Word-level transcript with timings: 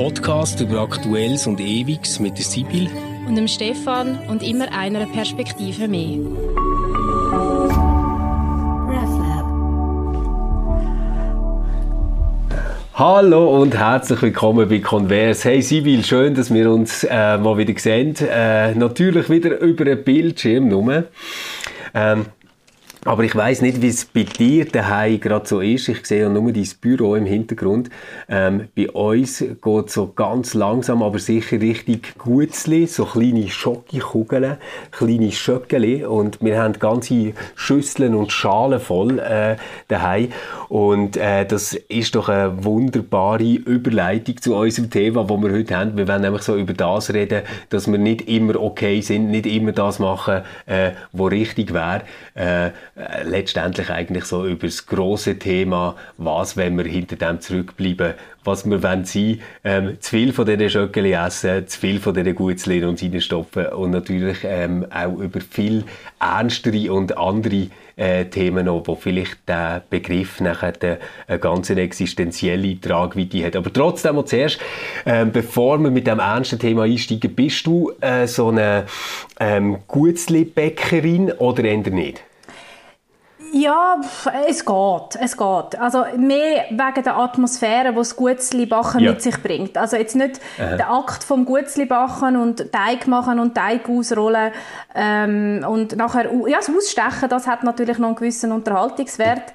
Podcast 0.00 0.58
über 0.62 0.80
Aktuelles 0.80 1.46
und 1.46 1.60
Ewiges 1.60 2.20
mit 2.20 2.38
der 2.38 2.44
Sibyl 2.46 2.88
und 3.28 3.36
dem 3.36 3.46
Stefan 3.46 4.18
und 4.28 4.42
immer 4.42 4.72
einer 4.72 5.04
Perspektive 5.04 5.88
mehr. 5.88 6.20
Hallo 12.94 13.60
und 13.60 13.76
herzlich 13.76 14.22
willkommen 14.22 14.70
bei 14.70 14.78
Converse. 14.78 15.46
Hey 15.46 15.60
Sibyl, 15.60 16.02
schön, 16.02 16.34
dass 16.34 16.50
wir 16.50 16.70
uns 16.70 17.04
äh, 17.04 17.36
mal 17.36 17.58
wieder 17.58 17.78
sehen. 17.78 18.14
Äh, 18.22 18.74
natürlich 18.74 19.28
wieder 19.28 19.58
über 19.58 19.84
ein 19.84 20.02
Bildschirm 20.02 20.68
nur. 20.68 21.04
Ähm, 21.92 22.24
aber 23.04 23.24
ich 23.24 23.34
weiß 23.34 23.62
nicht, 23.62 23.80
wie 23.80 23.88
es 23.88 24.04
bei 24.04 24.24
dir 24.24 24.66
daheim 24.66 25.20
gerade 25.20 25.46
so 25.48 25.60
ist. 25.60 25.88
Ich 25.88 26.04
sehe 26.04 26.22
ja 26.22 26.28
nur 26.28 26.52
dein 26.52 26.68
Büro 26.80 27.14
im 27.14 27.24
Hintergrund. 27.24 27.88
Ähm, 28.28 28.68
bei 28.76 28.90
uns 28.90 29.38
geht 29.38 29.90
so 29.90 30.12
ganz 30.14 30.52
langsam, 30.52 31.02
aber 31.02 31.18
sicher 31.18 31.60
richtig 31.60 32.18
Gutzli, 32.18 32.86
so 32.86 33.06
kleine 33.06 33.48
Schokokugeln, 33.48 34.58
kleine 34.90 35.32
Schöckeli 35.32 36.04
und 36.04 36.42
wir 36.42 36.60
haben 36.60 36.74
ganze 36.74 37.32
Schüsseln 37.54 38.14
und 38.14 38.32
Schalen 38.32 38.80
voll 38.80 39.18
äh, 39.18 39.56
daheim 39.88 40.28
und 40.68 41.16
äh, 41.16 41.46
das 41.46 41.72
ist 41.72 42.14
doch 42.14 42.28
eine 42.28 42.64
wunderbare 42.64 43.42
Überleitung 43.42 44.40
zu 44.42 44.54
unserem 44.54 44.90
Thema, 44.90 45.28
wo 45.28 45.38
wir 45.38 45.52
heute 45.52 45.76
haben. 45.76 45.96
Wir 45.96 46.06
wollen 46.06 46.22
nämlich 46.22 46.42
so 46.42 46.56
über 46.56 46.74
das 46.74 47.12
reden, 47.12 47.42
dass 47.70 47.90
wir 47.90 47.98
nicht 47.98 48.28
immer 48.28 48.60
okay 48.60 49.00
sind, 49.00 49.30
nicht 49.30 49.46
immer 49.46 49.72
das 49.72 49.98
machen, 49.98 50.42
äh, 50.66 50.90
was 51.12 51.30
richtig 51.32 51.72
wäre. 51.72 52.02
Äh, 52.34 52.70
äh, 53.00 53.22
letztendlich 53.24 53.90
eigentlich 53.90 54.24
so 54.24 54.46
über 54.46 54.66
das 54.66 54.86
große 54.86 55.38
Thema, 55.38 55.96
was, 56.18 56.56
wenn 56.56 56.76
wir 56.76 56.84
hinter 56.84 57.16
dem 57.16 57.40
zurückbleiben, 57.40 58.14
was 58.44 58.68
wir 58.68 58.82
wollen 58.82 59.04
sein, 59.04 59.40
ähm, 59.64 59.96
zu 60.00 60.10
viel 60.10 60.32
von 60.32 60.46
diesen 60.46 60.70
Schöckeli 60.70 61.12
essen, 61.12 61.66
zu 61.66 61.78
viel 61.78 62.00
von 62.00 62.14
diesen 62.14 62.34
Gutzlin 62.34 62.84
und 62.84 63.02
reinstopfen 63.02 63.66
und 63.68 63.90
natürlich 63.90 64.38
ähm, 64.44 64.86
auch 64.90 65.18
über 65.18 65.40
viel 65.40 65.84
ernstere 66.18 66.92
und 66.92 67.16
andere 67.16 67.68
äh, 67.96 68.24
Themen 68.26 68.66
noch, 68.66 68.82
wo 68.86 68.94
vielleicht 68.94 69.48
der 69.48 69.82
Begriff 69.88 70.40
nachher 70.40 70.72
eine 71.26 71.38
ganz 71.38 71.70
existenzielle 71.70 72.80
Tragweite 72.80 73.44
hat. 73.44 73.56
Aber 73.56 73.72
trotzdem 73.72 74.16
mal 74.16 74.24
zuerst, 74.24 74.58
äh, 75.04 75.24
bevor 75.26 75.78
wir 75.78 75.90
mit 75.90 76.06
dem 76.06 76.18
ernsten 76.18 76.58
Thema 76.58 76.84
einsteigen, 76.84 77.34
bist 77.34 77.66
du 77.66 77.92
äh, 78.00 78.26
so 78.26 78.48
eine 78.48 78.86
ähm, 79.38 79.78
Gutzli-Bäckerin 79.86 81.32
oder 81.32 81.64
eher 81.64 81.78
nicht? 81.78 82.22
Ja, 83.52 84.00
es 84.48 84.64
geht, 84.64 85.20
es 85.20 85.36
geht. 85.36 85.80
Also 85.80 86.04
mehr 86.16 86.64
wegen 86.70 87.04
der 87.04 87.16
Atmosphäre, 87.16 87.90
die 87.90 87.96
das 87.96 88.14
Gutzli-Bachen 88.16 89.00
ja. 89.00 89.10
mit 89.10 89.22
sich 89.22 89.42
bringt. 89.42 89.76
Also 89.76 89.96
jetzt 89.96 90.14
nicht 90.14 90.40
Aha. 90.58 90.76
der 90.76 90.90
Akt 90.90 91.24
vom 91.24 91.44
Gutzli-Bachen 91.44 92.36
und 92.36 92.72
Teig 92.72 93.06
machen 93.06 93.40
und 93.40 93.54
Teig 93.54 93.88
ausrollen 93.88 94.52
ähm, 94.94 95.64
und 95.68 95.96
nachher, 95.96 96.30
ja, 96.46 96.58
das 96.58 96.70
Ausstechen, 96.70 97.28
das 97.28 97.46
hat 97.46 97.64
natürlich 97.64 97.98
noch 97.98 98.08
einen 98.08 98.16
gewissen 98.16 98.52
Unterhaltungswert. 98.52 99.52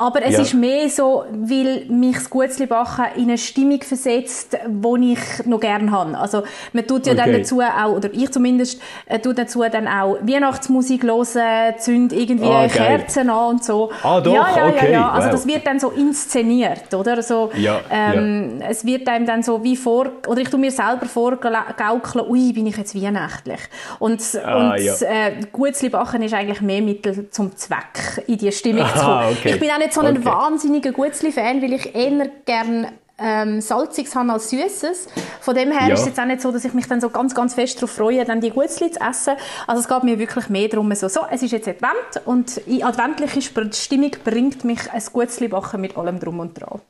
Aber 0.00 0.22
es 0.22 0.32
ja. 0.32 0.40
ist 0.40 0.54
mehr 0.54 0.88
so, 0.88 1.26
weil 1.30 1.84
mich 1.90 2.16
das 2.16 2.30
Gutzlibachen 2.30 3.04
in 3.16 3.24
eine 3.24 3.36
Stimmung 3.36 3.82
versetzt, 3.82 4.56
die 4.66 5.12
ich 5.12 5.46
noch 5.46 5.60
gerne 5.60 5.90
habe. 5.90 6.16
Also 6.16 6.42
man 6.72 6.86
tut 6.86 7.06
ja 7.06 7.12
okay. 7.12 7.22
dann 7.22 7.32
dazu 7.34 7.60
auch, 7.60 7.96
oder 7.96 8.08
ich 8.10 8.30
zumindest, 8.30 8.80
äh, 9.04 9.18
tut 9.18 9.36
dazu 9.36 9.62
dann 9.70 9.86
auch 9.86 10.16
Weihnachtsmusik 10.22 11.02
hören, 11.02 11.74
zündet 11.76 12.18
irgendwie 12.18 12.48
ah, 12.48 12.66
Kerzen 12.66 13.28
an 13.28 13.56
und 13.56 13.64
so. 13.64 13.90
Ah 14.02 14.22
doch, 14.22 14.32
ja, 14.32 14.56
ja, 14.56 14.68
okay. 14.68 14.86
Ja, 14.86 14.90
ja. 14.92 15.10
Also 15.10 15.26
wow. 15.26 15.32
das 15.34 15.46
wird 15.46 15.66
dann 15.66 15.78
so 15.78 15.90
inszeniert, 15.90 16.94
oder? 16.94 17.22
So, 17.22 17.50
ja, 17.58 17.80
ähm. 17.90 18.62
Es 18.66 18.86
wird 18.86 19.06
einem 19.06 19.26
dann 19.26 19.42
so 19.42 19.62
wie 19.62 19.76
vor, 19.76 20.06
oder 20.26 20.40
ich 20.40 20.48
tue 20.48 20.58
mir 20.58 20.70
selber 20.70 21.04
vorgaukeln, 21.04 22.26
ui, 22.26 22.54
bin 22.54 22.66
ich 22.66 22.76
jetzt 22.78 22.94
weihnachtlich. 22.94 23.60
Und, 23.98 24.22
ah, 24.42 24.70
und 24.70 24.80
ja. 24.80 24.94
äh, 25.02 25.32
Gutzlibachen 25.52 26.22
ist 26.22 26.32
eigentlich 26.32 26.62
mehr 26.62 26.80
Mittel 26.80 27.28
zum 27.30 27.54
Zweck, 27.54 28.24
in 28.26 28.38
die 28.38 28.50
Stimmung 28.50 28.82
Aha, 28.84 28.94
zu 28.94 29.04
kommen. 29.04 29.36
Okay. 29.38 29.50
Ich 29.50 29.60
bin 29.60 29.70
auch 29.70 29.78
nicht 29.78 29.89
nicht 29.90 29.94
so 29.94 30.00
ein 30.00 30.16
okay. 30.18 30.26
wahnsinniger 30.26 30.92
Gutzli-Fan, 30.92 31.62
weil 31.62 31.72
ich 31.72 31.94
eher 31.94 32.28
gerne 32.44 32.92
ähm, 33.18 33.60
Salziges 33.60 34.14
habe 34.14 34.32
als 34.32 34.50
Süßes. 34.50 35.08
Von 35.40 35.54
dem 35.54 35.70
her 35.70 35.88
ja. 35.88 35.94
ist 35.94 36.00
es 36.00 36.06
jetzt 36.06 36.20
auch 36.20 36.24
nicht 36.24 36.40
so, 36.40 36.50
dass 36.50 36.64
ich 36.64 36.72
mich 36.72 36.86
dann 36.86 37.00
so 37.00 37.10
ganz, 37.10 37.34
ganz 37.34 37.54
fest 37.54 37.76
darauf 37.76 37.90
freue, 37.90 38.24
dann 38.24 38.40
die 38.40 38.50
Gutzli 38.50 38.90
zu 38.90 39.00
essen. 39.00 39.34
Also 39.66 39.82
es 39.82 39.88
geht 39.88 40.04
mir 40.04 40.18
wirklich 40.18 40.48
mehr 40.48 40.68
darum, 40.68 40.94
so, 40.94 41.08
so 41.08 41.20
es 41.30 41.42
ist 41.42 41.52
jetzt 41.52 41.68
Advent 41.68 42.26
und 42.26 42.56
in 42.58 42.82
adventliche 42.82 43.42
Stimmung 43.72 44.12
bringt 44.24 44.64
mich 44.64 44.90
ein 44.90 45.02
Gutzli-Backen 45.12 45.80
mit 45.80 45.96
allem 45.96 46.18
drum 46.18 46.40
und 46.40 46.54
dran. 46.54 46.80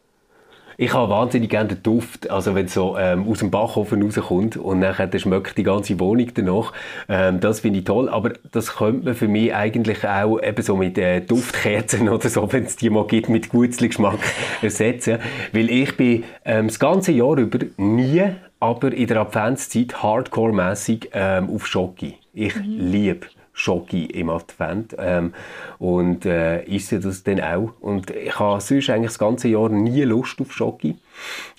Ich 0.83 0.95
habe 0.95 1.13
wahnsinnig 1.13 1.51
gerne 1.51 1.69
den 1.69 1.83
Duft, 1.83 2.31
also 2.31 2.55
wenn 2.55 2.65
es 2.65 2.73
so 2.73 2.97
ähm, 2.97 3.29
aus 3.29 3.41
dem 3.41 3.51
Backofen 3.51 4.03
rauskommt 4.03 4.57
und 4.57 4.79
nachher 4.79 5.11
schmeckt 5.19 5.59
die 5.59 5.63
ganze 5.63 6.01
Wohnung 6.01 6.29
danach. 6.33 6.73
Ähm, 7.07 7.39
das 7.39 7.61
finde 7.61 7.81
ich 7.81 7.85
toll, 7.85 8.09
aber 8.09 8.33
das 8.51 8.77
könnte 8.77 9.05
man 9.05 9.15
für 9.15 9.29
mich 9.29 9.55
eigentlich 9.55 10.09
auch 10.09 10.39
eben 10.39 10.63
so 10.63 10.77
mit 10.77 10.97
äh, 10.97 11.21
Duftkerzen 11.21 12.09
oder 12.09 12.31
so, 12.31 12.51
wenn 12.51 12.65
es 12.65 12.77
die 12.77 12.89
mal 12.89 13.07
gibt, 13.07 13.29
mit 13.29 13.51
Gutzli-Geschmack 13.51 14.21
ersetzen. 14.63 15.19
Weil 15.53 15.69
ich 15.69 15.99
bin 15.99 16.25
ähm, 16.47 16.69
das 16.69 16.79
ganze 16.79 17.13
Jahr 17.13 17.37
über 17.37 17.59
nie, 17.77 18.23
aber 18.59 18.91
in 18.91 19.07
der 19.07 19.19
Adventszeit 19.19 20.03
hardcore-mässig 20.03 21.11
ähm, 21.13 21.51
auf 21.55 21.67
Schoki. 21.67 22.15
Ich 22.33 22.57
mhm. 22.57 22.91
liebe 22.91 23.27
Schoki 23.61 24.07
im 24.07 24.31
Advent 24.31 24.97
ähm, 24.99 25.35
und 25.79 26.25
äh, 26.25 26.63
esse 26.65 26.99
das 26.99 27.23
dann 27.23 27.41
auch. 27.41 27.73
Und 27.81 28.11
ich 28.11 28.39
habe 28.39 28.61
sonst 28.61 28.89
eigentlich 28.89 29.11
das 29.11 29.19
ganze 29.19 29.49
Jahr 29.49 29.69
nie 29.69 30.03
Lust 30.03 30.41
auf 30.41 30.53
Schoki. 30.53 30.97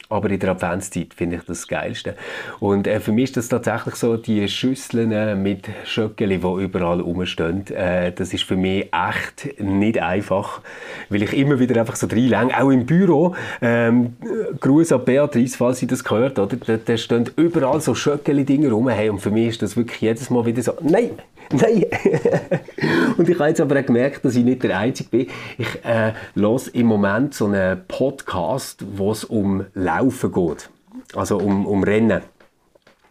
Aber 0.10 0.30
in 0.30 0.40
der 0.40 0.50
Adventszeit 0.50 1.14
finde 1.14 1.38
ich 1.38 1.44
das, 1.44 1.68
Geilste. 1.68 2.16
Und 2.60 2.86
äh, 2.86 3.00
für 3.00 3.14
mich 3.14 3.26
ist 3.26 3.38
das 3.38 3.48
tatsächlich 3.48 3.96
so, 3.96 4.18
die 4.18 4.46
Schüsseln 4.50 5.12
äh, 5.14 5.36
mit 5.36 5.70
Schöckeli, 5.86 6.40
die 6.40 6.64
überall 6.64 7.00
rumstehen, 7.00 7.66
äh, 7.68 8.12
das 8.12 8.34
ist 8.34 8.44
für 8.44 8.58
mich 8.58 8.90
echt 8.92 9.62
nicht 9.62 10.00
einfach, 10.00 10.62
weil 11.10 11.24
ich 11.24 11.34
immer 11.34 11.60
wieder 11.60 11.80
einfach 11.80 11.96
so 11.96 12.08
reinlänge, 12.08 12.62
auch 12.62 12.72
im 12.72 12.86
Büro. 12.86 13.36
Ähm, 13.62 14.18
Gruß 14.60 14.92
an 14.92 15.06
Beatrice, 15.06 15.56
falls 15.56 15.80
sie 15.80 15.88
das 15.88 16.04
gehört, 16.04 16.40
oder? 16.40 16.58
Da, 16.58 16.78
da 16.78 16.98
stehen 16.98 17.30
überall 17.38 17.80
so 17.80 17.96
Schöckeli-Dinge 17.96 18.70
rum. 18.70 18.90
Hey, 18.90 19.10
und 19.10 19.20
für 19.20 19.32
mich 19.32 19.50
ist 19.50 19.62
das 19.62 19.78
wirklich 19.78 20.02
jedes 20.02 20.30
Mal 20.30 20.46
wieder 20.46 20.62
so, 20.62 20.74
nein, 20.82 21.12
Nein. 21.52 21.86
und 23.18 23.30
ich 23.30 23.40
habe 23.40 23.50
jetzt 23.50 23.62
aber 23.62 23.80
auch 23.80 23.86
gemerkt, 23.86 24.24
dass 24.24 24.36
ich 24.36 24.44
nicht 24.44 24.64
der 24.64 24.78
Einzige 24.78 25.10
bin. 25.10 25.28
Ich 25.58 25.84
äh, 25.84 26.14
höre 26.36 26.62
im 26.74 26.88
Moment 26.88 27.34
so 27.34 27.46
einen 27.46 27.86
Podcast, 27.88 28.84
wo 28.96 29.12
es 29.12 29.24
um 29.24 29.66
Laufen 29.74 30.32
geht. 30.32 30.70
Also 31.16 31.38
um, 31.38 31.66
um 31.66 31.84
Rennen. 31.84 32.22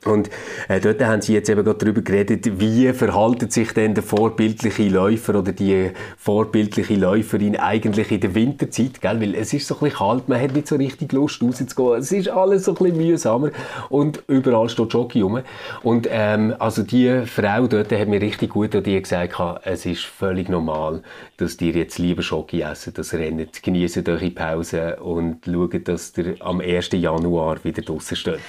Und 0.05 0.31
äh, 0.69 0.81
dort 0.81 1.03
haben 1.05 1.21
Sie 1.21 1.35
jetzt 1.35 1.51
eben 1.51 1.63
gerade 1.63 1.79
darüber 1.79 2.01
geredet, 2.01 2.59
wie 2.59 2.91
verhaltet 2.95 3.53
sich 3.53 3.73
denn 3.73 3.95
der 3.95 4.03
vorbildliche 4.03 4.89
Läufer 4.89 5.39
oder 5.39 5.53
die 5.53 5.91
vorbildliche 6.17 6.95
Läuferin 6.95 7.57
eigentlich 7.57 8.11
in 8.11 8.21
der 8.21 8.35
Winterzeit, 8.35 9.03
gell? 9.03 9.21
Weil 9.21 9.35
es 9.35 9.53
ist 9.53 9.67
so 9.67 9.75
ein 9.75 9.81
bisschen 9.81 9.99
kalt, 9.99 10.29
man 10.29 10.41
hat 10.41 10.55
nicht 10.55 10.69
so 10.69 10.77
richtig 10.77 11.13
Lust 11.13 11.43
rauszugehen, 11.43 12.01
es 12.01 12.13
ist 12.13 12.31
alles 12.31 12.65
so 12.65 12.73
ein 12.73 12.77
bisschen 12.77 12.97
mühsamer 12.97 13.51
und 13.91 14.23
überall 14.27 14.71
steht 14.71 14.91
Jockey 14.91 15.21
rum. 15.21 15.41
Und 15.83 16.09
ähm, 16.11 16.55
also 16.59 16.83
die 16.83 17.27
Frau 17.27 17.67
dort 17.67 17.93
hat 17.93 18.09
mir 18.09 18.23
richtig 18.23 18.51
gut 18.51 18.75
an 18.75 18.83
die 18.83 19.01
gesagt, 19.01 19.39
es 19.65 19.85
ist 19.85 20.05
völlig 20.05 20.49
normal, 20.49 21.03
dass 21.37 21.59
die 21.59 21.73
jetzt 21.73 21.99
lieber 21.99 22.23
Jockey 22.23 22.63
essen, 22.63 22.95
das 22.95 23.13
Rennen, 23.13 23.49
genießen 23.63 24.07
eure 24.09 24.31
Pause 24.31 24.97
und 24.97 25.45
schauen, 25.45 25.85
dass 25.85 26.17
ihr 26.17 26.37
am 26.41 26.61
1. 26.61 26.91
Januar 26.93 27.63
wieder 27.65 27.83
draußen 27.83 28.17
steht. 28.17 28.41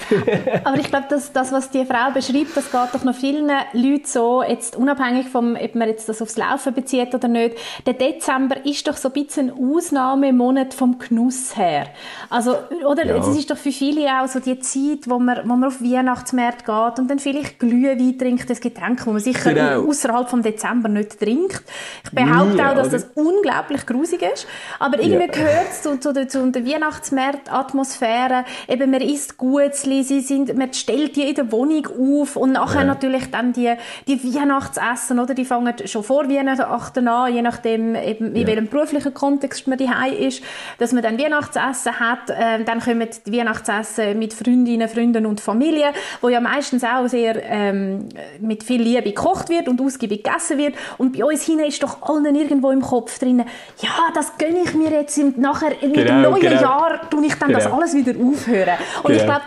Aber 0.63 0.79
ich 0.79 0.87
glaube, 0.87 1.07
dass 1.09 1.33
das, 1.41 1.51
was 1.51 1.71
die 1.71 1.85
Frau 1.85 2.11
beschreibt, 2.13 2.55
das 2.55 2.71
geht 2.71 2.93
doch 2.93 3.03
noch 3.03 3.15
vielen 3.15 3.49
Leuten 3.73 4.05
so, 4.05 4.43
jetzt 4.43 4.75
unabhängig 4.75 5.27
vom, 5.27 5.55
ob 5.55 5.75
man 5.75 5.87
jetzt 5.87 6.07
das 6.07 6.21
aufs 6.21 6.37
Laufen 6.37 6.73
bezieht 6.73 7.15
oder 7.15 7.27
nicht. 7.27 7.57
Der 7.87 7.93
Dezember 7.93 8.63
ist 8.63 8.87
doch 8.87 8.95
so 8.95 9.09
ein 9.09 9.23
bisschen 9.23 9.49
ein 9.49 9.75
Ausnahmemonat 9.75 10.73
vom 10.73 10.99
Genuss 10.99 11.57
her. 11.57 11.87
Also, 12.29 12.55
oder? 12.85 13.05
Ja. 13.05 13.17
ist 13.17 13.49
doch 13.49 13.57
für 13.57 13.71
viele 13.71 14.07
auch 14.21 14.27
so 14.27 14.39
die 14.39 14.59
Zeit, 14.59 15.09
wo 15.09 15.17
man, 15.17 15.39
wo 15.43 15.55
man 15.55 15.65
auf 15.65 15.81
Weihnachtsmärkte 15.81 16.65
geht 16.65 16.99
und 16.99 17.09
dann 17.09 17.17
vielleicht 17.17 17.59
Glühwein 17.59 18.17
trinkt, 18.19 18.49
das 18.49 18.59
Getränk, 18.59 19.05
wo 19.07 19.11
man 19.11 19.21
sicher 19.21 19.53
genau. 19.53 19.87
außerhalb 19.87 20.29
vom 20.29 20.43
Dezember 20.43 20.89
nicht 20.89 21.19
trinkt. 21.19 21.63
Ich 22.03 22.11
behaupte 22.11 22.55
Nie, 22.55 22.61
auch, 22.61 22.75
dass 22.75 22.89
das 22.89 23.07
unglaublich 23.15 23.85
grusig 23.87 24.21
ist. 24.21 24.45
Aber 24.77 24.99
irgendwie 24.99 25.25
ja. 25.25 25.31
gehört 25.31 25.71
es 25.71 25.81
zu, 25.81 25.99
zu, 25.99 26.27
zu 26.27 26.51
der 26.51 26.65
Weihnachtsmarkt-Atmosphäre. 26.65 28.45
Eben, 28.67 28.91
man 28.91 29.01
isst 29.01 29.37
Gutzli, 29.37 30.03
sie 30.03 30.21
sind, 30.21 30.55
man 30.55 30.71
stellt 30.73 31.15
die 31.15 31.30
in 31.31 31.35
der 31.35 31.51
Wohnung 31.51 31.87
auf 32.21 32.35
und 32.35 32.53
nachher 32.53 32.81
ja. 32.81 32.87
natürlich 32.87 33.31
dann 33.31 33.53
die, 33.53 33.73
die 34.07 34.23
Weihnachtsessen, 34.23 35.19
oder? 35.19 35.33
Die 35.33 35.45
fangen 35.45 35.73
schon 35.85 36.03
vor 36.03 36.29
Weihnachten 36.29 37.07
an, 37.07 37.33
je 37.33 37.41
nachdem, 37.41 37.95
eben, 37.95 38.35
in 38.35 38.41
ja. 38.41 38.47
welchem 38.47 38.67
beruflichen 38.67 39.13
Kontext 39.13 39.67
man 39.67 39.77
daheim 39.77 40.13
ist, 40.13 40.41
dass 40.77 40.91
man 40.91 41.03
dann 41.03 41.19
Weihnachtsessen 41.19 41.99
hat. 41.99 42.29
Äh, 42.29 42.63
dann 42.63 42.79
kommen 42.79 43.07
die 43.25 43.37
Weihnachtsessen 43.37 44.17
mit 44.19 44.33
Freundinnen, 44.33 44.87
Freunden 44.87 45.25
und 45.25 45.41
Familie, 45.41 45.93
wo 46.21 46.29
ja 46.29 46.39
meistens 46.39 46.83
auch 46.83 47.07
sehr 47.07 47.41
ähm, 47.43 48.09
mit 48.39 48.63
viel 48.63 48.81
Liebe 48.81 49.03
gekocht 49.03 49.49
wird 49.49 49.67
und 49.67 49.81
ausgiebig 49.81 50.23
gegessen 50.23 50.57
wird. 50.57 50.75
Und 50.97 51.17
bei 51.17 51.25
uns 51.25 51.43
hinein 51.43 51.67
ist 51.67 51.81
doch 51.83 52.01
allen 52.01 52.35
irgendwo 52.35 52.71
im 52.71 52.81
Kopf 52.81 53.19
drin, 53.19 53.43
ja, 53.79 54.11
das 54.13 54.37
gönne 54.37 54.59
ich 54.63 54.73
mir 54.73 54.91
jetzt 54.91 55.17
im, 55.17 55.33
nachher 55.37 55.81
in 55.81 55.93
genau, 55.93 56.05
dem 56.05 56.21
neuen 56.21 56.41
genau. 56.41 56.61
Jahr, 56.61 57.09
tue 57.09 57.25
ich 57.25 57.35
dann 57.35 57.49
genau. 57.49 57.59
das 57.59 57.71
alles 57.71 57.93
wieder 57.93 58.11
aufhören. 58.19 58.77
Und 59.03 59.11
genau. 59.11 59.19
ich 59.19 59.25
glaube, 59.25 59.41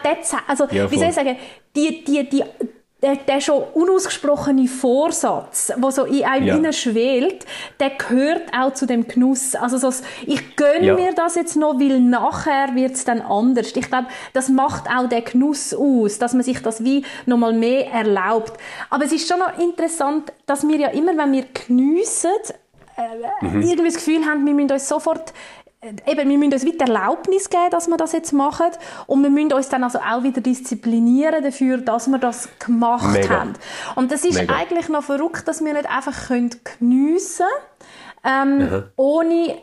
also, 0.47 0.67
ja, 0.71 0.91
wie 0.91 0.99
soll 0.99 1.09
ich 1.09 1.15
sagen, 1.15 1.37
die, 1.75 2.05
die, 2.05 2.29
die, 2.29 2.45
der, 3.05 3.17
der 3.17 3.41
schon 3.43 3.63
unausgesprochene 3.75 4.67
Vorsatz, 4.67 5.71
der 5.77 5.91
so 5.91 6.05
in 6.05 6.25
einem 6.25 6.65
ja. 6.65 6.73
schwelt, 6.73 7.45
der 7.79 7.91
gehört 7.91 8.45
auch 8.59 8.73
zu 8.73 8.87
dem 8.87 9.07
Genuss. 9.07 9.55
Also 9.55 9.77
so, 9.77 9.93
ich 10.27 10.57
gönne 10.57 10.87
ja. 10.87 10.95
mir 10.95 11.13
das 11.13 11.35
jetzt 11.35 11.55
noch, 11.55 11.79
weil 11.79 12.01
nachher 12.01 12.75
wird 12.75 12.93
es 12.93 13.05
dann 13.05 13.21
anders. 13.21 13.77
Ich 13.77 13.91
glaube, 13.91 14.07
das 14.33 14.49
macht 14.49 14.89
auch 14.89 15.07
den 15.07 15.23
Genuss 15.23 15.75
aus, 15.75 16.19
dass 16.19 16.33
man 16.33 16.43
sich 16.43 16.63
das 16.63 16.83
wie 16.83 17.05
noch 17.27 17.37
mal 17.37 17.53
mehr 17.53 17.91
erlaubt. 17.93 18.55
Aber 18.89 19.05
es 19.05 19.13
ist 19.13 19.29
schon 19.29 19.39
noch 19.39 19.59
interessant, 19.59 20.33
dass 20.47 20.67
wir 20.67 20.79
ja 20.79 20.89
immer, 20.89 21.15
wenn 21.15 21.33
wir 21.33 21.45
geniessen, 21.67 22.31
äh, 22.97 23.45
mhm. 23.45 23.61
irgendwie 23.61 23.85
das 23.85 23.97
Gefühl 23.97 24.25
haben, 24.25 24.47
wir 24.47 24.55
müssen 24.55 24.73
uns 24.73 24.89
sofort 24.89 25.35
eben, 25.85 26.29
wir 26.29 26.39
müssen 26.39 26.53
uns 26.53 26.65
wieder 26.65 26.87
Erlaubnis 26.87 27.51
geben, 27.51 27.71
dass 27.71 27.89
wir 27.89 27.97
das 27.97 28.13
jetzt 28.13 28.33
machen 28.33 28.71
und 29.07 29.23
wir 29.23 29.31
müssen 29.31 29.53
uns 29.53 29.69
dann 29.69 29.85
also 29.85 29.99
auch 29.99 30.23
wieder 30.23 30.41
disziplinieren 30.41 31.43
dafür, 31.43 31.79
dass 31.79 32.09
wir 32.09 32.19
das 32.19 32.49
gemacht 32.59 33.13
Mega. 33.13 33.41
haben. 33.41 33.53
Und 33.95 34.13
das 34.13 34.25
ist 34.25 34.35
Mega. 34.35 34.55
eigentlich 34.55 34.89
noch 34.89 35.05
verrückt, 35.05 35.47
dass 35.49 35.65
wir 35.65 35.73
nicht 35.73 35.89
einfach 35.89 36.29
geniessen 36.29 37.47
können, 38.23 38.61
ähm, 38.63 38.85
ohne 38.97 39.59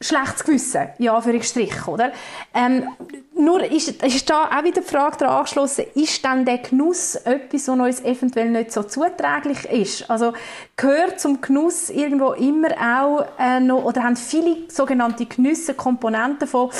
schlechtes 0.00 0.44
Gewissen, 0.44 0.88
ja, 0.98 1.20
für 1.20 1.42
Strich, 1.42 1.86
oder? 1.86 2.12
Ähm, 2.54 2.88
nur 3.34 3.62
ist, 3.64 4.02
ist 4.02 4.30
da 4.30 4.44
auch 4.44 4.64
wieder 4.64 4.80
die 4.80 4.86
Frage 4.86 5.18
daran 5.18 5.38
angeschlossen, 5.38 5.84
ist 5.94 6.24
dann 6.24 6.44
der 6.44 6.58
Genuss 6.58 7.16
etwas, 7.16 7.68
was 7.68 7.78
uns 7.78 8.00
eventuell 8.00 8.50
nicht 8.50 8.72
so 8.72 8.82
zuträglich 8.82 9.64
ist? 9.66 10.10
Also 10.10 10.32
gehört 10.76 11.20
zum 11.20 11.40
Genuss 11.40 11.90
irgendwo 11.90 12.32
immer 12.32 12.68
auch 12.80 13.26
äh, 13.38 13.60
noch, 13.60 13.84
oder 13.84 14.02
haben 14.02 14.16
viele 14.16 14.70
sogenannte 14.70 15.26
Genüsse 15.26 15.74
Komponenten 15.74 16.48
von 16.48 16.70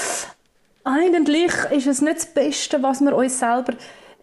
eigentlich 0.84 1.52
ist 1.72 1.88
es 1.88 2.00
nicht 2.00 2.18
das 2.18 2.26
Beste, 2.26 2.82
was 2.82 3.00
wir 3.00 3.14
uns 3.16 3.40
selber 3.40 3.72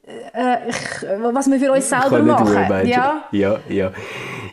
ich, 0.05 1.07
was 1.33 1.50
wir 1.50 1.59
für 1.59 1.71
uns 1.71 1.89
selber 1.89 2.21
machen. 2.21 2.88
Ja, 2.88 3.23
ja, 3.31 3.59
ja. 3.69 3.91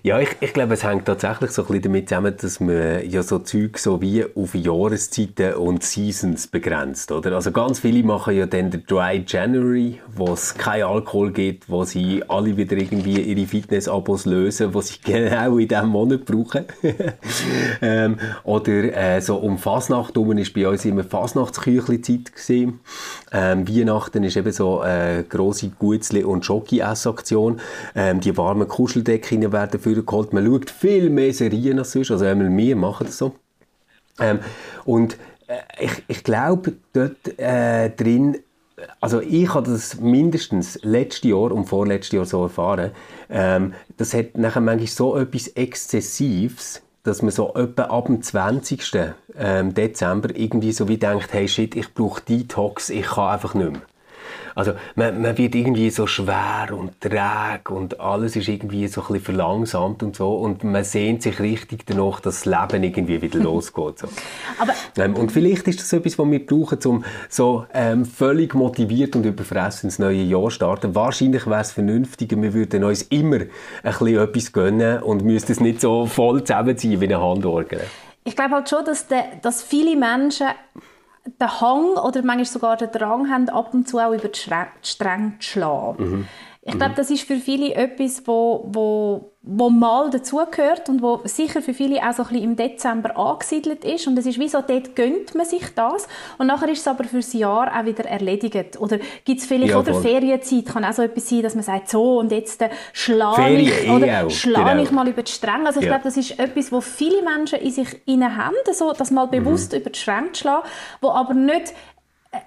Ja, 0.02 0.18
ich, 0.18 0.30
ich 0.40 0.54
glaube, 0.54 0.74
es 0.74 0.84
hängt 0.84 1.04
tatsächlich 1.04 1.50
so 1.50 1.62
ein 1.62 1.68
bisschen 1.68 1.82
damit 1.82 2.08
zusammen, 2.08 2.34
dass 2.40 2.58
man 2.58 3.10
ja 3.10 3.22
so 3.22 3.38
Zeug 3.40 3.76
so 3.76 4.00
wie 4.00 4.24
auf 4.24 4.54
Jahreszeiten 4.54 5.54
und 5.54 5.82
Seasons 5.82 6.46
begrenzt, 6.46 7.12
oder? 7.12 7.32
Also 7.32 7.52
ganz 7.52 7.80
viele 7.80 8.02
machen 8.02 8.34
ja 8.34 8.46
dann 8.46 8.70
den 8.70 8.86
Dry 8.86 9.22
January, 9.26 10.00
wo 10.14 10.32
es 10.32 10.54
kein 10.54 10.84
Alkohol 10.84 11.32
gibt, 11.32 11.68
wo 11.68 11.84
sie 11.84 12.22
alle 12.28 12.56
wieder 12.56 12.78
irgendwie 12.78 13.20
ihre 13.20 13.46
Fitness-Abos 13.46 14.24
lösen, 14.24 14.72
wo 14.72 14.80
sie 14.80 14.94
genau 15.04 15.58
in 15.58 15.68
diesem 15.68 15.88
Monat 15.88 16.24
brauchen. 16.24 16.64
ähm, 17.82 18.16
oder 18.44 18.96
äh, 18.96 19.20
so 19.20 19.36
um 19.36 19.58
Fasnacht 19.58 20.14
herum 20.14 20.38
ist 20.38 20.54
bei 20.54 20.66
uns 20.66 20.86
immer 20.86 21.04
Fasnachtsküchli-Zeit 21.04 22.34
gewesen. 22.34 22.80
Ähm, 23.32 23.68
Weihnachten 23.68 24.24
ist 24.24 24.38
eben 24.38 24.52
so 24.52 24.82
äh, 24.82 25.24
grosse 25.40 25.70
Gutzli- 25.78 26.24
und 26.24 26.44
Schoki-Essaktion. 26.44 27.60
Ähm, 27.94 28.20
die 28.20 28.36
warmen 28.36 28.68
Kuscheldecken 28.68 29.52
werden 29.52 29.80
für 29.80 30.02
geholt. 30.02 30.32
Man 30.32 30.46
schaut 30.46 30.70
viel 30.70 31.10
mehr 31.10 31.32
Serien 31.32 31.78
als 31.78 31.92
sonst. 31.92 32.10
Also 32.10 32.24
einmal 32.24 32.54
wir 32.56 32.76
machen 32.76 33.06
das 33.06 33.18
so. 33.18 33.34
Ähm, 34.18 34.40
und 34.84 35.16
äh, 35.46 35.84
ich, 35.84 36.02
ich 36.08 36.24
glaube, 36.24 36.74
dort 36.92 37.38
äh, 37.38 37.90
drin 37.90 38.38
also 39.00 39.20
ich 39.20 39.52
habe 39.52 39.70
das 39.70 40.00
mindestens 40.00 40.78
letztes 40.82 41.30
Jahr 41.30 41.52
und 41.52 41.66
vorletztes 41.66 42.12
Jahr 42.12 42.24
so 42.24 42.44
erfahren. 42.44 42.92
Ähm, 43.28 43.74
das 43.98 44.14
hat 44.14 44.38
nachher 44.38 44.62
manchmal 44.62 44.86
so 44.86 45.16
etwas 45.18 45.48
Exzessives, 45.48 46.82
dass 47.02 47.22
man 47.22 47.30
so 47.30 47.52
etwa 47.54 47.82
ab 47.84 48.06
dem 48.06 48.22
20. 48.22 49.12
Ähm, 49.36 49.74
Dezember 49.74 50.34
irgendwie 50.34 50.72
so 50.72 50.88
wie 50.88 50.98
denkt, 50.98 51.32
hey 51.32 51.48
shit, 51.48 51.76
ich 51.76 51.92
brauche 51.94 52.22
Detox, 52.22 52.90
ich 52.90 53.06
kann 53.06 53.28
einfach 53.28 53.54
nicht 53.54 53.72
mehr. 53.72 53.82
Also 54.54 54.72
man, 54.94 55.20
man 55.22 55.36
wird 55.38 55.54
irgendwie 55.54 55.90
so 55.90 56.06
schwer 56.06 56.68
und 56.72 57.00
träge 57.00 57.74
und 57.74 58.00
alles 58.00 58.36
ist 58.36 58.48
irgendwie 58.48 58.86
so 58.88 59.00
ein 59.02 59.06
bisschen 59.06 59.24
verlangsamt 59.24 60.02
und 60.02 60.16
so 60.16 60.34
und 60.36 60.64
man 60.64 60.84
sehnt 60.84 61.22
sich 61.22 61.40
richtig 61.40 61.86
danach, 61.86 62.20
dass 62.20 62.42
das 62.42 62.46
Leben 62.46 62.82
irgendwie 62.82 63.22
wieder 63.22 63.38
losgeht. 63.42 63.98
So. 63.98 64.08
Aber 64.58 64.72
ähm, 64.96 65.14
und 65.14 65.32
vielleicht 65.32 65.68
ist 65.68 65.80
das 65.80 65.92
etwas, 65.92 66.18
was 66.18 66.30
wir 66.30 66.46
brauchen, 66.46 66.78
um 66.86 67.04
so 67.28 67.66
ähm, 67.72 68.04
völlig 68.04 68.54
motiviert 68.54 69.16
und 69.16 69.24
überfressen 69.26 69.88
ins 69.88 69.98
neue 69.98 70.22
Jahr 70.22 70.44
zu 70.44 70.50
starten. 70.50 70.94
Wahrscheinlich 70.94 71.46
wäre 71.46 71.60
es 71.60 71.72
vernünftiger, 71.72 72.40
wir 72.40 72.54
würden 72.54 72.84
uns 72.84 73.02
immer 73.02 73.40
ein 73.40 73.48
bisschen 73.82 74.18
etwas 74.18 74.52
gönnen 74.52 75.02
und 75.02 75.24
müssten 75.24 75.52
es 75.52 75.60
nicht 75.60 75.80
so 75.80 76.06
voll 76.06 76.44
zusammenziehen 76.44 77.00
wie 77.00 77.06
eine 77.06 77.20
Handorgel. 77.20 77.80
Ich 78.24 78.36
glaube 78.36 78.54
halt 78.54 78.68
schon, 78.68 78.84
dass, 78.84 79.06
de, 79.06 79.18
dass 79.42 79.62
viele 79.62 79.96
Menschen 79.96 80.48
den 81.38 81.60
Hang 81.60 81.94
oder 81.94 82.22
manchmal 82.22 82.44
sogar 82.44 82.76
den 82.76 82.90
Drang 82.90 83.30
haben, 83.30 83.48
ab 83.48 83.72
und 83.72 83.88
zu 83.88 83.98
auch 83.98 84.12
über 84.12 84.28
die 84.28 84.38
Stränge 84.82 85.32
zu 85.38 85.50
schlagen. 85.50 86.04
Mhm. 86.04 86.28
Ich 86.62 86.76
glaube, 86.76 86.92
mhm. 86.92 86.96
das 86.96 87.10
ist 87.10 87.26
für 87.26 87.36
viele 87.36 87.74
etwas, 87.74 88.26
wo, 88.26 88.68
wo, 88.70 89.32
wo 89.40 89.70
mal 89.70 90.10
dazugehört 90.10 90.90
und 90.90 91.00
wo 91.00 91.22
sicher 91.24 91.62
für 91.62 91.72
viele 91.72 92.06
auch 92.06 92.12
so 92.12 92.22
ein 92.22 92.28
bisschen 92.28 92.44
im 92.44 92.56
Dezember 92.56 93.16
angesiedelt 93.16 93.82
ist. 93.82 94.06
Und 94.06 94.18
es 94.18 94.26
ist 94.26 94.38
wie 94.38 94.48
so, 94.48 94.60
dort 94.60 94.94
gönnt 94.94 95.34
man 95.34 95.46
sich 95.46 95.74
das 95.74 96.06
und 96.36 96.48
nachher 96.48 96.68
ist 96.68 96.80
es 96.80 96.86
aber 96.86 97.04
fürs 97.04 97.32
Jahr 97.32 97.74
auch 97.74 97.86
wieder 97.86 98.04
erledigt. 98.04 98.78
Oder 98.78 98.98
gibt 99.24 99.40
es 99.40 99.46
vielleicht, 99.46 99.70
ja, 99.70 99.78
oder 99.78 99.94
Ferienzeit 99.94 100.66
kann 100.66 100.84
auch 100.84 100.92
so 100.92 101.00
etwas 101.00 101.30
sein, 101.30 101.40
dass 101.40 101.54
man 101.54 101.64
sagt, 101.64 101.88
so 101.88 102.18
und 102.18 102.30
jetzt 102.30 102.60
äh, 102.60 102.68
schlage 102.92 103.56
ich, 103.56 103.86
eh 103.86 103.90
oder 103.90 104.28
schlage 104.28 104.70
genau. 104.72 104.82
ich 104.82 104.90
mal 104.90 105.08
über 105.08 105.22
die 105.22 105.32
Stränge. 105.32 105.66
Also 105.66 105.80
ich 105.80 105.86
ja. 105.86 105.92
glaube, 105.92 106.04
das 106.04 106.18
ist 106.18 106.38
etwas, 106.38 106.70
wo 106.70 106.82
viele 106.82 107.22
Menschen 107.22 107.58
in 107.60 107.70
sich 107.70 107.88
haben, 108.06 108.54
so, 108.74 108.92
das 108.92 109.10
mal 109.10 109.28
bewusst 109.28 109.72
mhm. 109.72 109.78
über 109.78 109.88
die 109.88 109.98
Stränge 109.98 110.32
zu 110.32 110.42
schlagen, 110.42 110.68
wo 111.00 111.08
aber 111.08 111.32
nicht 111.32 111.72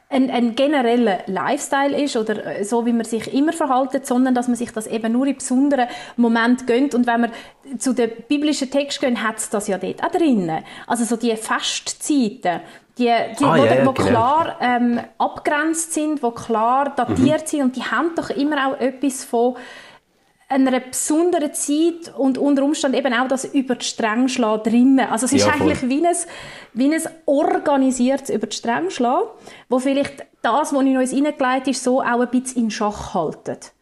ein, 0.09 0.29
ein 0.29 0.55
genereller 0.55 1.19
Lifestyle 1.25 2.01
ist 2.01 2.15
oder 2.15 2.45
äh, 2.45 2.63
so, 2.63 2.85
wie 2.85 2.93
man 2.93 3.03
sich 3.03 3.33
immer 3.33 3.51
verhaltet, 3.51 4.05
sondern 4.05 4.33
dass 4.33 4.47
man 4.47 4.55
sich 4.55 4.71
das 4.71 4.87
eben 4.87 5.11
nur 5.11 5.27
in 5.27 5.35
besonderen 5.35 5.87
Momenten 6.15 6.65
gönnt. 6.65 6.95
Und 6.95 7.05
wenn 7.05 7.21
man 7.21 7.31
zu 7.77 7.93
den 7.93 8.11
biblischen 8.27 8.71
Texten 8.71 9.05
gehen, 9.05 9.23
hat 9.23 9.37
es 9.37 9.49
das 9.49 9.67
ja 9.67 9.77
dort 9.77 10.03
auch 10.03 10.11
drin. 10.11 10.49
Also 10.87 11.03
so 11.03 11.17
die 11.17 11.35
Festzeiten, 11.35 12.61
die, 12.97 13.11
die 13.39 13.43
ah, 13.43 13.57
wo, 13.57 13.63
yeah, 13.63 13.85
wo 13.85 13.91
genau. 13.91 14.07
klar 14.07 14.57
ähm, 14.61 15.01
abgrenzt 15.17 15.93
sind, 15.93 16.21
wo 16.21 16.31
klar 16.31 16.93
datiert 16.95 17.43
mhm. 17.43 17.47
sind 17.47 17.61
und 17.63 17.75
die 17.75 17.83
haben 17.83 18.11
doch 18.15 18.29
immer 18.29 18.67
auch 18.67 18.79
etwas 18.79 19.25
von 19.25 19.55
einer 20.53 20.79
besonderen 20.79 21.53
Zeit 21.53 22.13
und 22.17 22.37
unter 22.37 22.63
Umständen 22.63 22.97
eben 22.97 23.13
auch 23.13 23.27
das 23.27 23.45
über 23.45 23.75
die 23.75 23.85
Stränge 23.85 24.29
schlagen 24.29 24.63
drinnen. 24.63 25.07
Also 25.09 25.25
es 25.25 25.33
ist 25.33 25.45
ja, 25.45 25.53
eigentlich 25.53 25.81
wie 25.89 26.05
ein, 26.05 26.15
wie 26.73 26.93
ein 26.93 27.01
organisiertes 27.25 28.29
über 28.29 28.47
die 28.47 28.55
Stränge 28.55 28.91
schlagen, 28.91 29.27
wo 29.67 29.79
vielleicht 29.79 30.25
das, 30.41 30.73
was 30.73 30.81
in 30.81 30.97
uns 30.97 31.11
hineingelegt 31.11 31.67
ist, 31.67 31.83
so 31.83 32.01
auch 32.01 32.21
ein 32.21 32.29
bisschen 32.29 32.63
in 32.63 32.71
Schach 32.71 33.13
haltet. 33.13 33.72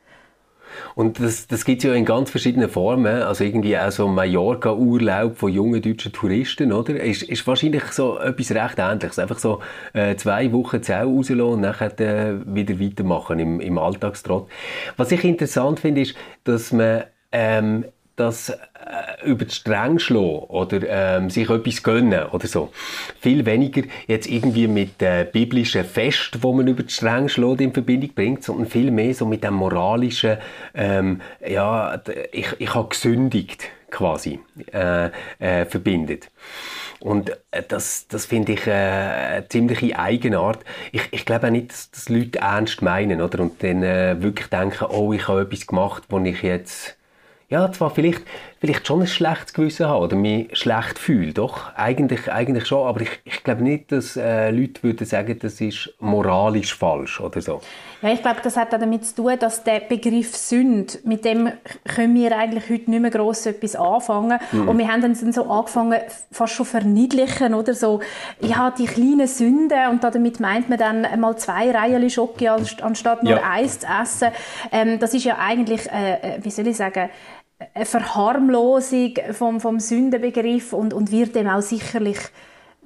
Und 0.95 1.19
das, 1.19 1.47
das 1.47 1.65
gibt 1.65 1.83
es 1.83 1.89
ja 1.89 1.93
in 1.93 2.05
ganz 2.05 2.29
verschiedenen 2.29 2.69
Formen. 2.69 3.23
Also 3.23 3.43
irgendwie 3.43 3.77
auch 3.77 3.91
so 3.91 4.07
Mallorca-Urlaub 4.07 5.37
von 5.37 5.51
jungen 5.51 5.81
deutschen 5.81 6.11
Touristen, 6.11 6.71
oder? 6.71 6.99
Ist, 6.99 7.23
ist 7.23 7.45
wahrscheinlich 7.47 7.83
so 7.91 8.17
etwas 8.17 8.51
recht 8.51 8.79
Ähnliches. 8.79 9.19
Einfach 9.19 9.39
so 9.39 9.59
äh, 9.93 10.15
zwei 10.15 10.51
Wochen 10.51 10.81
Zell 10.83 11.05
rauslassen 11.05 11.41
und 11.41 11.61
dann 11.63 11.75
äh, 11.99 12.35
wieder 12.45 12.79
weitermachen 12.79 13.39
im, 13.39 13.59
im 13.59 13.77
Alltagstrott. 13.77 14.47
Was 14.97 15.11
ich 15.11 15.23
interessant 15.23 15.79
finde, 15.79 16.01
ist, 16.01 16.15
dass 16.43 16.71
man 16.71 17.03
ähm, 17.31 17.85
das 18.21 18.49
äh, 18.49 18.55
über 19.25 19.45
die 19.45 19.53
Stränge 19.53 19.99
schlagen 19.99 20.45
oder 20.49 20.79
ähm, 20.87 21.29
sich 21.29 21.49
etwas 21.49 21.81
gönnen 21.81 22.27
oder 22.27 22.47
so. 22.47 22.71
Viel 23.19 23.45
weniger 23.45 23.83
jetzt 24.07 24.27
irgendwie 24.27 24.67
mit 24.67 25.01
äh, 25.01 25.25
biblischen 25.31 25.83
Fest, 25.83 26.37
wo 26.41 26.53
man 26.53 26.67
über 26.67 26.83
die 26.83 26.93
Stränge 26.93 27.29
schlägt, 27.29 27.61
in 27.61 27.73
Verbindung 27.73 28.11
bringt, 28.13 28.43
sondern 28.43 28.67
viel 28.67 28.91
mehr 28.91 29.13
so 29.13 29.25
mit 29.25 29.43
dem 29.43 29.55
moralischen, 29.55 30.37
ähm, 30.75 31.21
ja, 31.47 31.99
ich, 32.31 32.47
ich 32.59 32.73
habe 32.75 32.89
gesündigt 32.89 33.69
quasi 33.89 34.39
äh, 34.71 35.09
äh, 35.39 35.65
verbindet. 35.65 36.29
Und 36.99 37.31
äh, 37.49 37.63
das, 37.67 38.07
das 38.07 38.27
finde 38.27 38.53
ich 38.53 38.67
äh, 38.67 38.71
eine 38.71 39.49
ziemliche 39.49 39.97
Eigenart. 39.97 40.59
Ich, 40.91 41.01
ich 41.11 41.25
glaube 41.25 41.47
auch 41.47 41.51
nicht, 41.51 41.71
dass, 41.71 41.91
dass 41.91 42.09
Leute 42.09 42.39
ernst 42.39 42.81
meinen 42.81 43.21
oder? 43.21 43.41
und 43.41 43.61
dann 43.63 43.83
äh, 43.83 44.21
wirklich 44.21 44.47
denken, 44.47 44.85
oh, 44.89 45.11
ich 45.11 45.27
habe 45.27 45.41
etwas 45.41 45.67
gemacht, 45.67 46.03
wo 46.09 46.19
ich 46.19 46.41
jetzt 46.43 46.95
ja, 47.51 47.69
zwar 47.69 47.89
vielleicht, 47.89 48.21
vielleicht 48.61 48.87
schon 48.87 49.01
ein 49.01 49.07
schlechtes 49.07 49.53
Gewissen 49.53 49.85
haben 49.85 50.01
oder 50.01 50.15
mich 50.15 50.57
schlecht 50.57 50.97
fühle, 50.97 51.33
doch, 51.33 51.75
eigentlich, 51.75 52.31
eigentlich 52.31 52.65
schon, 52.65 52.87
aber 52.87 53.01
ich, 53.01 53.09
ich 53.25 53.43
glaube 53.43 53.61
nicht, 53.61 53.91
dass 53.91 54.15
äh, 54.15 54.51
Leute 54.51 54.81
würden 54.83 55.05
sagen, 55.05 55.37
das 55.37 55.59
ist 55.59 55.93
moralisch 55.99 56.73
falsch 56.73 57.19
oder 57.19 57.41
so. 57.41 57.59
Ja, 58.01 58.13
ich 58.13 58.21
glaube, 58.21 58.39
das 58.41 58.55
hat 58.55 58.73
auch 58.73 58.79
damit 58.79 59.05
zu 59.05 59.15
tun, 59.15 59.33
dass 59.37 59.65
der 59.65 59.81
Begriff 59.81 60.33
Sünde, 60.33 60.93
mit 61.03 61.25
dem 61.25 61.51
können 61.83 62.15
wir 62.15 62.37
eigentlich 62.37 62.69
heute 62.69 62.89
nicht 62.89 63.01
mehr 63.01 63.11
gross 63.11 63.45
etwas 63.45 63.75
anfangen 63.75 64.39
mhm. 64.53 64.69
und 64.69 64.77
wir 64.77 64.87
haben 64.87 65.01
dann 65.01 65.13
so 65.13 65.43
angefangen, 65.43 65.99
fast 66.31 66.53
schon 66.53 66.65
verniedlichen 66.65 67.53
oder 67.53 67.73
so, 67.73 67.99
ja, 68.39 68.71
die 68.71 68.85
kleinen 68.85 69.27
Sünden 69.27 69.89
und 69.89 70.01
damit 70.05 70.39
meint 70.39 70.69
man 70.69 70.79
dann 70.79 71.19
mal 71.19 71.35
zwei 71.35 71.69
Reihen 71.69 72.09
Schoki 72.09 72.47
anstatt 72.47 73.23
nur 73.23 73.33
ja. 73.33 73.41
eins 73.43 73.79
zu 73.79 73.87
essen. 73.87 74.29
Ähm, 74.71 74.99
das 74.99 75.13
ist 75.13 75.25
ja 75.25 75.37
eigentlich, 75.37 75.91
äh, 75.91 76.13
äh 76.13 76.39
wie 76.41 76.49
soll 76.49 76.67
ich 76.67 76.77
sagen, 76.77 77.09
eine 77.73 77.85
Verharmlosung 77.85 79.13
vom, 79.31 79.59
vom 79.59 79.79
Sündenbegriff 79.79 80.73
und, 80.73 80.93
und 80.93 81.11
wird 81.11 81.35
dem 81.35 81.47
auch 81.47 81.61
sicherlich 81.61 82.17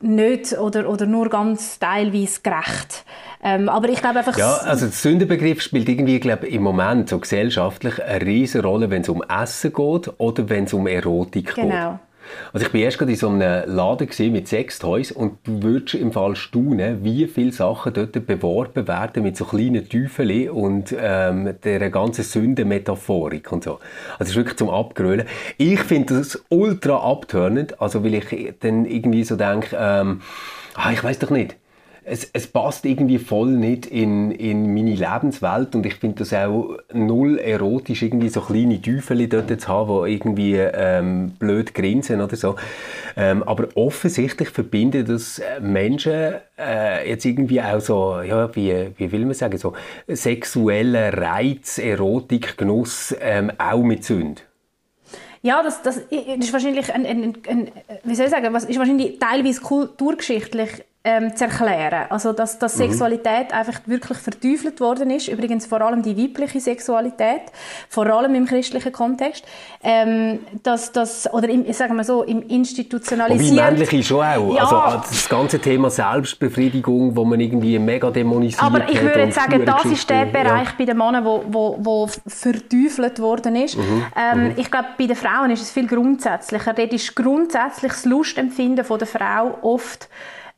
nicht 0.01 0.57
oder, 0.57 0.89
oder 0.89 1.05
nur 1.05 1.29
ganz 1.29 1.79
teilweise 1.79 2.41
gerecht. 2.41 3.05
Ähm, 3.43 3.69
aber 3.69 3.89
ich 3.89 4.01
glaube 4.01 4.19
einfach... 4.19 4.37
Ja, 4.37 4.57
also 4.57 4.85
der 4.85 4.93
Sündenbegriff 4.93 5.61
spielt 5.61 5.87
irgendwie, 5.87 6.19
glaube 6.19 6.47
im 6.47 6.63
Moment 6.63 7.09
so 7.09 7.19
gesellschaftlich 7.19 8.03
eine 8.03 8.25
riesige 8.25 8.63
Rolle, 8.63 8.89
wenn 8.89 9.03
es 9.03 9.09
um 9.09 9.23
Essen 9.23 9.71
geht 9.71 10.11
oder 10.17 10.49
wenn 10.49 10.65
es 10.65 10.73
um 10.73 10.87
Erotik 10.87 11.55
genau. 11.55 11.67
geht. 11.67 11.75
Genau. 11.75 11.99
Also 12.53 12.65
ich 12.65 12.71
bin 12.71 12.81
erst 12.81 12.97
gerade 12.97 13.11
in 13.11 13.17
so 13.17 13.29
einem 13.29 13.39
Laden 13.67 14.07
mit 14.31 14.47
Sextoys 14.47 15.11
und 15.11 15.39
du 15.43 15.63
würdest 15.63 15.95
im 15.95 16.11
Fall 16.11 16.35
staunen, 16.35 17.03
wie 17.03 17.27
viele 17.27 17.51
Sachen 17.51 17.93
dort 17.93 18.25
beworben 18.25 18.87
werden 18.87 19.23
mit 19.23 19.37
so 19.37 19.45
kleinen 19.45 19.87
Teufeln 19.87 20.49
und 20.49 20.95
ähm, 20.97 21.55
der 21.63 21.89
ganzen 21.89 22.23
Sündenmetaphorik 22.23 23.51
und 23.51 23.63
so. 23.63 23.79
Also 24.17 24.23
es 24.23 24.29
ist 24.29 24.35
wirklich 24.35 24.57
zum 24.57 24.69
Abgrölen. 24.69 25.27
Ich 25.57 25.79
finde 25.81 26.15
das 26.15 26.43
ultra 26.49 26.97
abtörnend, 26.97 27.81
also 27.81 28.03
weil 28.03 28.15
ich 28.15 28.53
dann 28.59 28.85
irgendwie 28.85 29.23
so 29.23 29.35
denke, 29.35 29.75
ähm, 29.79 30.21
ah, 30.75 30.91
ich 30.91 31.03
weiß 31.03 31.19
doch 31.19 31.29
nicht, 31.29 31.55
es, 32.07 32.29
es 32.33 32.45
passt 32.45 32.85
irgendwie 32.85 33.17
voll 33.17 33.49
nicht 33.49 33.87
in, 33.87 34.29
in 34.31 34.73
meine 34.73 34.93
Lebenswelt 34.93 35.75
und 35.75 35.85
ich 35.85 35.95
finde 35.95 36.19
das 36.19 36.33
auch 36.33 36.77
null 36.93 37.39
erotisch, 37.39 38.03
irgendwie 38.03 38.29
so 38.29 38.41
kleine 38.41 38.79
Teufel 38.79 39.27
dort 39.27 39.59
zu 39.59 39.67
haben, 39.67 40.05
die 40.05 40.13
irgendwie 40.13 40.55
ähm, 40.55 41.31
blöd 41.39 41.73
grinsen 41.73 42.21
oder 42.21 42.35
so. 42.35 42.55
Ähm, 43.17 43.41
aber 43.43 43.69
offensichtlich 43.75 44.49
verbinden 44.49 45.05
das 45.05 45.41
Menschen 45.59 46.35
äh, 46.59 47.09
jetzt 47.09 47.25
irgendwie 47.25 47.61
auch 47.61 47.81
so, 47.81 48.21
ja, 48.21 48.55
wie, 48.55 48.91
wie 48.97 49.11
will 49.11 49.25
man 49.25 49.33
sagen, 49.33 49.57
so 49.57 49.73
sexuellen 50.07 51.13
Reiz, 51.13 51.79
Erotik, 51.79 52.55
Genuss 52.55 53.15
ähm, 53.19 53.51
auch 53.57 53.81
mit 53.81 54.03
Sünde. 54.03 54.41
Ja, 55.41 55.61
das, 55.63 55.81
das 55.81 55.97
ist 55.97 56.53
wahrscheinlich 56.53 56.93
ein, 56.93 57.05
ein, 57.05 57.37
ein, 57.47 57.71
wie 58.03 58.15
soll 58.15 58.25
ich 58.25 58.31
sagen, 58.31 58.53
was 58.53 58.65
ist 58.65 58.77
wahrscheinlich 58.77 59.19
teilweise 59.19 59.61
kulturgeschichtlich 59.61 60.83
ähm, 61.05 61.35
zu 61.35 61.45
erklären. 61.45 62.07
Also, 62.09 62.33
dass, 62.33 62.57
dass 62.57 62.75
mhm. 62.75 62.89
Sexualität 62.89 63.53
einfach 63.53 63.79
wirklich 63.85 64.17
verteufelt 64.17 64.79
worden 64.81 65.11
ist. 65.11 65.27
Übrigens 65.27 65.67
vor 65.67 65.79
allem 65.81 66.01
die 66.01 66.17
weibliche 66.17 66.59
Sexualität, 66.59 67.43
vor 67.89 68.07
allem 68.07 68.33
im 68.33 68.45
christlichen 68.45 68.91
Kontext. 68.91 69.45
Ähm, 69.83 70.39
dass, 70.63 70.91
dass, 70.91 71.31
oder 71.31 71.47
im, 71.47 71.71
sagen 71.73 71.95
wir 71.95 72.03
so, 72.03 72.23
im 72.23 72.41
institutionalisierten... 72.41 73.57
Wobei 73.57 73.71
männliche 73.71 74.03
schon 74.03 74.25
auch. 74.25 74.55
Ja. 74.55 74.63
Also 74.63 75.07
das 75.07 75.29
ganze 75.29 75.59
Thema 75.59 75.91
Selbstbefriedigung, 75.91 77.15
wo 77.15 77.23
man 77.23 77.39
irgendwie 77.39 77.77
mega 77.77 78.09
dämonisiert 78.09 78.63
Aber 78.63 78.89
ich 78.89 78.99
würde 78.99 79.31
sagen, 79.31 79.63
das 79.63 79.85
ist 79.85 80.09
der 80.09 80.25
Bereich 80.25 80.69
ja. 80.69 80.73
bei 80.75 80.85
den 80.85 80.97
Männern, 80.97 81.23
wo, 81.23 81.43
wo, 81.47 81.77
wo 81.79 82.09
verteufelt 82.25 83.19
worden 83.19 83.55
ist. 83.57 83.77
Mhm. 83.77 84.05
Ähm, 84.15 84.43
mhm. 84.43 84.53
Ich 84.57 84.71
glaube, 84.71 84.87
bei 84.97 85.05
den 85.05 85.15
Frauen 85.15 85.51
ist 85.51 85.61
es 85.61 85.71
viel 85.71 85.85
grundsätzlicher. 85.85 86.73
Dort 86.73 86.93
ist 86.93 87.15
grundsätzlich 87.15 87.91
das 87.91 88.05
Lustempfinden 88.05 88.83
von 88.83 88.97
der 88.97 89.07
Frau 89.07 89.59
oft 89.61 90.09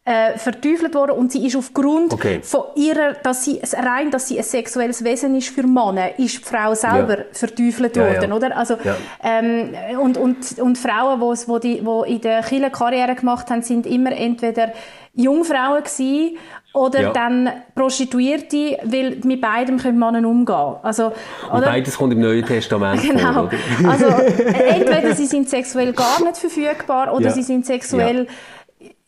äh, 0.07 0.37
verteufelt 0.37 0.95
worden 0.95 1.17
und 1.17 1.33
sie 1.33 1.45
ist 1.45 1.57
aufgrund 1.57 2.13
okay. 2.13 2.39
von 2.41 2.61
ihrer, 2.75 3.11
dass 3.23 3.43
sie 3.43 3.59
rein, 3.73 4.09
dass 4.09 4.29
sie 4.29 4.37
ein 4.37 4.43
sexuelles 4.45 5.03
Wesen 5.03 5.35
ist 5.35 5.49
für 5.49 5.63
Männer, 5.63 6.17
ist 6.17 6.37
die 6.37 6.43
Frau 6.45 6.73
selber 6.75 7.17
ja. 7.17 7.23
verteufelt 7.33 7.97
ja, 7.97 8.03
worden, 8.07 8.29
ja. 8.29 8.35
oder? 8.37 8.55
Also 8.55 8.77
ähm, 9.21 9.75
und, 9.99 10.15
und, 10.15 10.59
und 10.59 10.77
Frauen, 10.77 11.19
wo, 11.19 11.35
wo 11.47 11.59
die, 11.59 11.85
wo 11.85 12.03
in 12.03 12.21
der 12.21 12.41
Kirche 12.41 12.69
Karriere 12.69 13.15
gemacht 13.15 13.49
haben, 13.49 13.63
sind 13.63 13.85
immer 13.85 14.13
entweder 14.13 14.71
Jungfrauen 15.13 15.83
gewesen, 15.83 16.37
oder 16.73 17.01
ja. 17.01 17.11
dann 17.11 17.49
Prostituierte, 17.73 18.77
weil 18.83 19.17
mit 19.23 19.41
beidem 19.41 19.79
können 19.79 19.97
Männer 19.97 20.27
umgehen. 20.27 20.75
Also, 20.83 21.11
oder? 21.51 21.65
beides 21.65 21.97
kommt 21.97 22.13
im 22.13 22.19
Neuen 22.19 22.45
Testament 22.45 23.01
genau. 23.09 23.33
vor. 23.33 23.49
Genau. 23.49 23.89
Also 23.89 24.05
entweder 24.07 25.15
sie 25.15 25.25
sind 25.25 25.49
sexuell 25.49 25.91
gar 25.93 26.21
nicht 26.23 26.37
verfügbar 26.37 27.13
oder 27.13 27.25
ja. 27.25 27.31
sie 27.31 27.41
sind 27.41 27.65
sexuell 27.65 28.25
ja 28.25 28.31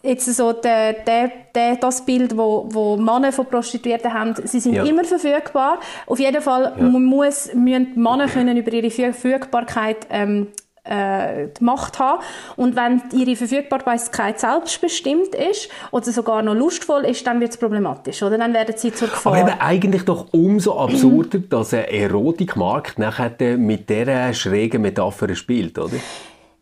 jetzt 0.01 0.25
so 0.33 0.53
der, 0.53 0.93
der, 0.93 1.31
der, 1.53 1.75
das 1.75 2.05
Bild, 2.05 2.37
wo, 2.37 2.67
wo 2.69 2.95
Männer 2.95 3.31
von 3.31 3.45
Prostituierten 3.45 4.13
haben, 4.13 4.35
sie 4.43 4.59
sind 4.59 4.73
ja. 4.73 4.83
immer 4.83 5.03
verfügbar. 5.03 5.79
Auf 6.05 6.19
jeden 6.19 6.41
Fall 6.41 6.73
ja. 6.77 6.83
muss, 6.83 7.53
müssen 7.53 8.01
Männer 8.01 8.27
können 8.27 8.57
über 8.57 8.71
ihre 8.71 8.89
Verfügbarkeit 8.89 10.07
ähm, 10.09 10.47
äh, 10.85 11.49
die 11.59 11.63
Macht 11.63 11.99
haben. 11.99 12.23
Und 12.55 12.75
wenn 12.75 13.01
ihre 13.13 13.35
Verfügbarkeit 13.35 14.39
selbstbestimmt 14.39 15.35
ist 15.35 15.69
oder 15.91 16.11
sogar 16.11 16.41
noch 16.41 16.55
lustvoll 16.55 17.05
ist, 17.05 17.27
dann 17.27 17.39
wird 17.41 17.51
es 17.51 17.57
problematisch. 17.57 18.23
Oder? 18.23 18.37
Dann 18.37 18.53
werden 18.53 18.75
sie 18.77 18.93
zur 18.93 19.09
Gefahr. 19.09 19.33
Aber 19.33 19.51
eben 19.51 19.59
eigentlich 19.59 20.05
doch 20.05 20.27
umso 20.31 20.79
absurder, 20.79 21.39
dass 21.39 21.73
ein 21.73 21.85
Erotikmarkt 21.85 22.99
nachher 22.99 23.57
mit 23.57 23.89
dieser 23.89 24.33
schrägen 24.33 24.81
Metapher 24.81 25.35
spielt, 25.35 25.77
oder? 25.77 25.97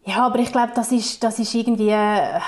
Ja, 0.08 0.26
aber 0.26 0.40
ich 0.40 0.54
glaube, 0.54 0.72
das 0.74 0.94
ist, 0.94 1.22
das 1.22 1.38
ist 1.38 1.54
irgendwie, 1.54 1.90
äh, 1.90 2.40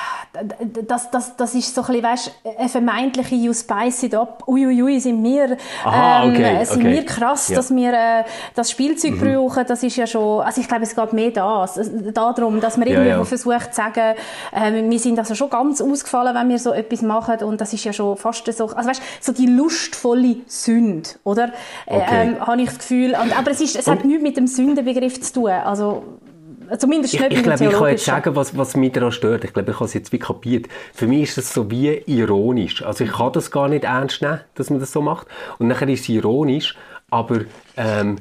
das, 0.88 1.12
das, 1.12 1.36
das 1.36 1.54
ist 1.56 1.76
so 1.76 1.82
ein 1.82 1.88
bisschen, 1.88 2.04
weißt, 2.04 2.32
eine 2.58 2.70
vermeintliche 2.70 3.36
«You 3.36 3.54
spice 3.54 4.04
it 4.04 4.16
up», 4.16 4.46
«Uiuiui, 4.48 4.98
sind 5.02 5.22
wir, 5.22 5.58
Aha, 5.84 6.24
ähm, 6.24 6.32
okay, 6.32 6.64
sind 6.64 6.78
okay. 6.78 6.92
wir 6.94 7.06
krass, 7.06 7.50
ja. 7.50 7.58
dass 7.58 7.76
wir 7.76 7.92
äh, 7.92 8.24
das 8.56 8.72
Spielzeug 8.72 9.20
mhm. 9.20 9.36
brauchen», 9.36 9.66
das 9.68 9.84
ist 9.84 9.98
ja 9.98 10.08
schon, 10.08 10.42
also 10.42 10.62
ich 10.62 10.70
glaube, 10.70 10.84
es 10.84 10.96
geht 10.96 11.12
mehr 11.12 11.32
das, 11.32 11.78
darum, 12.14 12.62
dass 12.62 12.78
man 12.78 12.88
irgendwie 12.88 13.10
ja, 13.10 13.26
versucht 13.26 13.74
zu 13.74 13.82
sagen, 13.82 14.16
äh, 14.54 14.90
wir 14.90 15.00
sind 15.00 15.20
also 15.20 15.36
schon 15.36 15.50
ganz 15.50 15.82
ausgefallen, 15.82 16.34
wenn 16.36 16.48
wir 16.48 16.60
so 16.60 16.72
etwas 16.72 17.02
machen 17.02 17.44
und 17.44 17.60
das 17.60 17.74
ist 17.74 17.84
ja 17.84 17.92
schon 17.92 18.16
fast 18.16 18.50
so, 18.54 18.68
also 18.68 18.90
weißt, 18.90 19.02
so 19.20 19.34
die 19.34 19.48
lustvolle 19.48 20.38
Sünde, 20.48 21.10
oder? 21.26 21.52
Okay. 21.86 22.06
Ähm, 22.10 22.40
habe 22.40 22.62
ich 22.62 22.70
das 22.70 22.78
Gefühl, 22.78 23.16
aber 23.16 23.52
es, 23.52 23.60
ist, 23.60 23.76
es 23.76 23.88
hat 23.88 24.06
nichts 24.06 24.24
mit 24.24 24.38
dem 24.38 24.48
Sündenbegriff 24.48 25.20
zu 25.20 25.34
tun, 25.34 25.50
also 25.50 26.04
Zumindest 26.78 27.14
nicht 27.14 27.26
ich, 27.32 27.38
ich 27.38 27.44
glaube, 27.44 27.66
ich 27.66 27.72
kann 27.72 27.90
jetzt 27.90 28.06
sagen, 28.06 28.36
was, 28.36 28.58
was 28.58 28.76
mich 28.76 28.92
daran 28.92 29.12
stört. 29.12 29.44
Ich 29.44 29.54
glaube, 29.54 29.72
ich 29.72 29.76
habe 29.76 29.86
es 29.86 29.94
jetzt 29.94 30.12
wie 30.12 30.20
kapiert. 30.20 30.68
Für 30.94 31.08
mich 31.08 31.24
ist 31.24 31.38
das 31.38 31.54
so 31.54 31.70
wie 31.72 32.02
ironisch. 32.06 32.84
Also 32.84 33.04
ich 33.04 33.12
kann 33.12 33.32
das 33.34 33.52
gar 33.52 33.68
nicht 33.68 33.84
ernst 33.84 34.22
nehmen, 34.22 34.42
dass 34.56 34.70
man 34.70 34.80
das 34.80 34.92
so 34.92 35.02
macht. 35.02 35.28
Und 35.58 35.68
nachher 35.68 35.90
ist 35.90 36.02
es 36.02 36.10
ironisch, 36.10 36.76
aber 37.10 37.42
ähm, 37.78 38.18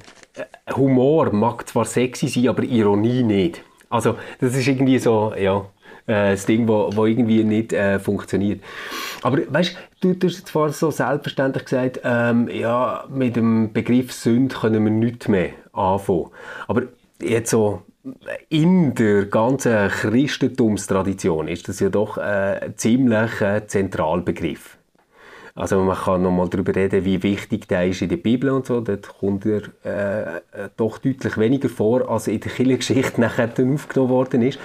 Humor 0.75 1.33
mag 1.33 1.69
zwar 1.69 1.85
sexy 1.85 2.29
sein, 2.29 2.49
aber 2.49 2.63
Ironie 2.63 3.23
nicht. 3.23 3.63
Also 3.91 4.17
das 4.41 4.55
ist 4.57 4.67
irgendwie 4.67 4.99
so, 4.99 5.33
ja, 5.39 5.65
äh, 6.07 6.33
das 6.33 6.47
Ding, 6.47 6.67
wo, 6.69 6.91
wo 6.95 7.07
irgendwie 7.07 7.45
nicht 7.45 7.73
äh, 7.73 7.99
funktioniert. 7.99 8.63
Aber 9.23 9.39
weißt 9.49 9.77
du, 10.01 10.15
du 10.15 10.27
hast 10.27 10.47
zwar 10.47 10.71
so 10.71 10.91
selbstverständlich 10.91 11.65
gesagt, 11.65 12.01
ähm, 12.05 12.49
ja, 12.49 13.05
mit 13.09 13.37
dem 13.37 13.73
Begriff 13.73 14.13
Sünd 14.13 14.55
können 14.55 14.85
wir 14.85 14.93
nichts 14.93 15.29
mehr 15.29 15.51
anfangen. 15.73 16.31
Aber 16.67 16.83
jetzt 17.21 17.51
so 17.51 17.83
in 18.49 18.95
der 18.95 19.27
ganzen 19.27 19.89
Christentumstradition 19.89 21.49
ist 21.49 21.69
das 21.69 21.81
ja 21.81 21.89
doch 21.89 22.19
ein 22.19 22.75
ziemlich 22.77 23.31
Zentralbegriff. 23.67 24.79
Also 25.59 25.83
man 25.83 25.97
kann 25.97 26.23
noch 26.23 26.31
mal 26.31 26.49
darüber 26.49 26.73
reden, 26.73 27.05
wie 27.05 27.21
wichtig 27.25 27.67
der 27.67 27.89
ist 27.89 28.01
in 28.01 28.09
der 28.09 28.19
Bibel 28.19 28.51
und 28.51 28.65
so. 28.65 28.81
Dort 28.81 29.09
kommt 29.19 29.45
er 29.45 29.63
äh, 29.83 30.69
doch 30.77 30.99
deutlich 30.99 31.37
weniger 31.37 31.69
vor, 31.69 32.09
als 32.09 32.29
in 32.29 32.39
der 32.39 32.53
Kirchengeschichte 32.53 33.21
nachher 33.21 33.49
dann 33.49 33.75
aufgenommen 33.75 34.11
worden 34.11 34.43
ist. 34.43 34.61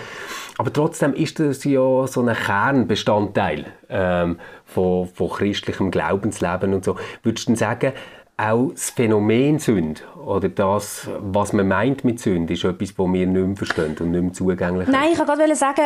Aber 0.59 0.71
trotzdem 0.71 1.15
ist 1.15 1.39
das 1.39 1.63
ja 1.63 2.05
so 2.05 2.21
ein 2.21 2.35
Kernbestandteil 2.35 3.65
ähm, 3.89 4.37
von, 4.65 5.07
von 5.07 5.29
christlichem 5.31 5.89
Glaubensleben 5.89 6.75
und 6.75 6.85
so. 6.85 6.95
Würdest 7.23 7.47
du 7.47 7.53
denn 7.53 7.55
sagen, 7.55 7.93
auch 8.35 8.71
das 8.71 8.89
Phänomen 8.89 9.59
Sünde 9.59 10.01
oder 10.25 10.49
das, 10.49 11.07
was 11.19 11.53
man 11.53 11.67
meint 11.67 12.03
mit 12.03 12.19
Sünde, 12.19 12.53
ist 12.53 12.63
etwas, 12.63 12.95
das 12.95 12.97
wir 12.97 13.27
nicht 13.27 13.47
mehr 13.47 13.55
verstehen 13.55 13.95
und 13.99 14.11
nicht 14.11 14.23
mehr 14.23 14.33
zugänglich 14.33 14.87
Nein, 14.87 15.09
ich 15.11 15.19
wollte 15.19 15.37
gerade 15.37 15.55
sagen, 15.55 15.81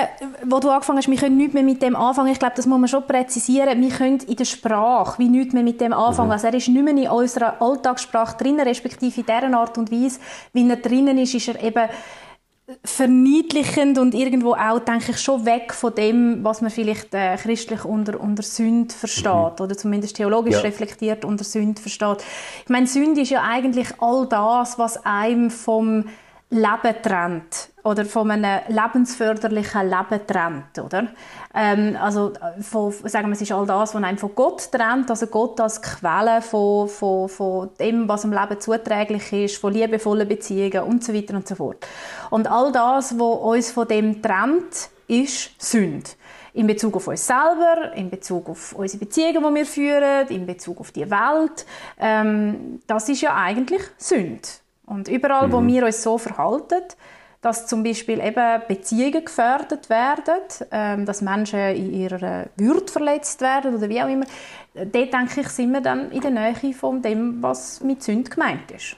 wo 0.45 0.59
du 0.59 0.69
angefangen 0.69 0.99
hast, 0.99 1.09
wir 1.09 1.17
können 1.17 1.37
nicht 1.37 1.53
mehr 1.53 1.63
mit 1.63 1.81
dem 1.81 1.95
anfangen. 1.95 2.31
Ich 2.31 2.39
glaube, 2.39 2.53
das 2.55 2.65
muss 2.65 2.79
man 2.79 2.87
schon 2.87 3.05
präzisieren. 3.05 3.81
Wir 3.81 3.89
können 3.89 4.19
in 4.19 4.35
der 4.35 4.45
Sprache 4.45 5.19
wie 5.19 5.27
nicht 5.27 5.53
mehr 5.53 5.63
mit 5.63 5.81
dem 5.81 5.91
anfangen. 5.91 6.29
Mhm. 6.29 6.33
Also 6.33 6.47
er 6.47 6.53
ist 6.53 6.69
nicht 6.69 6.83
mehr 6.83 6.95
in 6.95 7.09
unserer 7.09 7.61
Alltagssprache 7.61 8.37
drin, 8.37 8.59
respektive 8.61 9.19
in 9.19 9.25
dieser 9.25 9.57
Art 9.57 9.77
und 9.77 9.91
Weise, 9.91 10.19
wie 10.53 10.69
er 10.69 10.77
drinnen 10.77 11.17
ist, 11.17 11.33
ist 11.33 11.49
er 11.49 11.61
eben 11.61 11.89
verniedlichend 12.83 13.97
und 13.97 14.13
irgendwo 14.13 14.53
auch, 14.53 14.79
denke 14.79 15.12
ich, 15.12 15.19
schon 15.21 15.45
weg 15.45 15.74
von 15.74 15.95
dem, 15.95 16.43
was 16.43 16.62
man 16.62 16.69
vielleicht 16.69 17.13
äh, 17.13 17.38
christlich 17.38 17.86
unter, 17.86 18.19
unter 18.19 18.43
Sünde 18.43 18.93
versteht 18.93 19.59
mhm. 19.59 19.63
oder 19.63 19.77
zumindest 19.77 20.17
theologisch 20.17 20.55
ja. 20.55 20.62
reflektiert 20.62 21.24
unter 21.24 21.45
Sünde 21.45 21.81
versteht. 21.81 22.17
Ich 22.63 22.69
meine, 22.69 22.88
Sünde 22.88 23.21
ist 23.21 23.29
ja 23.29 23.41
eigentlich 23.43 23.88
all 24.00 24.27
das, 24.27 24.77
was 24.77 25.05
einem 25.05 25.50
vom 25.50 26.05
Leben 26.49 27.01
trennt 27.03 27.69
oder 27.83 28.05
von 28.05 28.31
einem 28.31 28.61
lebensförderlichen 28.69 29.89
Leben 29.89 30.25
trennt, 30.25 30.79
oder? 30.79 31.07
Ähm, 31.53 31.97
also 31.99 32.31
von, 32.61 32.91
sagen 32.91 33.27
wir, 33.27 33.33
es 33.33 33.41
ist 33.41 33.51
all 33.51 33.65
das, 33.65 33.93
was 33.93 34.01
einem 34.01 34.17
von 34.17 34.33
Gott 34.33 34.71
trennt, 34.71 35.09
also 35.09 35.27
Gott 35.27 35.59
als 35.59 35.81
Quelle 35.81 36.41
von, 36.41 36.87
von, 36.87 37.27
von 37.27 37.69
dem, 37.79 38.07
was 38.07 38.23
im 38.23 38.31
Leben 38.31 38.61
zuträglich 38.61 39.33
ist, 39.33 39.57
von 39.57 39.73
liebevollen 39.73 40.27
Beziehungen 40.27 40.83
und 40.83 41.03
so 41.03 41.13
weiter 41.13 41.35
und 41.35 41.47
so 41.47 41.55
fort. 41.55 41.85
Und 42.29 42.49
all 42.49 42.71
das, 42.71 43.19
was 43.19 43.39
uns 43.39 43.71
von 43.71 43.87
dem 43.87 44.21
trennt, 44.21 44.89
ist 45.07 45.51
Sünde 45.61 46.09
in 46.53 46.65
Bezug 46.65 46.95
auf 46.95 47.07
uns 47.07 47.27
selber, 47.27 47.93
in 47.93 48.09
Bezug 48.09 48.49
auf 48.49 48.73
unsere 48.73 49.05
Beziehungen, 49.05 49.43
die 49.43 49.59
wir 49.59 49.65
führen, 49.65 50.27
in 50.29 50.45
Bezug 50.47 50.79
auf 50.79 50.91
die 50.91 51.09
Welt. 51.09 51.65
Ähm, 51.99 52.81
das 52.87 53.09
ist 53.09 53.21
ja 53.21 53.35
eigentlich 53.35 53.83
Sünde. 53.97 54.47
Und 54.88 55.08
überall, 55.10 55.48
mhm. 55.48 55.51
wo 55.51 55.67
wir 55.67 55.86
uns 55.86 56.01
so 56.01 56.17
verhalten, 56.17 56.82
dass 57.41 57.67
zum 57.67 57.84
Beispiel 57.84 58.20
eben 58.20 58.62
Beziehungen 58.67 59.24
gefördert 59.24 59.89
werden, 59.89 60.41
ähm, 60.72 61.06
dass 61.06 61.22
Menschen 61.22 61.60
in 61.60 61.94
ihrer 61.94 62.48
Würde 62.56 62.91
verletzt 62.91 63.41
werden 63.41 63.75
oder 63.75 63.89
wie 63.89 64.01
auch 64.01 64.10
immer, 64.10 64.25
dort 64.74 65.13
denke 65.13 65.41
ich, 65.41 65.50
sind 65.50 65.72
wir 65.72 65.82
dann 65.82 66.12
in 66.12 66.22
der 66.22 66.32
Nähe 66.32 66.74
von 66.74 67.01
dem, 67.01 67.44
was 67.44 67.82
mit 67.82 68.01
Sünde 68.01 68.32
gemeint 68.32 68.72
ist. 68.72 68.96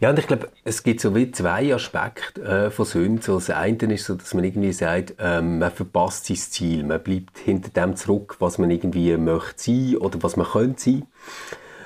Ja, 0.00 0.08
und 0.08 0.18
ich 0.18 0.26
glaube, 0.26 0.48
es 0.64 0.82
gibt 0.82 1.02
so 1.02 1.14
wie 1.14 1.30
zwei 1.30 1.74
Aspekte 1.74 2.40
äh, 2.40 2.70
von 2.70 2.86
Sünde. 2.86 3.22
So, 3.22 3.34
das 3.34 3.50
eine 3.50 3.76
ist 3.92 4.06
so, 4.06 4.14
dass 4.14 4.32
man 4.32 4.44
irgendwie 4.44 4.72
sagt, 4.72 5.16
ähm, 5.18 5.58
man 5.58 5.70
verpasst 5.70 6.24
sein 6.24 6.36
Ziel, 6.38 6.84
man 6.84 7.02
bleibt 7.02 7.38
hinter 7.38 7.68
dem 7.68 7.96
zurück, 7.96 8.36
was 8.38 8.56
man 8.56 8.70
irgendwie 8.70 9.14
möchte 9.18 9.62
sein 9.62 9.96
oder 9.98 10.22
was 10.22 10.36
man 10.36 10.46
könnte 10.46 10.80
sein. 10.80 11.06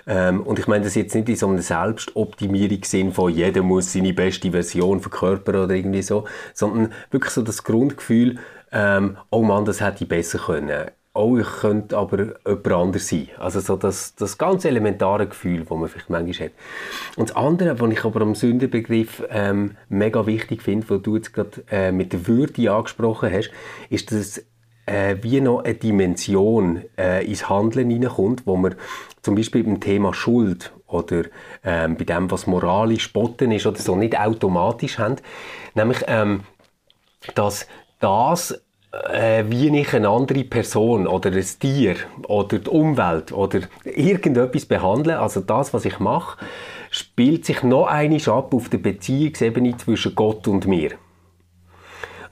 Ähm, 0.06 0.42
und 0.42 0.58
ich 0.58 0.66
meine 0.66 0.84
das 0.84 0.94
jetzt 0.94 1.14
nicht 1.14 1.28
in 1.28 1.36
so 1.36 1.48
einem 1.48 1.60
Selbstoptimierungssinn 1.60 3.12
von 3.12 3.32
jeder 3.32 3.62
muss 3.62 3.92
seine 3.92 4.12
beste 4.12 4.50
Version 4.50 5.00
verkörpern 5.00 5.56
oder 5.56 5.74
irgendwie 5.74 6.02
so, 6.02 6.24
sondern 6.52 6.92
wirklich 7.10 7.32
so 7.32 7.42
das 7.42 7.64
Grundgefühl, 7.64 8.38
ähm, 8.72 9.16
oh 9.30 9.42
Mann, 9.42 9.64
das 9.64 9.80
hätte 9.80 10.04
ich 10.04 10.08
besser 10.08 10.38
können. 10.38 10.90
Oh, 11.16 11.38
ich 11.38 11.46
könnte 11.46 11.96
aber 11.96 12.34
jemand 12.44 12.72
anders 12.72 13.08
sein. 13.08 13.28
Also 13.38 13.60
so 13.60 13.76
das, 13.76 14.16
das 14.16 14.36
ganz 14.36 14.64
elementare 14.64 15.28
Gefühl, 15.28 15.60
das 15.60 15.70
man 15.70 15.88
vielleicht 15.88 16.10
manchmal 16.10 16.48
hat. 16.48 16.54
Und 17.14 17.30
das 17.30 17.36
andere, 17.36 17.78
was 17.78 17.92
ich 17.92 18.04
aber 18.04 18.20
am 18.22 18.34
Sündenbegriff 18.34 19.22
ähm, 19.30 19.76
mega 19.88 20.26
wichtig 20.26 20.60
finde, 20.62 20.90
was 20.90 21.02
du 21.02 21.14
jetzt 21.14 21.32
gerade 21.32 21.62
äh, 21.70 21.92
mit 21.92 22.12
der 22.12 22.26
Würde 22.26 22.72
angesprochen 22.72 23.32
hast, 23.32 23.52
ist, 23.90 24.10
dass 24.10 24.44
äh, 24.86 25.16
wie 25.22 25.40
noch 25.40 25.64
eine 25.64 25.74
Dimension 25.74 26.84
äh, 26.98 27.24
ins 27.26 27.48
Handeln 27.48 27.90
hineinkommt, 27.90 28.46
wo 28.46 28.56
man 28.56 28.74
zum 29.22 29.34
Beispiel 29.34 29.64
beim 29.64 29.80
Thema 29.80 30.12
Schuld 30.14 30.72
oder 30.86 31.24
ähm, 31.64 31.96
bei 31.96 32.04
dem, 32.04 32.30
was 32.30 32.46
moralisch 32.46 33.04
spotten 33.04 33.52
ist 33.52 33.66
oder 33.66 33.78
so, 33.78 33.96
nicht 33.96 34.18
automatisch 34.18 34.98
haben. 34.98 35.16
Nämlich, 35.74 36.04
ähm, 36.06 36.42
dass 37.34 37.66
das 38.00 38.60
äh, 39.12 39.44
wie 39.48 39.76
ich 39.76 39.94
eine 39.94 40.08
andere 40.08 40.44
Person 40.44 41.06
oder 41.06 41.32
ein 41.32 41.46
Tier 41.58 41.96
oder 42.28 42.58
die 42.58 42.70
Umwelt 42.70 43.32
oder 43.32 43.60
irgendetwas 43.84 44.66
behandle, 44.66 45.18
also 45.18 45.40
das, 45.40 45.74
was 45.74 45.84
ich 45.84 45.98
mache, 45.98 46.38
spielt 46.90 47.44
sich 47.44 47.62
noch 47.62 47.86
einmal 47.86 48.20
ab 48.28 48.54
auf 48.54 48.68
der 48.68 48.78
Beziehungsebene 48.78 49.76
zwischen 49.76 50.14
Gott 50.14 50.46
und 50.46 50.66
mir. 50.66 50.92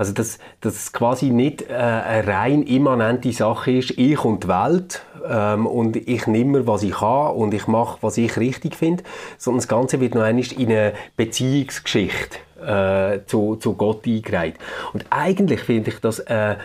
Also 0.03 0.15
dass 0.15 0.41
das 0.63 0.93
quasi 0.93 1.27
nicht 1.31 1.63
äh, 1.63 1.75
eine 1.75 2.27
rein 2.27 2.65
immanente 2.65 3.31
Sache 3.31 3.71
ist, 3.71 3.93
ich 3.93 4.25
und 4.25 4.43
die 4.43 4.49
Welt 4.49 5.01
ähm, 5.25 5.65
und 5.65 5.95
ich 5.95 6.27
nehme, 6.27 6.67
was 6.67 6.83
ich 6.83 7.01
habe 7.01 7.35
und 7.35 7.55
ich 7.55 7.69
mache, 7.69 7.99
was 8.01 8.19
ich 8.19 8.37
richtig 8.37 8.75
finde, 8.75 9.05
sondern 9.39 9.61
das 9.61 9.69
Ganze 9.69 10.01
wird 10.01 10.17
noch 10.17 10.23
einmal 10.23 10.45
in 10.59 10.71
eine 10.71 10.95
Beziehungsgeschichte 11.17 12.39
äh, 12.67 13.21
zu, 13.27 13.55
zu 13.55 13.75
Gott 13.75 14.05
eingereiht. 14.05 14.57
Und 14.93 15.05
eigentlich 15.11 15.61
finde 15.61 15.91
ich 15.91 16.01
das 16.01 16.19
äh, 16.19 16.57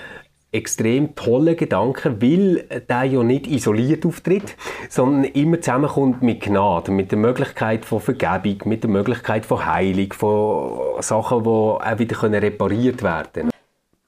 extrem 0.51 1.15
tolle 1.15 1.55
Gedanken, 1.55 2.21
weil 2.21 2.63
der 2.89 3.03
ja 3.03 3.23
nicht 3.23 3.47
isoliert 3.47 4.05
auftritt, 4.05 4.55
sondern 4.89 5.25
immer 5.25 5.59
zusammenkommt 5.61 6.21
mit 6.21 6.41
Gnade, 6.41 6.91
mit 6.91 7.11
der 7.11 7.19
Möglichkeit 7.19 7.85
von 7.85 7.99
Vergebung, 7.99 8.57
mit 8.65 8.83
der 8.83 8.89
Möglichkeit 8.89 9.45
von 9.45 9.65
Heilung, 9.65 10.13
von 10.13 11.01
Sachen, 11.01 11.43
die 11.43 11.49
auch 11.49 11.99
wieder 11.99 12.41
repariert 12.41 13.03
werden 13.03 13.27
können. 13.33 13.51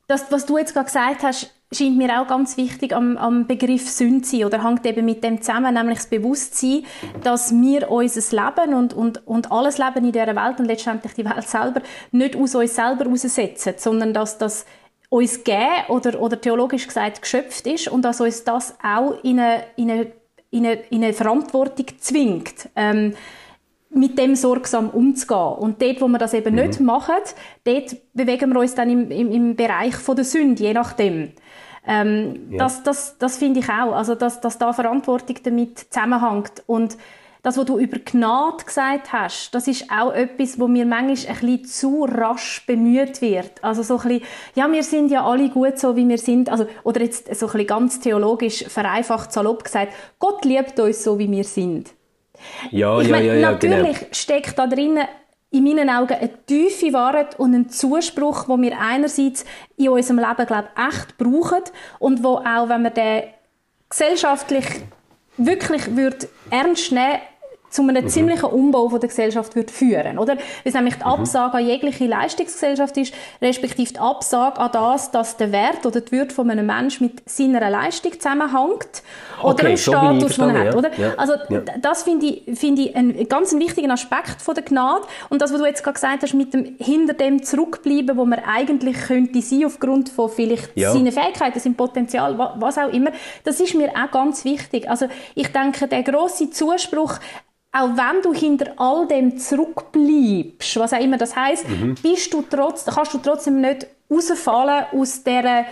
Das, 0.08 0.31
was 0.31 0.48
du 0.48 0.58
jetzt 0.58 0.74
gerade 0.74 0.88
gesagt 0.88 1.22
hast, 1.22 1.53
scheint 1.72 1.98
mir 1.98 2.19
auch 2.19 2.27
ganz 2.27 2.58
wichtig 2.58 2.96
am, 2.96 3.15
am 3.17 3.46
Begriff 3.46 3.88
Sünde 3.88 4.25
sein 4.25 4.46
oder 4.46 4.63
hängt 4.63 4.84
eben 4.86 5.05
mit 5.05 5.24
dem 5.24 5.39
zusammen, 5.39 5.72
nämlich 5.72 6.00
das 6.00 6.08
Bewusstsein, 6.08 6.84
dass 7.24 7.51
wir 7.51 7.91
unser 7.91 8.43
Leben 8.43 8.74
und, 8.74 8.93
und, 8.93 9.27
und 9.27 9.51
alles 9.51 9.77
Leben 9.77 10.05
in 10.05 10.12
dieser 10.12 10.36
Welt 10.36 10.60
und 10.60 10.65
letztendlich 10.65 11.13
die 11.13 11.25
Welt 11.25 11.48
selber 11.48 11.81
nicht 12.12 12.36
aus 12.36 12.55
uns 12.55 12.75
selber 12.75 13.05
heraussetzen, 13.05 13.74
sondern 13.77 14.13
dass 14.15 14.39
das 14.39 14.65
uns 15.09 15.43
gegeben 15.43 15.87
oder, 15.89 16.21
oder 16.21 16.39
theologisch 16.39 16.87
gesagt 16.87 17.21
geschöpft 17.21 17.65
ist 17.67 17.87
und 17.87 18.03
dass 18.03 18.21
uns 18.21 18.43
das 18.43 18.75
auch 18.83 19.23
in 19.23 19.39
eine, 19.39 19.63
in 19.75 19.91
eine, 19.91 20.11
in 20.51 20.65
eine, 20.65 20.81
in 20.89 21.03
eine 21.03 21.13
Verantwortung 21.13 21.86
zwingt. 21.99 22.69
Ähm, 22.75 23.13
mit 23.91 24.19
dem 24.19 24.36
sorgsam 24.36 24.89
umzugehen. 24.89 25.57
Und 25.57 25.81
dort, 25.81 26.01
wo 26.01 26.07
wir 26.07 26.19
das 26.19 26.34
eben 26.34 26.55
mhm. 26.55 26.62
nicht 26.62 26.79
machen, 26.79 27.15
dort 27.63 27.95
bewegen 28.13 28.53
wir 28.53 28.60
uns 28.60 28.75
dann 28.75 28.89
im, 28.89 29.10
im, 29.12 29.31
im 29.31 29.55
Bereich 29.55 29.95
von 29.95 30.15
der 30.15 30.25
Sünde, 30.25 30.62
je 30.62 30.73
nachdem. 30.73 31.31
Ähm, 31.88 32.51
ja. 32.51 32.60
Das, 32.60 32.84
das, 32.84 33.17
das 33.17 33.38
finde 33.38 33.62
ich 33.62 33.69
auch. 33.69 33.93
Also, 33.93 34.13
dass, 34.13 34.41
dass 34.41 34.60
da 34.60 34.73
Verantwortung 34.73 35.38
damit 35.43 35.79
zusammenhängt. 35.91 36.63
Und 36.67 36.97
das, 37.41 37.58
was 37.58 37.65
du 37.65 37.78
über 37.78 37.99
Gnade 37.99 38.63
gesagt 38.65 39.13
hast, 39.13 39.52
das 39.52 39.67
ist 39.67 39.89
auch 39.89 40.12
etwas, 40.12 40.60
wo 40.60 40.67
mir 40.67 40.86
manchmal 40.86 41.36
ein 41.36 41.39
bisschen 41.39 41.65
zu 41.65 42.04
rasch 42.04 42.65
bemüht 42.65 43.21
wird. 43.21 43.63
Also 43.63 43.82
so 43.82 43.97
ein 43.99 44.08
bisschen, 44.10 44.23
ja, 44.56 44.71
wir 44.71 44.84
sind 44.84 45.10
ja 45.10 45.25
alle 45.25 45.49
gut 45.49 45.80
so, 45.80 45.95
wie 45.95 46.08
wir 46.08 46.17
sind. 46.17 46.49
Also, 46.49 46.67
oder 46.84 47.02
jetzt 47.02 47.34
so 47.34 47.45
ein 47.45 47.52
bisschen 47.52 47.67
ganz 47.67 47.99
theologisch 48.02 48.65
vereinfacht, 48.67 49.32
salopp 49.32 49.63
gesagt, 49.63 49.93
Gott 50.19 50.43
liebt 50.43 50.80
uns 50.80 51.04
so, 51.04 51.17
wie 51.17 51.32
wir 51.32 51.45
sind. 51.45 51.91
Ja, 52.71 52.99
ich 52.99 53.08
ja, 53.08 53.15
meine, 53.15 53.28
ja, 53.28 53.34
ja, 53.36 53.52
genau. 53.54 53.75
natürlich 53.75 53.99
genau. 53.99 54.13
steckt 54.13 54.60
da 54.60 54.67
drinnen 54.67 55.08
in 55.52 55.63
meinen 55.63 55.89
Augen 55.89 56.13
eine 56.13 56.45
tiefe 56.45 56.93
Wahrheit 56.93 57.39
und 57.39 57.54
ein 57.54 57.69
Zuspruch, 57.69 58.47
wo 58.47 58.62
wir 58.62 58.80
einerseits 58.80 59.45
in 59.78 59.89
unserem 59.89 60.19
Leben, 60.19 60.45
glaube 60.45 60.69
ich, 60.75 60.88
echt 60.88 61.17
brauchen 61.17 61.63
und 61.97 62.23
wo 62.23 62.38
auch, 62.38 62.69
wenn 62.69 62.84
wir 62.84 62.91
den 62.91 63.23
gesellschaftlich 63.89 64.65
wirklich 65.39 65.95
würde 65.95 66.30
ernst 66.49 66.91
nehmen 66.91 67.19
zu 67.69 67.82
einem 67.82 68.03
mhm. 68.03 68.10
ziemlichen 68.10 68.45
Umbau 68.45 68.89
von 68.89 68.99
der 68.99 69.10
Gesellschaft 69.10 69.55
würde 69.55 69.71
führen, 69.71 70.17
oder? 70.17 70.36
Weil 70.36 70.43
es 70.63 70.73
nämlich 70.73 70.95
die 70.95 71.03
mhm. 71.03 71.12
Absage 71.12 71.58
an 71.58 71.65
jegliche 71.65 72.05
Leistungsgesellschaft 72.05 72.97
ist, 72.97 73.13
respektive 73.41 73.93
die 73.93 73.99
Absage 73.99 74.60
an 74.60 74.71
das, 74.71 75.12
dass 75.12 75.38
der 75.38 75.51
Wert 75.51 75.86
oder 75.86 76.01
die 76.01 76.12
Würde 76.12 76.34
von 76.34 76.49
einem 76.49 76.65
Menschen 76.65 77.08
mit 77.08 77.29
seiner 77.29 77.69
Leistung 77.69 78.13
zusammenhängt 78.13 79.03
oder 79.41 79.53
okay, 79.53 79.67
dem 79.67 79.77
Status, 79.77 80.36
den 80.36 80.49
er 80.49 80.67
hat, 80.67 80.75
oder? 80.75 80.91
Ja. 80.97 81.13
Also 81.17 81.34
ja. 81.49 81.62
das 81.82 82.03
finde 82.03 82.25
ich, 82.25 82.60
finde 82.60 82.82
ich 82.84 82.95
einen 82.95 83.27
ganz 83.29 83.53
wichtigen 83.53 83.91
Aspekt 83.91 84.41
von 84.41 84.55
der 84.55 84.63
Gnade 84.63 85.05
und 85.29 85.41
das, 85.41 85.51
was 85.51 85.60
du 85.60 85.65
jetzt 85.65 85.84
gerade 85.84 85.95
gesagt 85.95 86.23
hast, 86.23 86.34
mit 86.34 86.53
dem 86.53 86.75
hinter 86.79 87.13
dem 87.13 87.43
zurückbleiben, 87.43 88.17
wo 88.17 88.25
man 88.25 88.39
eigentlich 88.39 88.97
könnte 89.08 89.41
sein 89.41 89.65
aufgrund 89.65 90.10
von 90.10 90.29
vielleicht 90.29 90.75
ja. 90.75 90.91
seinen 90.91 91.12
Fähigkeiten, 91.12 91.60
seinem 91.60 91.75
Potenzial, 91.75 92.38
was 92.38 92.77
auch 92.77 92.91
immer, 92.91 93.12
das 93.43 93.60
ist 93.60 93.75
mir 93.75 93.89
auch 93.89 94.12
ganz 94.12 94.45
wichtig. 94.45 94.89
Also 94.89 95.08
ich 95.36 95.51
denke, 95.51 95.88
der 95.88 96.03
große 96.03 96.51
Zuspruch 96.51 97.19
auch 97.71 97.89
wenn 97.89 98.21
du 98.23 98.34
hinter 98.34 98.73
all 98.77 99.08
dem 99.08 99.38
zurückbleibst, 99.38 100.79
was 100.79 100.93
auch 100.93 100.99
immer 100.99 101.17
das 101.17 101.36
heißt, 101.36 101.69
mhm. 101.69 101.95
bist 102.01 102.34
du 102.34 102.43
trotz, 102.49 102.86
kannst 102.86 103.13
du 103.13 103.19
trotzdem 103.19 103.62
nicht 103.62 103.88
rausfallen 104.10 104.86
aus 104.91 105.23
der, 105.23 105.65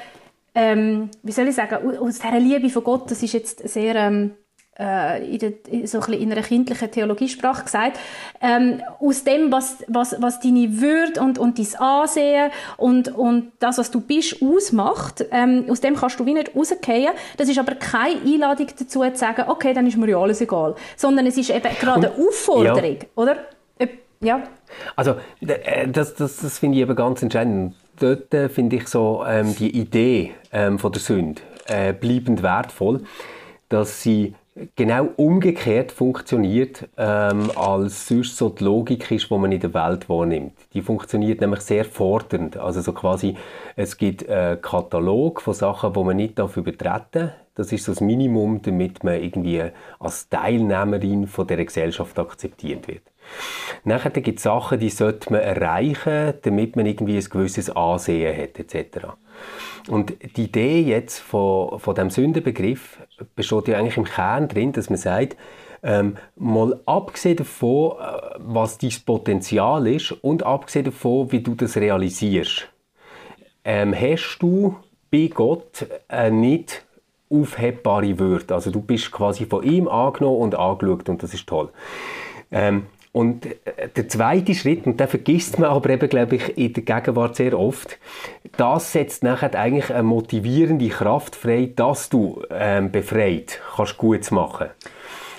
ähm, 0.54 1.10
wie 1.24 1.32
soll 1.32 1.48
ich 1.48 1.56
sagen, 1.56 1.98
aus 1.98 2.20
der 2.20 2.40
Liebe 2.40 2.70
von 2.70 2.84
Gott. 2.84 3.10
Das 3.10 3.24
ist 3.24 3.34
jetzt 3.34 3.68
sehr 3.68 3.96
ähm, 3.96 4.32
äh, 4.32 4.47
in, 4.78 5.40
der, 5.40 5.88
so 5.88 6.00
ein 6.02 6.14
in 6.14 6.32
einer 6.32 6.42
kindlichen 6.42 6.92
Theologiesprache 6.92 7.64
gesagt, 7.64 8.00
ähm, 8.42 8.82
aus 9.00 9.24
dem, 9.24 9.52
was, 9.52 9.78
was, 9.88 10.16
was 10.20 10.40
deine 10.40 10.80
Würde 10.80 11.20
und, 11.22 11.40
und 11.40 11.58
dein 11.58 11.82
Ansehen 11.82 12.52
und, 12.78 13.16
und 13.16 13.52
das, 13.60 13.78
was 13.78 13.90
du 13.90 14.02
bist, 14.02 14.42
ausmacht, 14.42 15.26
ähm, 15.32 15.66
aus 15.70 15.82
dem 15.82 15.96
kannst 15.96 16.20
du 16.20 16.26
wie 16.26 16.34
nicht 16.34 16.56
rausgehen. 16.56 17.14
Das 17.38 17.50
ist 17.50 17.58
aber 17.58 17.76
keine 17.76 18.22
Einladung 18.22 18.68
dazu, 18.78 19.02
zu 19.02 19.16
sagen, 19.16 19.46
okay, 19.48 19.74
dann 19.74 19.88
ist 19.88 19.98
mir 19.98 20.10
ja 20.10 20.18
alles 20.18 20.42
egal. 20.42 20.76
Sondern 20.96 21.26
es 21.26 21.38
ist 21.38 21.50
eben 21.50 21.76
gerade 21.80 22.12
eine 22.12 22.28
Aufforderung, 22.28 22.84
ja. 22.84 23.08
oder? 23.16 23.38
Ja. 24.20 24.44
Also, 24.96 25.16
äh, 25.42 25.88
das, 25.88 26.16
das, 26.16 26.38
das 26.38 26.60
finde 26.60 26.78
ich 26.78 26.82
eben 26.82 26.96
ganz 26.96 27.22
entscheidend. 27.22 27.76
Dort 28.00 28.34
äh, 28.34 28.50
finde 28.50 28.78
ich 28.78 28.88
so 28.88 29.24
ähm, 29.28 29.56
die 29.56 29.76
Idee 29.80 30.34
ähm, 30.52 30.80
von 30.80 30.92
der 30.92 31.02
Sünde 31.02 31.42
äh, 31.68 31.94
bleibend 31.94 32.44
wertvoll, 32.44 33.02
dass 33.70 34.02
sie 34.02 34.36
genau 34.76 35.10
umgekehrt 35.16 35.92
funktioniert, 35.92 36.88
ähm, 36.98 37.52
als 37.56 38.08
sonst 38.08 38.38
so 38.38 38.50
die 38.50 38.64
Logik 38.64 39.10
ist, 39.12 39.30
die 39.30 39.38
man 39.38 39.52
in 39.52 39.60
der 39.60 39.74
Welt 39.74 40.10
wahrnimmt. 40.10 40.54
Die 40.74 40.82
funktioniert 40.82 41.42
nämlich 41.42 41.62
sehr 41.62 41.86
fordernd. 41.86 42.58
Also 42.58 42.82
so 42.82 42.94
quasi, 42.94 43.36
es 43.76 43.98
gibt 43.98 44.28
einen 44.28 44.62
Katalog 44.62 45.42
von 45.42 45.54
Sachen, 45.54 45.94
die 45.94 46.04
man 46.04 46.18
nicht 46.18 46.40
darf 46.40 46.58
übertreten 46.58 47.32
Das 47.56 47.72
ist 47.72 47.86
so 47.86 47.92
das 47.92 48.02
Minimum, 48.02 48.62
damit 48.62 49.04
man 49.04 49.22
irgendwie 49.22 49.64
als 50.00 50.30
Teilnehmerin 50.30 51.28
von 51.28 51.48
der 51.48 51.64
Gesellschaft 51.64 52.18
akzeptiert 52.20 52.88
wird. 52.88 53.04
Nachher 53.84 54.12
gibt 54.12 54.40
es 54.40 54.44
Sachen, 54.44 54.80
die 54.80 54.90
sollte 54.90 55.32
man 55.32 55.42
erreichen, 55.42 56.34
damit 56.42 56.76
man 56.76 56.86
irgendwie 56.86 57.18
ein 57.18 57.24
gewisses 57.24 57.70
Ansehen 57.70 58.36
hat, 58.36 58.60
etc. 58.60 59.08
Und 59.88 60.14
die 60.36 60.46
Idee 60.46 60.82
jetzt 60.82 61.20
von, 61.20 61.80
von 61.80 61.96
dem 61.96 62.10
Sündenbegriff 62.10 63.00
besteht 63.36 63.68
ja 63.70 63.78
eigentlich 63.78 63.98
im 63.98 64.04
Kern 64.04 64.48
drin, 64.48 64.74
dass 64.74 64.90
man 64.90 64.98
sagt, 64.98 65.38
ähm, 65.84 66.18
mal 66.36 66.80
abgesehen 66.86 67.38
davon, 67.38 67.94
äh, 68.00 68.36
was 68.40 68.78
dein 68.78 68.92
Potenzial 69.06 69.88
ist 69.88 70.12
und 70.12 70.44
abgesehen 70.44 70.86
davon, 70.86 71.32
wie 71.32 71.42
du 71.42 71.56
das 71.56 71.78
realisierst, 71.78 72.68
ähm, 73.64 73.94
hast 73.94 74.40
du 74.40 74.76
bei 75.12 75.30
Gott 75.34 75.86
äh, 76.10 76.32
nicht 76.32 76.84
aufhebbare 77.30 78.18
Würde. 78.20 78.54
Also 78.54 78.72
du 78.72 78.82
bist 78.82 79.12
quasi 79.12 79.46
von 79.46 79.64
ihm 79.64 79.88
angenommen 79.88 80.42
und 80.42 80.56
angeschaut 80.56 81.10
und 81.10 81.22
das 81.24 81.34
ist 81.34 81.48
toll. 81.48 81.70
Ähm, 82.52 82.88
und 83.18 83.48
äh, 83.48 83.90
der 83.96 84.08
zweite 84.10 84.54
Schritt, 84.54 84.86
und 84.86 85.00
den 85.00 85.08
vergisst 85.08 85.58
man 85.58 85.72
aber 85.72 85.90
eben, 85.90 86.08
glaube 86.08 86.36
ich, 86.36 86.56
in 86.56 86.74
der 86.74 86.84
Gegenwart 86.84 87.36
sehr 87.36 87.58
oft, 87.58 87.98
das 88.58 88.92
setzt 88.92 89.24
nachher 89.24 89.56
eigentlich 89.56 89.92
eine 89.92 90.04
motivierende 90.04 90.90
Kraft 90.90 91.36
frei, 91.36 91.72
dass 91.76 92.10
du 92.10 92.44
ähm, 92.52 92.92
befreit 92.92 93.60
kannst 93.76 93.98
gut 93.98 94.32
machen. 94.32 94.68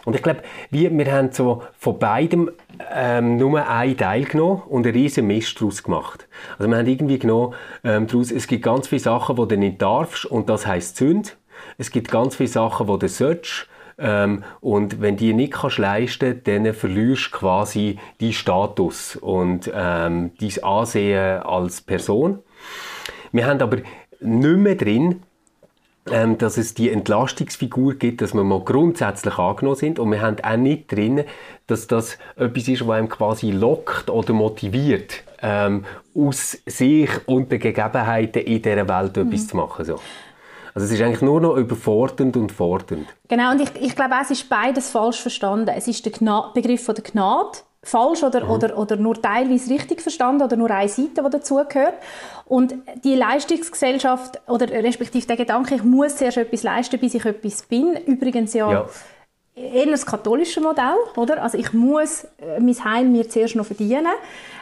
Und 0.05 0.17
ich 0.17 0.25
glaube, 0.25 0.43
wir, 0.73 0.91
wir 0.91 1.13
haben 1.13 1.31
so 1.31 1.63
von 1.79 2.01
beidem 2.01 2.51
ähm, 2.93 3.37
nur 3.37 3.65
einen 3.69 3.97
Teil 3.97 4.25
genommen 4.25 4.63
und 4.69 4.85
einen 4.85 4.97
riesen 4.97 5.29
Mist 5.29 5.61
daraus 5.61 5.85
gemacht. 5.85 6.27
Also 6.59 6.69
wir 6.69 6.79
haben 6.79 6.87
irgendwie 6.87 7.21
genommen, 7.21 7.55
ähm, 7.85 8.09
daraus, 8.09 8.33
es 8.33 8.49
gibt 8.49 8.65
ganz 8.65 8.89
viele 8.89 9.03
Sachen, 9.03 9.37
die 9.37 9.47
du 9.47 9.57
nicht 9.57 9.81
darfst 9.81 10.25
und 10.25 10.49
das 10.49 10.67
heisst 10.67 10.97
Sünde. 10.97 11.31
Es 11.77 11.93
gibt 11.93 12.11
ganz 12.11 12.35
viele 12.35 12.49
Sachen, 12.49 12.89
die 12.89 12.99
du 12.99 13.09
sollst. 13.09 13.69
Ähm, 13.99 14.45
und 14.61 15.01
wenn 15.01 15.17
die 15.17 15.35
nicht 15.35 15.55
kannst 15.55 15.79
leisten, 15.79 16.41
dann 16.45 16.73
verlierst 16.73 17.27
du 17.33 17.39
quasi 17.39 17.99
deinen 18.21 18.33
Status 18.33 19.17
und 19.17 19.71
ähm, 19.75 20.31
dein 20.41 20.65
Ansehen 20.65 21.43
als 21.43 21.81
Person. 21.81 22.39
Wir 23.33 23.47
haben 23.47 23.61
aber 23.61 23.79
nicht 24.21 24.59
mehr 24.59 24.75
drin, 24.77 25.23
ähm, 26.11 26.39
dass 26.39 26.57
es 26.57 26.75
die 26.75 26.91
Entlastungsfigur 26.91 27.95
gibt, 27.95 28.23
dass 28.23 28.35
wir 28.35 28.45
mal 28.45 28.61
grundsätzlich 28.61 29.37
angenommen 29.37 29.77
sind 29.77 29.99
und 29.99 30.11
wir 30.11 30.23
haben 30.23 30.37
auch 30.43 30.57
nicht 30.57 30.91
drin, 30.91 31.25
dass 31.67 31.87
das 31.87 32.19
etwas 32.37 32.69
ist, 32.69 32.87
was 32.87 32.97
einem 32.97 33.09
quasi 33.09 33.51
lockt 33.51 34.09
oder 34.09 34.33
motiviert, 34.33 35.23
ähm, 35.43 35.85
aus 36.15 36.59
sich 36.67 37.11
und 37.27 37.53
den 37.53 37.61
Gegebenheiten 37.61 38.43
in 38.43 38.63
dieser 38.63 38.89
Welt 38.89 39.17
mhm. 39.17 39.29
etwas 39.29 39.49
zu 39.49 39.57
machen. 39.57 39.85
So. 39.85 40.01
Also 40.79 40.95
es 40.95 41.01
ist 41.01 41.05
eigentlich 41.05 41.23
nur 41.23 41.41
noch 41.41 41.57
überfordernd 41.57 42.37
und 42.37 42.53
fordernd. 42.53 43.09
Genau, 43.27 43.51
und 43.51 43.61
ich, 43.61 43.71
ich 43.83 43.97
glaube, 43.97 44.15
es 44.23 44.31
ist 44.31 44.49
beides 44.49 44.91
falsch 44.91 45.21
verstanden. 45.21 45.71
Es 45.77 45.89
ist 45.89 46.05
der 46.05 46.13
Gna 46.13 46.53
Begriff 46.55 46.85
von 46.85 46.95
der 46.95 47.03
Gnade 47.03 47.59
falsch 47.83 48.23
oder, 48.23 48.45
mhm. 48.45 48.51
oder, 48.51 48.79
oder 48.79 48.95
nur 48.95 49.21
teilweise 49.21 49.73
richtig 49.75 50.01
verstanden 50.01 50.41
oder 50.41 50.57
nur 50.57 50.71
eine 50.71 50.89
Seite, 50.89 51.21
die 51.25 51.31
dazugehört. 51.31 51.95
Und 52.45 52.77
die 53.03 53.17
Leistungsgesellschaft 53.17 54.41
oder 54.47 54.71
respektive 54.71 55.27
der 55.27 55.37
Gedanke, 55.37 55.75
ich 55.75 55.83
muss 55.83 56.15
zuerst 56.15 56.37
etwas 56.37 56.63
leisten, 56.63 57.01
bis 57.01 57.15
ich 57.15 57.25
etwas 57.25 57.63
bin, 57.63 57.97
übrigens 58.07 58.55
ja, 58.55 58.71
ja 58.71 58.87
eher 59.73 59.87
das 59.87 60.07
katholische 60.07 60.61
Modell, 60.61 60.97
oder? 61.17 61.43
Also 61.43 61.59
ich 61.59 61.73
muss 61.73 62.25
äh, 62.25 62.61
mein 62.61 62.85
Heim 62.85 63.13
mir 63.13 63.29
zuerst 63.29 63.57
noch 63.57 63.67
verdienen, 63.67 64.07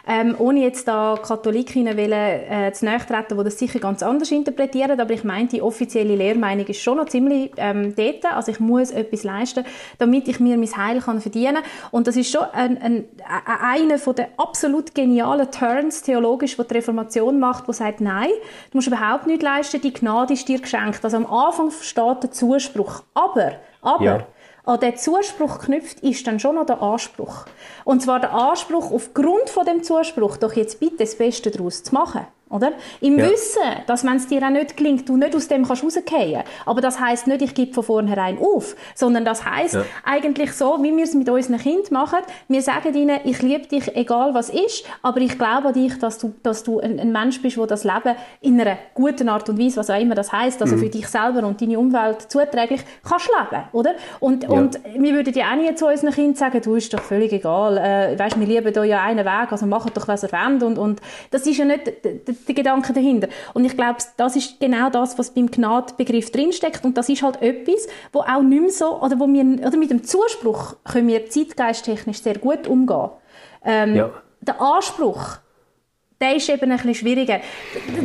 ähm, 0.08 0.36
ohne 0.38 0.60
jetzt 0.60 0.86
da 0.86 1.18
Katholikinnen 1.20 1.96
wollen, 1.96 2.12
äh, 2.12 2.72
zu 2.72 2.86
treten, 2.86 3.36
die 3.36 3.44
das 3.44 3.58
sicher 3.58 3.80
ganz 3.80 4.02
anders 4.02 4.30
interpretieren, 4.30 4.98
aber 5.00 5.12
ich 5.12 5.24
meine, 5.24 5.48
die 5.48 5.60
offizielle 5.60 6.14
Lehrmeinung 6.14 6.66
ist 6.66 6.80
schon 6.80 6.98
noch 6.98 7.06
ziemlich 7.06 7.50
ähm, 7.56 7.94
dort, 7.96 8.24
also 8.24 8.52
ich 8.52 8.60
muss 8.60 8.92
etwas 8.92 9.24
leisten, 9.24 9.64
damit 9.98 10.28
ich 10.28 10.38
mir 10.38 10.56
mein 10.56 10.76
Heil 10.76 11.00
kann 11.00 11.20
verdienen 11.20 11.58
und 11.90 12.06
das 12.06 12.16
ist 12.16 12.30
schon 12.30 12.44
ein, 12.52 12.78
ein, 12.78 13.04
einer 13.44 13.98
von 13.98 14.14
den 14.14 14.26
absolut 14.36 14.94
genialen 14.94 15.50
Turns 15.50 16.02
theologisch, 16.02 16.56
die 16.56 16.62
die 16.66 16.74
Reformation 16.74 17.40
macht, 17.40 17.66
wo 17.66 17.72
sagt, 17.72 18.00
nein, 18.00 18.30
du 18.70 18.78
musst 18.78 18.86
überhaupt 18.86 19.26
nichts 19.26 19.42
leisten, 19.42 19.80
die 19.80 19.92
Gnade 19.92 20.34
ist 20.34 20.48
dir 20.48 20.60
geschenkt. 20.60 21.04
Also 21.04 21.16
am 21.16 21.26
Anfang 21.26 21.70
steht 21.70 22.22
der 22.22 22.30
Zuspruch, 22.30 23.02
aber, 23.14 23.52
aber, 23.82 24.04
ja 24.04 24.26
an 24.66 24.80
den 24.80 24.96
Zuspruch 24.96 25.60
knüpft, 25.60 26.00
ist 26.00 26.26
dann 26.26 26.40
schon 26.40 26.56
noch 26.56 26.66
der 26.66 26.82
Anspruch. 26.82 27.46
Und 27.84 28.02
zwar 28.02 28.20
der 28.20 28.32
Anspruch, 28.32 28.90
aufgrund 28.90 29.48
von 29.48 29.64
dem 29.64 29.82
Zuspruch 29.82 30.36
doch 30.36 30.52
jetzt 30.54 30.80
bitte 30.80 30.96
das 30.98 31.16
Beste 31.16 31.50
daraus 31.50 31.84
zu 31.84 31.94
machen. 31.94 32.26
Oder? 32.48 32.74
Im 33.00 33.18
ja. 33.18 33.28
Wissen, 33.28 33.60
dass 33.88 34.04
wenn 34.04 34.16
es 34.16 34.28
dir 34.28 34.40
auch 34.40 34.50
nicht 34.50 34.76
gelingt, 34.76 35.08
du 35.08 35.16
nicht 35.16 35.34
aus 35.34 35.48
dem 35.48 35.66
kannst 35.66 35.82
rausgehen. 35.82 36.44
Aber 36.64 36.80
das 36.80 37.00
heißt 37.00 37.26
nicht, 37.26 37.42
ich 37.42 37.54
gebe 37.54 37.74
von 37.74 37.82
vornherein 37.82 38.38
auf, 38.38 38.76
sondern 38.94 39.24
das 39.24 39.44
heißt 39.44 39.74
ja. 39.74 39.84
eigentlich 40.04 40.52
so, 40.52 40.78
wie 40.80 40.96
wir 40.96 41.02
es 41.02 41.14
mit 41.14 41.28
unseren 41.28 41.58
Kindern 41.58 41.92
machen. 41.92 42.20
Wir 42.46 42.62
sagen 42.62 42.94
ihnen, 42.94 43.18
ich 43.24 43.42
liebe 43.42 43.66
dich, 43.66 43.96
egal 43.96 44.32
was 44.32 44.50
ist, 44.50 44.84
aber 45.02 45.18
ich 45.18 45.36
glaube 45.36 45.68
an 45.68 45.74
dich, 45.74 45.98
dass 45.98 46.18
du, 46.18 46.34
dass 46.44 46.62
du 46.62 46.78
ein, 46.78 47.00
ein 47.00 47.10
Mensch 47.10 47.42
bist, 47.42 47.56
der 47.56 47.66
das 47.66 47.82
Leben 47.82 48.14
in 48.40 48.60
einer 48.60 48.78
guten 48.94 49.28
Art 49.28 49.48
und 49.48 49.58
Weise, 49.58 49.78
was 49.78 49.90
auch 49.90 50.00
immer 50.00 50.14
das 50.14 50.30
heißt, 50.30 50.62
also 50.62 50.76
mhm. 50.76 50.80
für 50.80 50.88
dich 50.88 51.08
selber 51.08 51.44
und 51.44 51.60
deine 51.60 51.80
Umwelt 51.80 52.30
zuträglich, 52.30 52.82
kannst 53.02 53.28
leben, 53.28 53.64
oder? 53.72 53.94
Und, 54.20 54.44
ja. 54.44 54.50
und 54.50 54.78
wir 54.96 55.14
würden 55.14 55.34
ja 55.34 55.50
auch 55.50 55.56
nicht 55.56 55.78
zu 55.78 55.88
unseren 55.88 56.12
Kindern 56.12 56.36
sagen, 56.36 56.62
du 56.62 56.76
ist 56.76 56.94
doch 56.94 57.02
völlig 57.02 57.32
egal, 57.32 57.76
äh, 57.76 58.16
weißt, 58.16 58.38
wir 58.38 58.46
lieben 58.46 58.72
da 58.72 58.84
ja 58.84 59.02
einen 59.02 59.24
Weg, 59.24 59.50
also 59.50 59.66
macht 59.66 59.96
doch, 59.96 60.06
was 60.06 60.22
ihr 60.22 60.30
wollt. 60.30 60.62
Und, 60.62 60.78
und 60.78 61.00
das 61.32 61.44
ist 61.44 61.58
ja 61.58 61.64
nicht 61.64 61.92
der 62.46 62.54
Gedanke 62.54 62.92
dahinter. 62.92 63.28
Und 63.54 63.64
ich 63.64 63.76
glaube, 63.76 63.98
das 64.16 64.36
ist 64.36 64.60
genau 64.60 64.90
das, 64.90 65.18
was 65.18 65.32
beim 65.32 65.50
Gnadbegriff 65.50 66.30
drinsteckt. 66.30 66.84
Und 66.84 66.96
das 66.96 67.08
ist 67.08 67.22
halt 67.22 67.42
etwas, 67.42 67.86
wo 68.12 68.20
auch 68.20 68.42
nicht 68.42 68.60
mehr 68.60 68.70
so, 68.70 69.00
oder 69.00 69.18
wo 69.18 69.26
wir, 69.26 69.66
oder 69.66 69.76
mit 69.76 69.90
dem 69.90 70.04
Zuspruch 70.04 70.76
können 70.84 71.08
wir 71.08 71.28
zeitgeisttechnisch 71.28 72.22
sehr 72.22 72.38
gut 72.38 72.66
umgehen. 72.66 73.10
Ähm, 73.64 73.96
ja. 73.96 74.10
Der 74.40 74.60
Anspruch, 74.60 75.38
der 76.20 76.36
ist 76.36 76.48
eben 76.48 76.70
ein 76.70 76.76
bisschen 76.76 76.94
schwieriger. 76.94 77.40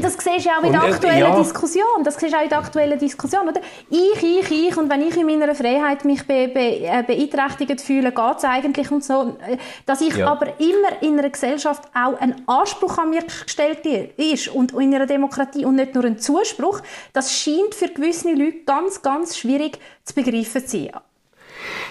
Das 0.01 0.13
siehst 0.13 0.45
du 0.45 0.49
auch 0.49 0.63
in 0.63 0.73
der 0.73 0.83
äh, 0.83 0.91
aktuellen 0.91 1.19
ja. 1.19 1.39
Diskussion. 1.39 2.03
Das 2.03 2.15
siehst 2.15 2.35
auch 2.35 2.41
in 2.41 2.49
der 2.49 2.57
aktuellen 2.57 2.99
Diskussion, 2.99 3.47
oder? 3.47 3.61
Ich, 3.89 4.21
ich, 4.21 4.51
ich. 4.51 4.77
Und 4.77 4.89
wenn 4.89 5.01
ich 5.01 5.15
in 5.15 5.25
meiner 5.25 5.55
Freiheit 5.55 6.03
mich 6.03 6.25
be, 6.27 6.49
be, 6.49 6.59
äh, 6.59 7.03
beeinträchtigt 7.07 7.79
fühle, 7.79 8.11
geht 8.11 8.37
es 8.37 8.43
eigentlich 8.43 8.91
und 8.91 9.03
so. 9.03 9.37
Dass 9.85 10.01
ich 10.01 10.15
ja. 10.15 10.27
aber 10.27 10.59
immer 10.59 11.01
in 11.01 11.17
einer 11.17 11.29
Gesellschaft 11.29 11.83
auch 11.93 12.19
ein 12.19 12.47
Anspruch 12.47 12.97
an 12.97 13.11
mir 13.11 13.23
gestellt 13.23 13.85
ist 14.17 14.49
und 14.49 14.73
in 14.73 14.93
einer 14.93 15.05
Demokratie 15.05 15.63
und 15.63 15.75
nicht 15.75 15.95
nur 15.95 16.03
ein 16.03 16.19
Zuspruch, 16.19 16.81
das 17.13 17.33
scheint 17.33 17.75
für 17.75 17.87
gewisse 17.87 18.33
Leute 18.33 18.63
ganz, 18.65 19.01
ganz 19.01 19.37
schwierig 19.37 19.79
zu 20.03 20.13
begreifen 20.13 20.65
zu 20.65 20.77
sein. 20.77 20.91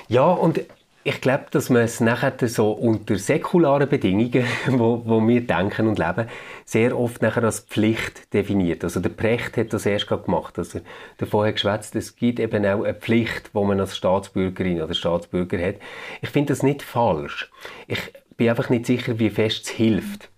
Ja, 0.09 0.24
und 0.24 0.61
ich 1.02 1.20
glaube, 1.22 1.46
dass 1.50 1.70
man 1.70 1.82
es 1.82 2.00
nachher 2.00 2.34
so 2.46 2.72
unter 2.72 3.16
säkularen 3.16 3.88
Bedingungen, 3.88 4.44
wo, 4.66 5.02
wo 5.04 5.26
wir 5.26 5.46
denken 5.46 5.86
und 5.86 5.98
leben, 5.98 6.28
sehr 6.64 6.98
oft 6.98 7.22
nachher 7.22 7.44
als 7.44 7.60
Pflicht 7.60 8.32
definiert. 8.34 8.84
Also 8.84 9.00
der 9.00 9.08
Precht 9.10 9.56
hat 9.56 9.72
das 9.72 9.86
erst 9.86 10.08
gemacht. 10.08 10.58
Also 10.58 10.80
davon 11.16 11.46
hat 11.46 11.54
geschwätzt, 11.54 11.96
es 11.96 12.16
gibt 12.16 12.38
eben 12.38 12.66
auch 12.66 12.84
eine 12.84 12.94
Pflicht, 12.94 13.50
wo 13.54 13.64
man 13.64 13.80
als 13.80 13.96
Staatsbürgerin 13.96 14.82
oder 14.82 14.92
Staatsbürger 14.92 15.58
hat. 15.58 15.76
Ich 16.20 16.28
finde 16.28 16.52
das 16.52 16.62
nicht 16.62 16.82
falsch. 16.82 17.50
Ich 17.86 18.00
bin 18.36 18.50
einfach 18.50 18.68
nicht 18.68 18.86
sicher, 18.86 19.18
wie 19.18 19.30
fest 19.30 19.64
es 19.64 19.70
hilft. 19.70 20.28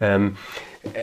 Ähm, 0.00 0.36
äh, 0.94 1.02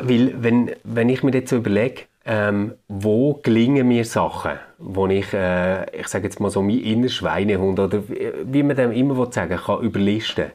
weil, 0.00 0.42
wenn, 0.42 0.74
wenn 0.84 1.10
ich 1.10 1.22
mir 1.22 1.32
jetzt 1.32 1.50
so 1.50 1.56
überlege, 1.56 2.02
ähm, 2.28 2.74
wo 2.88 3.34
gelingen 3.34 3.86
mir 3.86 4.04
Sachen, 4.04 4.58
wo 4.78 5.06
ich, 5.06 5.32
äh, 5.32 5.98
ich 5.98 6.08
sage 6.08 6.24
jetzt 6.24 6.40
mal 6.40 6.50
so, 6.50 6.60
mein 6.60 6.80
innerer 6.80 7.08
Schweinehund 7.08 7.78
oder 7.78 8.02
wie 8.44 8.64
man 8.64 8.76
dem 8.76 8.90
immer 8.90 9.32
sagen 9.32 9.56
kann, 9.56 9.80
überlisten, 9.80 10.46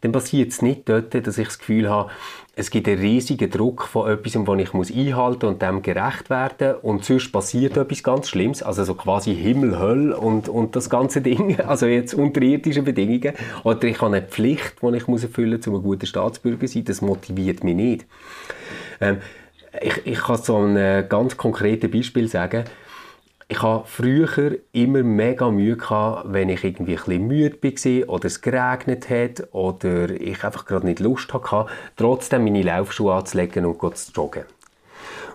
dann 0.00 0.12
passiert 0.12 0.50
es 0.50 0.62
nicht 0.62 0.88
dort, 0.88 1.14
dass 1.14 1.36
ich 1.36 1.48
das 1.48 1.58
Gefühl 1.58 1.90
habe, 1.90 2.10
es 2.56 2.70
gibt 2.70 2.88
einen 2.88 3.00
riesigen 3.00 3.50
Druck 3.50 3.84
von 3.84 4.10
etwas, 4.10 4.34
was 4.34 4.60
ich 4.60 4.72
muss 4.72 4.90
einhalten 4.90 5.46
und 5.46 5.62
dem 5.62 5.82
gerecht 5.82 6.30
werden. 6.30 6.76
Und 6.82 7.04
sonst 7.04 7.32
passiert 7.32 7.76
etwas 7.76 8.02
ganz 8.02 8.28
Schlimmes, 8.28 8.62
also 8.62 8.84
so 8.84 8.94
quasi 8.94 9.34
Himmel, 9.34 9.78
Hölle 9.78 10.16
und, 10.16 10.48
und 10.48 10.74
das 10.74 10.90
ganze 10.90 11.20
Ding, 11.20 11.60
also 11.66 11.86
jetzt 11.86 12.14
unter 12.14 12.42
irdischen 12.42 12.84
Bedingungen. 12.84 13.34
Oder 13.62 13.84
ich 13.84 14.00
habe 14.00 14.16
eine 14.16 14.26
Pflicht, 14.26 14.76
die 14.82 14.96
ich 14.96 15.06
muss 15.06 15.22
erfüllen 15.22 15.58
muss, 15.58 15.66
um 15.66 15.76
ein 15.76 15.82
guter 15.82 16.06
Staatsbürger 16.06 16.66
zu 16.66 16.74
sein, 16.74 16.84
das 16.84 17.02
motiviert 17.02 17.62
mich 17.62 17.76
nicht. 17.76 18.06
Ähm, 19.00 19.18
ich, 19.80 20.06
ich 20.06 20.18
kann 20.18 20.36
so 20.36 20.56
ein 20.58 20.76
äh, 20.76 21.04
ganz 21.08 21.36
konkretes 21.36 21.90
Beispiel 21.90 22.28
sagen. 22.28 22.64
Ich 23.48 23.62
habe 23.62 23.84
früher 23.84 24.58
immer 24.70 25.02
mega 25.02 25.50
Mühe 25.50 25.76
gehabt, 25.76 26.32
wenn 26.32 26.48
ich 26.48 26.62
irgendwie 26.62 26.96
ein 26.96 27.04
bisschen 27.04 27.26
müde 27.26 27.58
war 27.60 28.14
oder 28.14 28.26
es 28.26 28.40
geregnet 28.42 29.10
hat 29.10 29.48
oder 29.52 30.08
ich 30.10 30.44
einfach 30.44 30.66
gerade 30.66 30.86
nicht 30.86 31.00
Lust 31.00 31.34
hatte, 31.34 31.66
trotzdem 31.96 32.44
meine 32.44 32.62
Laufschuhe 32.62 33.12
anzulegen 33.12 33.66
und 33.66 33.96
zu 33.96 34.12
joggen. 34.12 34.44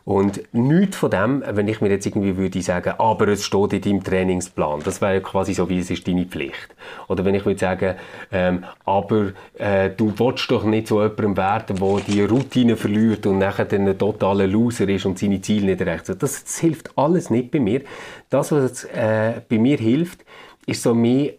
Und 0.06 0.44
nichts 0.54 0.98
von 0.98 1.10
dem, 1.10 1.44
wenn 1.48 1.68
ich 1.68 1.82
mir 1.82 1.90
jetzt 1.90 2.06
irgendwie 2.06 2.38
würde 2.38 2.62
sagen, 2.62 2.94
aber 3.00 3.28
es 3.30 3.44
steht 3.44 3.74
in 3.74 3.82
deinem 3.82 4.04
Trainingsplan, 4.04 4.82
das 4.84 5.02
wäre 5.02 5.20
quasi 5.20 5.56
so, 5.56 5.68
wie 5.68 5.80
es 5.80 5.90
ist 5.90 6.08
deine 6.08 6.26
Pflicht. 6.26 6.76
Oder 7.08 7.26
wenn 7.26 7.34
ich 7.34 7.44
würde 7.44 7.60
sagen, 7.60 7.96
ähm, 8.32 8.64
aber 8.86 9.32
äh, 9.56 9.90
du 9.90 10.14
willst 10.16 10.52
doch 10.52 10.64
nicht 10.64 10.88
zu 10.88 11.02
jemandem 11.02 11.36
werden, 11.36 11.78
der 11.78 12.00
die 12.08 12.22
Routine 12.22 12.78
verliert 12.78 13.26
und 13.26 13.40
nachher 13.40 13.66
dann 13.66 13.88
ein 13.88 13.98
totaler 13.98 14.46
Loser 14.46 14.88
ist 14.88 15.08
und 15.08 15.18
seine 15.18 15.42
Ziele 15.42 15.72
nicht 15.72 15.82
erreicht. 15.82 16.08
Das, 16.08 16.20
das 16.20 16.60
hilft 16.60 16.96
alles 16.96 17.32
nicht 17.32 17.50
bei 17.50 17.60
mir. 17.60 17.82
Das, 18.30 18.52
was 18.52 18.84
äh, 18.84 19.42
bei 19.50 19.58
mir 19.58 19.78
hilft, 19.78 20.24
ist 20.68 20.84
so 20.84 20.94
mehr 20.94 21.34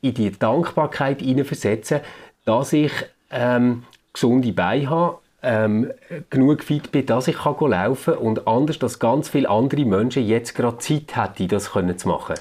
in 0.00 0.12
die 0.12 0.32
Dankbarkeit 0.36 1.20
hineinversetzen, 1.20 2.00
dass 2.44 2.72
ich 2.72 2.92
ähm, 3.30 3.84
gesunde 4.12 4.52
Beine 4.52 4.90
habe, 4.90 5.18
ähm, 5.46 5.92
genug 6.28 6.64
fit 6.64 6.92
bin, 6.92 7.06
dass 7.06 7.28
ich 7.28 7.36
kann 7.36 7.70
laufen 7.70 8.14
kann 8.14 8.22
und 8.22 8.46
anders, 8.46 8.78
dass 8.78 8.98
ganz 8.98 9.28
viele 9.28 9.48
andere 9.48 9.84
Menschen 9.84 10.26
jetzt 10.26 10.54
gerade 10.54 10.78
Zeit 10.78 11.16
hätten, 11.16 11.48
das 11.48 11.72
können 11.72 11.96
zu 11.96 12.08
machen. 12.08 12.34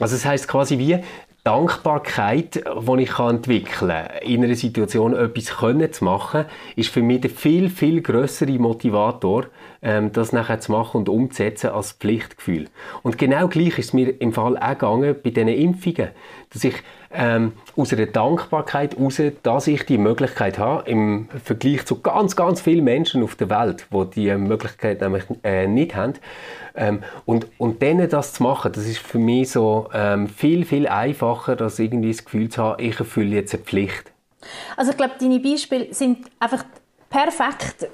Also 0.00 0.16
das 0.16 0.24
heißt 0.24 0.48
quasi 0.48 0.78
wie 0.78 0.98
Dankbarkeit, 1.44 2.56
die 2.66 3.02
ich 3.02 3.18
entwickeln 3.18 3.88
kann, 3.88 4.06
in 4.22 4.44
einer 4.44 4.54
Situation 4.54 5.14
etwas 5.16 5.56
können 5.56 5.90
zu 5.90 6.04
machen, 6.04 6.44
ist 6.76 6.90
für 6.90 7.02
mich 7.02 7.22
der 7.22 7.30
viel, 7.30 7.70
viel 7.70 8.02
größere 8.02 8.58
Motivator, 8.58 9.46
ähm, 9.80 10.12
das 10.12 10.32
nachher 10.32 10.60
zu 10.60 10.72
machen 10.72 10.98
und 10.98 11.08
umzusetzen 11.08 11.70
als 11.70 11.92
Pflichtgefühl. 11.92 12.68
Und 13.02 13.16
genau 13.16 13.48
gleich 13.48 13.78
ist 13.78 13.86
es 13.86 13.92
mir 13.94 14.20
im 14.20 14.34
Fall 14.34 14.58
auch 14.58 14.68
gegangen 14.68 15.16
bei 15.22 15.30
diesen 15.30 15.48
Impfungen, 15.48 16.10
dass 16.50 16.64
ich 16.64 16.74
ähm, 17.12 17.52
aus 17.76 17.92
einer 17.92 18.06
Dankbarkeit 18.06 18.96
heraus, 18.96 19.20
dass 19.42 19.66
ich 19.66 19.84
die 19.84 19.98
Möglichkeit 19.98 20.58
habe, 20.58 20.88
im 20.88 21.28
Vergleich 21.42 21.84
zu 21.84 22.00
ganz, 22.00 22.36
ganz 22.36 22.60
vielen 22.60 22.84
Menschen 22.84 23.22
auf 23.22 23.34
der 23.34 23.50
Welt, 23.50 23.86
die 23.92 24.10
diese 24.14 24.38
Möglichkeit 24.38 25.00
nämlich 25.00 25.24
äh, 25.42 25.66
nicht 25.66 25.94
haben, 25.96 26.14
ähm, 26.74 27.02
und, 27.26 27.46
und 27.58 27.82
denen 27.82 28.08
das 28.08 28.34
zu 28.34 28.42
machen, 28.42 28.72
das 28.72 28.86
ist 28.86 28.98
für 28.98 29.18
mich 29.18 29.50
so 29.50 29.88
ähm, 29.92 30.28
viel, 30.28 30.64
viel 30.64 30.86
einfacher, 30.86 31.60
als 31.60 31.78
irgendwie 31.78 32.12
das 32.12 32.24
Gefühl 32.24 32.48
zu 32.48 32.62
haben, 32.62 32.82
ich 32.82 32.98
erfülle 32.98 33.36
jetzt 33.36 33.54
eine 33.54 33.64
Pflicht. 33.64 34.12
Also 34.76 34.92
ich 34.92 34.96
glaube, 34.96 35.14
deine 35.20 35.40
Beispiele 35.40 35.92
sind 35.92 36.18
einfach 36.38 36.64
perfekt 37.10 37.88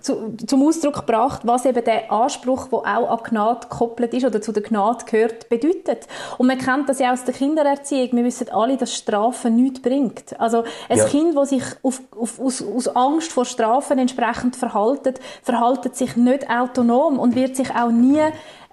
zu, 0.00 0.36
zum 0.36 0.62
Ausdruck 0.66 0.94
gebracht, 0.94 1.40
was 1.42 1.64
eben 1.66 1.84
der 1.84 2.10
Anspruch, 2.12 2.68
der 2.68 2.78
auch 2.78 3.10
an 3.10 3.18
Gnade 3.24 3.66
gekoppelt 3.68 4.14
ist 4.14 4.24
oder 4.24 4.40
zu 4.40 4.52
der 4.52 4.62
Gnade 4.62 5.04
gehört, 5.04 5.48
bedeutet. 5.48 6.06
Und 6.38 6.46
man 6.46 6.56
kennt 6.56 6.88
das 6.88 7.00
ja 7.00 7.12
aus 7.12 7.24
der 7.24 7.34
Kindererziehung. 7.34 8.10
Wir 8.12 8.24
wissen 8.24 8.48
alle, 8.50 8.76
dass 8.76 8.94
Strafen 8.94 9.56
nichts 9.56 9.82
bringt. 9.82 10.38
Also 10.38 10.62
ein 10.88 10.98
ja. 10.98 11.04
Kind, 11.06 11.36
das 11.36 11.50
sich 11.50 11.64
auf, 11.82 12.00
auf, 12.16 12.38
aus, 12.40 12.62
aus 12.62 12.88
Angst 12.88 13.32
vor 13.32 13.44
Strafen 13.44 13.98
entsprechend 13.98 14.54
verhaltet, 14.54 15.20
verhaltet 15.42 15.96
sich 15.96 16.14
nicht 16.16 16.48
autonom 16.48 17.18
und 17.18 17.34
wird 17.34 17.56
sich 17.56 17.74
auch 17.74 17.90
nie 17.90 18.22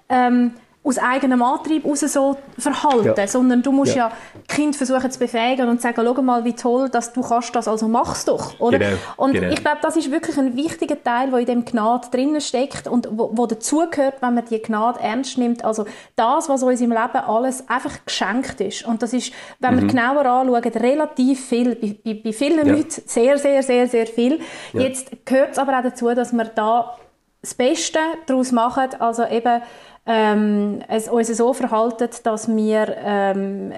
ähm, 0.08 0.54
aus 0.86 0.98
eigenem 0.98 1.42
Antrieb 1.42 1.84
heraus 1.84 2.00
so 2.00 2.36
verhalten, 2.58 3.14
ja. 3.16 3.26
sondern 3.26 3.62
du 3.62 3.72
musst 3.72 3.96
ja. 3.96 4.08
ja 4.08 4.12
Kind 4.46 4.76
versuchen 4.76 5.10
zu 5.10 5.18
befähigen 5.18 5.66
und 5.70 5.80
sagen, 5.80 6.02
schau 6.04 6.22
mal, 6.22 6.44
wie 6.44 6.52
toll, 6.52 6.90
dass 6.90 7.14
du 7.14 7.22
kannst 7.22 7.56
das, 7.56 7.66
also 7.66 7.88
mach's 7.88 8.26
doch, 8.26 8.60
oder? 8.60 8.78
Genau. 8.78 8.96
Und 9.16 9.32
genau. 9.32 9.50
ich 9.50 9.60
glaube, 9.62 9.78
das 9.80 9.96
ist 9.96 10.10
wirklich 10.10 10.36
ein 10.36 10.54
wichtiger 10.56 11.02
Teil, 11.02 11.30
der 11.30 11.38
in 11.38 11.46
dem 11.46 11.64
Gnade 11.64 12.08
drinnen 12.10 12.40
steckt 12.42 12.86
und 12.86 13.08
wo, 13.10 13.30
wo 13.32 13.46
dazugehört, 13.46 14.16
wenn 14.20 14.34
man 14.34 14.44
die 14.44 14.60
Gnade 14.60 15.00
ernst 15.00 15.38
nimmt. 15.38 15.64
Also 15.64 15.86
das, 16.16 16.50
was 16.50 16.62
uns 16.62 16.82
im 16.82 16.90
Leben 16.90 17.16
alles 17.16 17.66
einfach 17.66 18.04
geschenkt 18.04 18.60
ist. 18.60 18.84
Und 18.84 19.02
das 19.02 19.14
ist, 19.14 19.32
wenn 19.60 19.76
mhm. 19.76 19.80
wir 19.80 19.88
genauer 19.88 20.26
anschauen, 20.26 20.62
relativ 20.64 21.46
viel, 21.46 21.76
bei, 21.76 21.96
bei, 22.04 22.20
bei 22.22 22.32
vielen 22.34 22.66
ja. 22.66 22.74
Leuten 22.74 23.02
sehr, 23.06 23.38
sehr, 23.38 23.62
sehr, 23.62 23.88
sehr 23.88 24.06
viel. 24.06 24.40
Jetzt 24.74 25.12
gehört 25.24 25.52
es 25.52 25.58
aber 25.58 25.78
auch 25.78 25.82
dazu, 25.82 26.14
dass 26.14 26.32
wir 26.32 26.44
da 26.44 26.98
das 27.40 27.54
Beste 27.54 27.98
daraus 28.26 28.52
machen, 28.52 28.88
also 28.98 29.26
eben 29.26 29.62
ähm, 30.06 30.82
es 30.88 31.08
uns 31.08 31.28
so 31.28 31.52
verhalten, 31.52 32.08
dass 32.22 32.48
wir 32.48 32.96
ähm, 33.02 33.72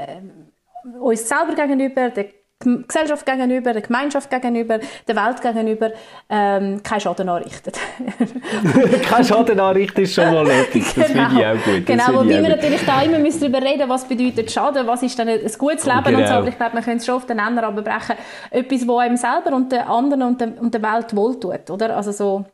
uns 1.01 1.29
selber 1.29 1.55
gegenüber, 1.55 2.11
der 2.11 2.27
Gesellschaft 2.59 3.27
gegenüber, 3.27 3.75
der 3.75 3.83
Gemeinschaft 3.83 4.31
gegenüber, 4.31 4.81
der 5.07 5.15
Welt 5.17 5.43
gegenüber 5.43 5.91
ähm, 6.31 6.83
keinen 6.83 7.01
Schaden 7.01 7.29
anrichten. 7.29 7.73
keinen 9.03 9.25
Schaden 9.25 9.61
anrichten 9.61 10.05
ist 10.05 10.15
schon 10.15 10.33
mal 10.33 10.49
etwas, 10.51 10.95
das 10.95 11.07
genau. 11.07 11.29
finde 11.29 11.41
ich 11.41 11.47
auch 11.47 11.65
gut. 11.65 11.87
Genau, 11.87 12.07
wobei 12.15 12.43
wir 12.43 12.49
natürlich 12.49 12.85
da 12.87 13.03
immer 13.03 13.19
müssen 13.19 13.41
darüber 13.41 13.61
reden 13.61 13.89
was 13.89 14.09
bedeutet 14.09 14.51
Schaden, 14.51 14.87
was 14.87 15.03
ist 15.03 15.19
dann 15.19 15.29
ein 15.29 15.41
gutes 15.59 15.85
Leben 15.85 16.05
genau. 16.05 16.19
und 16.19 16.27
so, 16.27 16.33
aber 16.33 16.49
ich 16.49 16.57
glaube, 16.57 16.75
man 16.75 16.83
könnte 16.83 16.99
es 16.99 17.07
schon 17.07 17.17
auf 17.17 17.27
den 17.27 17.37
Nenner 17.37 17.67
runterbrechen. 17.67 18.17
Etwas, 18.51 18.89
was 18.89 18.99
einem 19.01 19.17
selber 19.19 19.55
und 19.55 19.71
den 19.71 19.81
anderen 19.81 20.23
und 20.23 20.41
der, 20.41 20.59
und 20.59 20.73
der 20.73 20.83
Welt 20.83 21.15
wohltut, 21.15 21.71
oder? 21.71 21.95
Also 21.95 22.11
so, 22.11 22.47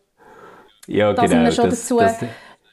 ja, 0.88 1.12
da 1.12 1.22
genau. 1.22 1.28
sind 1.32 1.44
wir 1.44 1.52
schon 1.52 1.70
das, 1.70 1.80
dazu... 1.80 1.98
Das, 1.98 2.18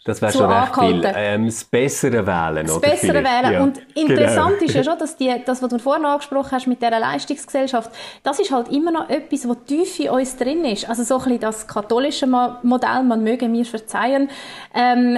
das 0.06 0.22
wäre 0.22 0.32
schon 0.32 0.50
recht 0.50 0.76
viel. 0.76 1.12
Ähm, 1.14 1.46
das 1.46 1.64
Bessere 1.66 2.26
wählen, 2.26 2.66
Das 2.66 2.78
oder 2.78 2.90
Bessere 2.90 3.24
wählen. 3.24 3.54
Ja. 3.54 3.64
Und 3.64 3.80
interessant 3.96 4.60
genau. 4.60 4.66
ist 4.66 4.76
ja 4.76 4.84
schon, 4.84 4.98
dass 4.98 5.18
die, 5.18 5.34
das, 5.46 5.62
was 5.62 5.70
du 5.70 5.78
vorhin 5.78 6.06
angesprochen 6.06 6.52
hast 6.52 6.68
mit 6.68 6.82
dieser 6.82 7.00
Leistungsgesellschaft, 7.00 7.92
das 8.24 8.40
ist 8.40 8.52
halt 8.52 8.70
immer 8.70 8.92
noch 8.92 9.10
etwas, 9.10 9.48
was 9.48 9.58
tief 9.66 10.00
in 10.00 10.10
uns 10.10 10.38
drin 10.38 10.64
ist. 10.64 10.88
Also 10.88 11.04
so 11.04 11.16
ein 11.16 11.24
bisschen 11.24 11.40
das 11.42 11.68
katholische 11.68 12.28
Modell, 12.28 13.04
man 13.04 13.24
möge 13.24 13.50
mir 13.50 13.66
verzeihen, 13.66 14.30
ähm, 14.74 15.18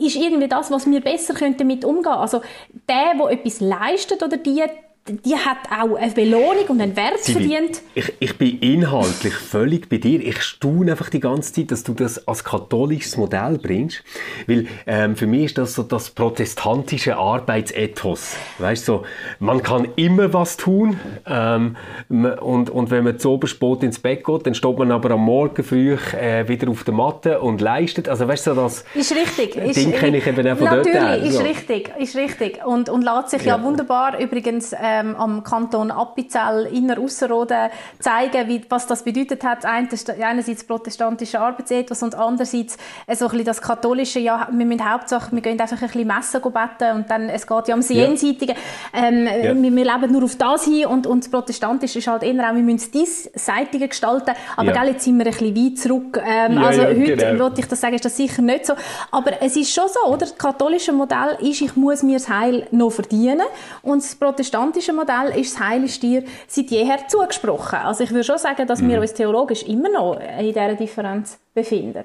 ist 0.00 0.16
irgendwie 0.16 0.48
das, 0.48 0.70
was 0.70 0.90
wir 0.90 1.00
besser 1.00 1.34
damit 1.34 1.84
umgehen 1.84 2.02
könnten. 2.02 2.08
Also 2.08 2.40
der, 2.88 3.14
der 3.18 3.30
etwas 3.30 3.60
leistet 3.60 4.22
oder 4.22 4.38
die, 4.38 4.64
die 5.08 5.34
hat 5.34 5.58
auch 5.68 5.96
eine 5.96 6.12
Belohnung 6.12 6.64
und 6.68 6.80
einen 6.80 6.94
Wert 6.94 7.18
Sie, 7.18 7.32
verdient. 7.32 7.82
Ich, 7.94 8.12
ich 8.20 8.38
bin 8.38 8.60
inhaltlich 8.60 9.34
völlig 9.34 9.88
bei 9.88 9.96
dir. 9.96 10.20
Ich 10.20 10.40
staune 10.42 10.92
einfach 10.92 11.10
die 11.10 11.18
ganze 11.18 11.52
Zeit, 11.52 11.72
dass 11.72 11.82
du 11.82 11.92
das 11.92 12.28
als 12.28 12.44
katholisches 12.44 13.16
Modell 13.16 13.58
bringst. 13.58 14.04
Weil 14.46 14.68
ähm, 14.86 15.16
für 15.16 15.26
mich 15.26 15.46
ist 15.46 15.58
das 15.58 15.74
so 15.74 15.82
das 15.82 16.10
protestantische 16.10 17.16
Arbeitsethos. 17.16 18.36
Weißt 18.58 18.84
so, 18.84 19.02
man 19.40 19.64
kann 19.64 19.88
immer 19.96 20.32
was 20.32 20.56
tun 20.56 21.00
ähm, 21.26 21.76
und, 22.08 22.70
und 22.70 22.90
wenn 22.92 23.02
man 23.02 23.18
zu 23.18 23.40
spät 23.44 23.82
ins 23.82 23.98
Bett 23.98 24.24
geht, 24.24 24.46
dann 24.46 24.54
steht 24.54 24.78
man 24.78 24.92
aber 24.92 25.10
am 25.10 25.24
Morgen 25.24 25.64
früh 25.64 25.94
äh, 25.94 26.46
wieder 26.46 26.70
auf 26.70 26.84
der 26.84 26.94
Matte 26.94 27.40
und 27.40 27.60
leistet. 27.60 28.08
Also 28.08 28.28
weißt 28.28 28.46
du, 28.46 28.54
das 28.54 28.84
ist 28.94 29.12
richtig. 29.16 29.54
Ding 29.74 29.92
kenne 29.92 30.18
ich 30.18 30.26
eben 30.28 30.46
auch 30.46 30.56
von 30.56 30.66
Natürlich, 30.66 30.92
dort 30.92 31.10
Natürlich, 31.10 31.30
ist 31.30 31.44
richtig, 31.44 31.92
ist 31.98 32.16
richtig. 32.16 32.64
Und, 32.64 32.88
und 32.88 33.02
lässt 33.02 33.30
sich 33.30 33.42
ja, 33.42 33.56
ja 33.56 33.64
wunderbar 33.64 34.20
übrigens 34.20 34.72
äh, 34.72 34.91
ähm, 34.92 35.16
am 35.16 35.42
Kanton 35.42 35.90
Appenzell 35.90 36.66
inner 36.72 36.98
Ausserrhoden 36.98 37.70
zeigen, 37.98 38.48
wie, 38.48 38.62
was 38.68 38.86
das 38.86 39.02
bedeutet 39.02 39.42
hat. 39.44 39.64
Einerseits 39.64 40.64
protestantische 40.64 41.40
Arbeitsethos 41.40 42.02
und 42.02 42.14
andererseits 42.14 42.76
äh, 43.06 43.16
so 43.16 43.26
ein 43.26 43.30
bisschen 43.30 43.46
das 43.46 43.62
katholische, 43.62 44.20
ja, 44.20 44.48
wir 44.50 44.66
müssen 44.66 44.90
Hauptsache, 44.90 45.32
wir 45.32 45.40
gehen 45.40 45.60
einfach 45.60 45.80
ein 45.80 45.86
bisschen 45.86 46.06
Messen 46.06 46.40
beten 46.40 46.96
und 46.96 47.10
dann, 47.10 47.28
es 47.28 47.46
geht 47.46 47.68
ja 47.68 47.74
ums 47.74 47.88
Jenseitigen. 47.88 48.56
Ähm, 48.92 49.26
ja. 49.26 49.54
wir, 49.54 49.74
wir, 49.74 49.84
leben 49.84 50.12
nur 50.12 50.24
auf 50.24 50.36
das 50.36 50.64
hin 50.64 50.86
und, 50.86 51.06
und 51.06 51.24
das 51.24 51.30
Protestantische 51.30 51.98
ist 51.98 52.08
halt 52.08 52.22
eher 52.22 52.50
auch, 52.50 52.54
wir 52.54 52.62
müssen 52.62 52.76
es 52.76 52.90
diesseitige 52.90 53.88
gestalten, 53.88 54.34
aber 54.56 54.74
ja. 54.74 54.84
jetzt 54.84 55.04
sind 55.04 55.18
wir 55.18 55.26
ein 55.26 55.32
bisschen 55.32 55.56
weit 55.56 55.78
zurück. 55.78 56.22
Ähm, 56.24 56.54
ja, 56.54 56.62
also 56.62 56.82
heute, 56.82 57.16
genau. 57.16 57.38
würde 57.38 57.60
ich 57.60 57.66
das 57.66 57.80
sagen, 57.80 57.94
ist 57.94 58.04
das 58.04 58.16
sicher 58.16 58.42
nicht 58.42 58.66
so. 58.66 58.74
Aber 59.10 59.40
es 59.40 59.56
ist 59.56 59.72
schon 59.72 59.88
so, 59.88 60.08
oder? 60.08 60.18
Das 60.18 60.36
katholische 60.36 60.92
Modell 60.92 61.38
ist, 61.40 61.60
ich 61.60 61.76
muss 61.76 62.02
mir 62.02 62.18
das 62.18 62.28
Heil 62.28 62.66
noch 62.70 62.90
verdienen 62.90 63.42
und 63.82 64.02
das 64.02 64.14
protestantische 64.14 64.81
theologische 64.82 64.92
Modell 64.92 65.40
ist 65.40 65.54
das 65.54 65.60
Heilstier 65.60 66.24
seit 66.46 66.70
jeher 66.70 67.08
zugesprochen. 67.08 67.78
Also 67.78 68.04
ich 68.04 68.10
würde 68.10 68.24
schon 68.24 68.38
sagen, 68.38 68.66
dass 68.66 68.80
mhm. 68.80 68.88
wir 68.88 69.00
uns 69.00 69.14
theologisch 69.14 69.62
immer 69.64 69.88
noch 69.88 70.18
in 70.38 70.46
dieser 70.46 70.74
Differenz 70.74 71.38
befinden. 71.54 72.04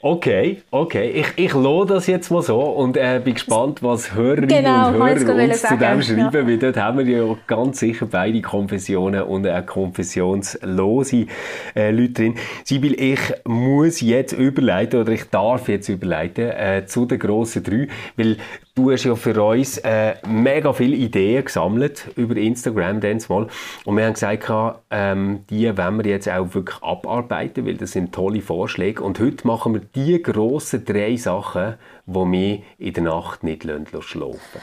Okay, 0.00 0.62
okay. 0.70 1.10
Ich, 1.10 1.26
ich 1.34 1.54
lasse 1.54 1.86
das 1.86 2.06
jetzt 2.06 2.30
mal 2.30 2.40
so 2.40 2.60
und 2.60 2.96
äh, 2.96 3.20
bin 3.22 3.34
gespannt, 3.34 3.82
was 3.82 4.14
Hörerinnen 4.14 4.48
genau, 4.48 4.90
und 4.90 4.94
Hörer 4.94 5.44
uns 5.44 5.62
zu 5.62 5.76
dem 5.76 6.02
schreiben, 6.02 6.34
ja. 6.34 6.46
weil 6.46 6.56
dort 6.56 6.76
haben 6.76 6.98
wir 6.98 7.04
ja 7.04 7.36
ganz 7.48 7.80
sicher 7.80 8.06
beide 8.06 8.40
Konfessionen 8.40 9.22
und 9.22 9.48
auch 9.48 9.66
konfessionslose 9.66 11.26
äh, 11.74 11.90
Leute 11.90 12.12
drin. 12.12 12.34
Sibyl, 12.62 12.94
ich 12.94 13.18
muss 13.44 14.00
jetzt 14.00 14.34
überleiten 14.34 15.00
oder 15.00 15.10
ich 15.10 15.24
darf 15.30 15.68
jetzt 15.68 15.88
überleiten 15.88 16.48
äh, 16.48 16.86
zu 16.86 17.04
den 17.04 17.18
grossen 17.18 17.64
drei, 17.64 17.88
weil 18.16 18.36
Du 18.78 18.92
hast 18.92 19.02
ja 19.02 19.16
für 19.16 19.42
uns 19.42 19.78
äh, 19.78 20.14
mega 20.24 20.72
viele 20.72 20.94
Ideen 20.94 21.44
gesammelt 21.44 22.12
über 22.14 22.36
Instagram 22.36 23.00
mal. 23.28 23.48
Und 23.84 23.96
wir 23.96 24.04
haben 24.04 24.12
gesagt, 24.12 24.48
ähm, 24.92 25.40
die 25.50 25.76
wollen 25.76 25.98
wir 25.98 26.08
jetzt 26.08 26.28
auch 26.28 26.54
wirklich 26.54 26.80
abarbeiten, 26.80 27.66
weil 27.66 27.74
das 27.74 27.90
sind 27.90 28.14
tolle 28.14 28.40
Vorschläge. 28.40 29.02
Und 29.02 29.18
heute 29.18 29.44
machen 29.48 29.74
wir 29.74 29.80
die 29.94 30.22
grossen 30.22 30.84
drei 30.84 31.16
Sachen, 31.16 31.74
die 32.06 32.12
wir 32.14 32.62
in 32.78 32.94
der 32.94 33.02
Nacht 33.04 33.42
nicht 33.42 33.66
schlafen 34.00 34.60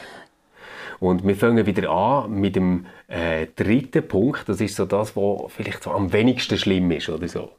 und 1.00 1.26
wir 1.26 1.36
fangen 1.36 1.66
wieder 1.66 1.90
an 1.90 2.32
mit 2.32 2.56
dem 2.56 2.86
äh, 3.08 3.46
dritten 3.54 4.06
Punkt. 4.06 4.48
Das 4.48 4.60
ist 4.60 4.76
so 4.76 4.86
das, 4.86 5.16
was 5.16 5.52
vielleicht 5.52 5.82
so 5.82 5.90
am 5.90 6.12
wenigsten 6.12 6.56
schlimm 6.58 6.90
ist 6.90 7.08
oder 7.08 7.28
so. 7.28 7.50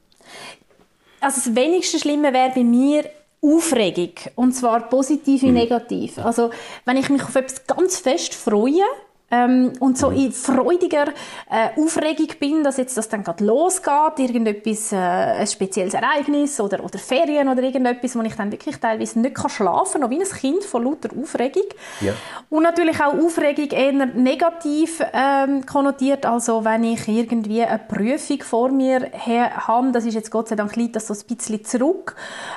Also 1.20 1.42
das 1.46 1.56
wenigste 1.56 2.00
Schlimme 2.00 2.34
wäre 2.34 2.52
bei 2.54 2.64
mir 2.64 3.06
Aufregung. 3.42 4.14
Und 4.36 4.54
zwar 4.54 4.90
positiv 4.90 5.44
wie 5.44 5.48
mhm. 5.48 5.54
negativ. 5.54 6.18
Also, 6.18 6.50
wenn 6.86 6.98
ich 6.98 7.10
mich 7.10 7.22
auf 7.22 7.36
etwas 7.36 7.68
ganz 7.68 8.00
fest 8.00 8.34
freue, 8.34 8.84
ähm, 9.30 9.74
und 9.80 9.98
so 9.98 10.10
in 10.10 10.32
freudiger 10.32 11.08
äh, 11.50 11.82
Aufregung 11.82 12.28
bin, 12.40 12.64
dass 12.64 12.78
jetzt 12.78 12.96
das 12.96 13.10
dann 13.10 13.24
gerade 13.24 13.44
losgeht, 13.44 14.20
irgendetwas, 14.20 14.94
äh, 14.94 14.96
ein 14.96 15.48
spezielles 15.48 15.94
Ereignis 15.94 16.60
oder, 16.62 16.84
oder 16.84 16.98
Ferien 16.98 17.50
oder 17.50 17.62
irgendetwas, 17.62 18.16
wo 18.18 18.22
ich 18.22 18.36
dann 18.36 18.52
wirklich 18.52 18.78
teilweise 18.78 19.20
nicht 19.20 19.36
kann 19.36 19.50
schlafen 19.50 20.02
kann, 20.02 20.10
wie 20.12 20.22
ein 20.22 20.30
Kind 20.30 20.64
von 20.64 20.84
lauter 20.84 21.10
Aufregung. 21.22 21.66
Ja. 22.00 22.14
Und 22.50 22.64
natürlich 22.64 23.02
auch 23.02 23.14
Aufregung 23.14 23.70
eher 23.70 23.92
negativ 23.92 25.04
ähm, 25.12 25.66
konnotiert, 25.66 26.26
also 26.26 26.64
wenn 26.64 26.86
ich 26.86 27.06
irgendwie 27.08 27.64
eine 27.64 27.80
Prüfung 27.80 28.42
vor 28.44 28.70
mir 28.70 29.12
habe, 29.18 29.92
das 29.92 30.06
ist 30.06 30.14
jetzt 30.14 30.32
Gott 30.32 30.48
sei 30.48 30.56
Dank 30.56 30.76
liegt 30.78 30.96
das 30.96 31.08
so 31.08 31.14
ein 31.14 31.36
bisschen 31.36 31.66
zurück, 31.66 32.16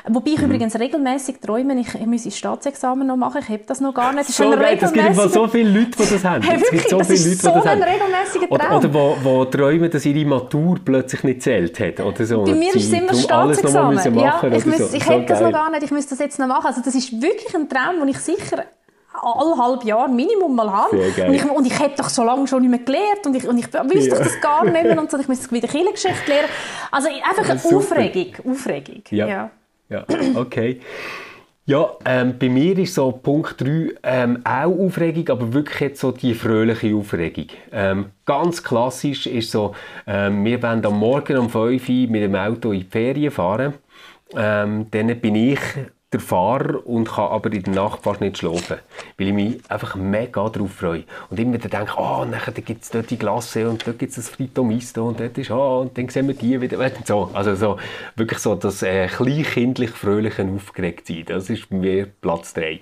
wobei 0.08 0.30
ich 0.30 0.38
mhm. 0.38 0.44
übrigens 0.44 0.78
regelmäßig 0.78 1.40
träume, 1.40 1.80
ich, 1.80 1.94
ich 1.94 2.06
muss 2.06 2.24
ein 2.24 2.30
Staatsexamen 2.30 3.06
noch 3.06 3.16
machen, 3.16 3.40
ich 3.42 3.48
habe 3.48 3.64
das 3.66 3.80
noch 3.80 3.92
gar 3.92 4.12
nicht. 4.12 4.28
Das 4.28 4.36
so, 4.36 4.52
es 4.52 4.92
gibt 4.92 5.32
so 5.32 5.48
viele 5.48 5.70
Leute, 5.70 5.90
die 5.90 6.10
das 6.10 6.24
haben. 6.24 6.44
es 6.62 6.70
gibt 6.70 6.88
so 6.88 7.00
viele 7.00 7.18
Leute, 7.18 7.30
die 7.30 7.36
das 7.36 7.66
haben. 7.66 8.46
Oder, 8.50 8.76
oder 8.76 8.94
wo, 8.94 9.16
wo 9.22 9.44
träumen, 9.44 9.90
dass 9.90 10.04
ihre 10.04 10.24
Matur 10.26 10.78
plötzlich 10.84 11.22
nicht 11.24 11.42
zählt 11.42 11.78
hat. 11.80 12.00
Oder 12.00 12.24
so. 12.24 12.44
Bei 12.44 12.54
mir 12.54 12.74
ist 12.74 12.84
es 12.84 12.92
immer 12.92 13.14
Staatsexamen. 13.14 14.18
Ja, 14.18 14.42
ich, 14.52 14.64
so. 14.64 14.70
ich 14.92 15.04
so 15.04 15.10
hätte 15.10 15.26
das 15.26 15.40
noch 15.40 15.52
gar 15.52 15.70
nicht, 15.70 15.82
ich 15.82 15.90
müsste 15.90 16.10
das 16.10 16.18
jetzt 16.18 16.38
noch 16.38 16.46
machen. 16.46 16.66
Also 16.66 16.80
das 16.84 16.94
ist 16.94 17.12
wirklich 17.20 17.54
ein 17.54 17.68
Traum, 17.68 18.00
den 18.00 18.08
ich 18.08 18.18
sicher 18.18 18.64
alle 19.12 19.56
halb 19.58 19.84
Jahr 19.84 20.08
Minimum 20.08 20.54
mal 20.54 20.70
habe. 20.70 20.96
Und 20.96 21.34
ich, 21.34 21.44
und 21.44 21.66
ich 21.66 21.78
habe 21.78 21.92
doch 21.96 22.08
so 22.08 22.24
lange 22.24 22.46
schon 22.46 22.62
nicht 22.62 22.70
mehr 22.70 22.80
gelernt 22.80 23.26
und 23.26 23.34
ich, 23.34 23.46
und 23.46 23.58
ich 23.58 23.66
wüsste 23.66 24.16
ja. 24.16 24.18
das 24.18 24.40
gar 24.40 24.64
nicht 24.64 24.72
mehr 24.72 24.98
und 24.98 25.10
so. 25.10 25.18
Ich 25.18 25.28
müsste 25.28 25.50
wieder 25.50 25.68
Kirchengeschichte 25.68 26.28
lernen. 26.30 26.48
Also 26.90 27.08
einfach 27.08 27.48
eine 27.48 27.76
Aufregung. 27.76 28.52
Aufregung. 28.52 29.02
Ja. 29.10 29.26
ja. 29.26 29.50
ja. 29.88 30.04
okay. 30.36 30.80
Ja, 31.70 31.96
ähm, 32.04 32.36
bei 32.36 32.48
mir 32.48 32.76
ist 32.78 32.94
so 32.94 33.12
Punkt 33.12 33.60
3 33.60 33.92
ähm, 34.02 34.44
auch 34.44 34.76
Aufregung, 34.76 35.28
aber 35.28 35.52
wirklich 35.52 35.78
jetzt 35.78 36.00
so 36.00 36.10
die 36.10 36.34
fröhliche 36.34 36.96
Aufregung. 36.96 37.46
Ähm, 37.70 38.06
ganz 38.24 38.60
klassisch 38.60 39.28
ist 39.28 39.52
so, 39.52 39.76
ähm, 40.04 40.44
wir 40.44 40.60
wollen 40.64 40.84
am 40.84 40.98
Morgen 40.98 41.38
um 41.38 41.48
5 41.48 41.88
Uhr 41.88 42.08
mit 42.08 42.22
dem 42.22 42.34
Auto 42.34 42.72
in 42.72 42.80
die 42.80 42.86
Ferien 42.86 43.30
fahren. 43.30 43.74
Ähm, 44.34 44.88
dann 44.90 45.20
bin 45.20 45.36
ich 45.36 45.60
der 46.12 46.20
Fahrer 46.20 46.84
und 46.86 47.08
kann 47.08 47.30
aber 47.30 47.52
in 47.52 47.62
der 47.62 47.74
Nacht 47.74 48.02
fast 48.02 48.20
nicht 48.20 48.38
schlafen, 48.38 48.78
weil 49.16 49.28
ich 49.28 49.32
mich 49.32 49.60
einfach 49.68 49.94
mega 49.94 50.48
darauf 50.48 50.72
freue. 50.72 51.04
Und 51.28 51.38
immer 51.38 51.54
wieder 51.54 51.68
denke, 51.68 51.92
oh, 51.96 52.24
nachher 52.24 52.52
gibt 52.52 52.82
es 52.82 52.90
dort 52.90 53.10
die 53.10 53.18
Glasse 53.18 53.68
und 53.68 53.86
dort 53.86 53.98
gibt 53.98 54.10
es 54.10 54.16
das 54.16 54.28
Fritomisto 54.28 55.06
und 55.06 55.20
dort 55.20 55.38
ist, 55.38 55.50
oh, 55.52 55.82
und 55.82 55.96
dann 55.96 56.08
sehen 56.08 56.26
wir 56.26 56.34
die 56.34 56.60
wieder. 56.60 56.78
So, 57.04 57.30
also 57.32 57.54
so, 57.54 57.78
wirklich 58.16 58.38
so 58.40 58.54
das 58.54 58.82
äh, 58.82 59.06
kleinkindlich 59.06 59.90
fröhliche 59.90 60.46
Aufgeregtsein, 60.46 61.24
das 61.26 61.48
ist 61.48 61.68
bei 61.70 61.76
mir 61.76 62.06
Platz 62.06 62.52
3. 62.54 62.80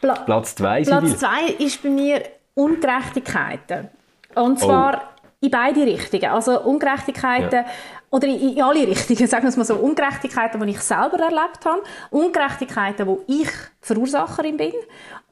Pla 0.00 0.14
Platz 0.20 0.54
2 0.56 0.82
Platz 0.82 1.18
2 1.18 1.28
ist 1.58 1.82
bei 1.82 1.88
mir 1.88 2.22
Ungerechtigkeiten. 2.54 3.88
Und 4.34 4.60
zwar 4.60 5.02
oh. 5.02 5.15
In 5.40 5.50
beide 5.50 5.86
Richtungen. 5.86 6.30
Also 6.30 6.60
Ungerechtigkeiten 6.62 7.64
ja 7.64 7.70
oder 8.10 8.28
in, 8.28 8.56
in 8.56 8.62
alle 8.62 8.86
Richtungen, 8.86 9.26
sagen 9.26 9.44
wir 9.44 9.50
es 9.50 9.56
mal 9.56 9.64
so, 9.64 9.74
Ungerechtigkeiten, 9.76 10.60
die 10.60 10.70
ich 10.70 10.80
selber 10.80 11.18
erlebt 11.18 11.64
habe, 11.64 11.82
Ungerechtigkeiten, 12.10 13.06
wo 13.06 13.22
ich 13.26 13.48
Verursacherin 13.80 14.56
bin, 14.56 14.72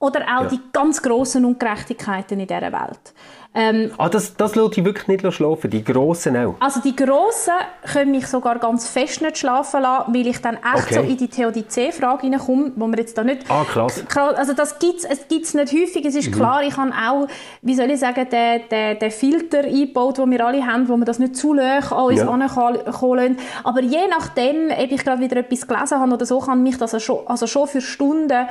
oder 0.05 0.21
auch 0.23 0.43
ja. 0.43 0.49
die 0.49 0.61
ganz 0.73 1.03
grossen 1.03 1.45
Ungerechtigkeiten 1.45 2.39
in 2.39 2.47
dieser 2.47 2.73
Welt. 2.73 3.15
Ähm, 3.57 3.93
ah, 3.99 4.09
das, 4.09 4.35
das 4.35 4.57
lässt 4.57 4.77
dich 4.77 4.85
wirklich 4.85 5.07
nicht 5.07 5.33
schlafen, 5.33 5.71
die 5.71 5.85
Grossen 5.85 6.37
auch? 6.37 6.57
Also 6.59 6.81
die 6.81 6.97
Grossen 6.97 7.53
können 7.85 8.11
mich 8.11 8.27
sogar 8.27 8.59
ganz 8.59 8.89
fest 8.89 9.23
nicht 9.23 9.39
schlafen 9.39 9.83
lassen, 9.83 10.13
weil 10.13 10.27
ich 10.27 10.41
dann 10.41 10.57
echt 10.57 10.87
okay. 10.87 10.95
so 10.95 11.01
in 11.03 11.17
die 11.17 11.29
Theodizee-Frage 11.29 12.23
hineinkomme, 12.23 12.73
wo 12.75 12.89
man 12.89 12.99
jetzt 12.99 13.17
da 13.17 13.23
nicht... 13.23 13.49
Ah, 13.49 13.63
krass. 13.63 14.03
Also 14.17 14.55
das 14.55 14.81
gibt 14.81 15.05
es 15.05 15.29
gibt's 15.29 15.55
nicht 15.55 15.73
häufig, 15.73 16.05
es 16.05 16.17
ist 16.17 16.31
mhm. 16.31 16.35
klar, 16.35 16.65
ich 16.65 16.77
habe 16.77 16.91
auch, 16.91 17.29
wie 17.63 17.77
soll 17.77 17.93
ich 17.93 18.01
sagen, 18.01 18.29
den, 18.29 18.63
den, 18.69 18.99
den 18.99 19.11
Filter 19.13 19.61
eingebaut, 19.61 20.19
den 20.19 20.33
wir 20.33 20.45
alle 20.45 20.67
haben, 20.67 20.89
wo 20.89 20.97
man 20.97 21.07
das 21.07 21.21
nicht 21.21 21.37
zu 21.37 21.55
löch 21.55 21.93
an 21.93 22.07
uns 22.07 22.19
ja. 22.19 22.91
kommen 22.91 23.39
Aber 23.63 23.81
je 23.83 24.09
nachdem, 24.11 24.71
ob 24.77 24.91
ich 24.91 25.05
gerade 25.05 25.23
wieder 25.23 25.37
etwas 25.37 25.65
gelesen 25.69 26.01
habe 26.01 26.13
oder 26.13 26.27
so, 26.27 26.41
kann 26.41 26.61
mich 26.61 26.77
das 26.77 26.93
also 26.93 26.99
schon, 26.99 27.27
also 27.29 27.47
schon 27.47 27.69
für 27.69 27.81
Stunden 27.81 28.49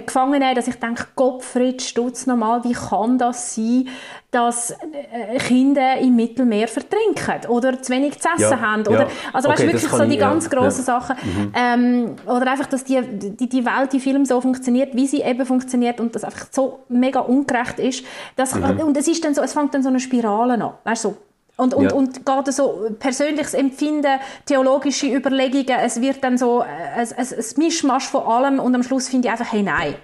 gefangen 0.00 0.38
nehmen, 0.40 0.54
dass 0.54 0.68
ich 0.68 0.76
denke, 0.76 1.06
Gottfried 1.14 1.82
Stutz 1.82 2.26
nochmal, 2.26 2.64
wie 2.64 2.72
kann 2.72 3.18
das 3.18 3.54
sein, 3.54 3.88
dass 4.30 4.70
äh, 4.70 5.38
Kinder 5.38 5.98
im 5.98 6.16
Mittelmeer 6.16 6.66
vertrinken 6.66 7.46
oder 7.48 7.80
zu 7.82 7.92
wenig 7.92 8.18
zu 8.18 8.28
essen 8.30 8.50
ja, 8.52 8.60
haben. 8.60 8.86
Oder, 8.86 9.02
ja. 9.02 9.08
Also 9.34 9.50
okay, 9.50 9.64
weißt, 9.64 9.72
wirklich 9.74 9.90
so 9.90 10.04
die 10.06 10.14
ich, 10.14 10.18
ganz 10.18 10.44
ja, 10.44 10.50
grossen 10.50 10.84
Sachen. 10.84 11.16
Mhm. 11.22 11.52
Ähm, 11.54 12.16
oder 12.24 12.50
einfach, 12.50 12.66
dass 12.66 12.84
die, 12.84 13.00
die, 13.02 13.48
die 13.48 13.64
Welt, 13.66 13.92
die 13.92 14.00
Film 14.00 14.24
so 14.24 14.40
funktioniert, 14.40 14.94
wie 14.94 15.06
sie 15.06 15.20
eben 15.20 15.44
funktioniert 15.44 16.00
und 16.00 16.14
das 16.14 16.24
einfach 16.24 16.46
so 16.50 16.80
mega 16.88 17.20
ungerecht 17.20 17.78
ist. 17.78 18.04
Das, 18.36 18.54
mhm. 18.54 18.80
Und 18.80 18.96
es, 18.96 19.06
ist 19.08 19.22
dann 19.22 19.34
so, 19.34 19.42
es 19.42 19.52
fängt 19.52 19.74
dann 19.74 19.82
so 19.82 19.90
eine 19.90 20.00
Spirale 20.00 20.54
an. 20.54 20.72
Weißt, 20.84 21.02
so, 21.02 21.16
und, 21.56 21.74
und, 21.74 21.84
ja. 21.84 21.92
und 21.92 22.24
gerade 22.24 22.50
so 22.50 22.90
persönliches 22.98 23.54
Empfinden, 23.54 24.18
theologische 24.46 25.06
Überlegungen, 25.06 25.80
es 25.80 26.00
wird 26.00 26.24
dann 26.24 26.38
so 26.38 26.60
ein, 26.60 26.68
ein, 26.98 27.08
ein 27.16 27.44
Mischmasch 27.56 28.06
von 28.06 28.22
allem 28.22 28.58
und 28.58 28.74
am 28.74 28.82
Schluss 28.82 29.08
finde 29.08 29.28
ich 29.28 29.32
einfach, 29.32 29.52
hey, 29.52 29.62
nein. 29.62 29.94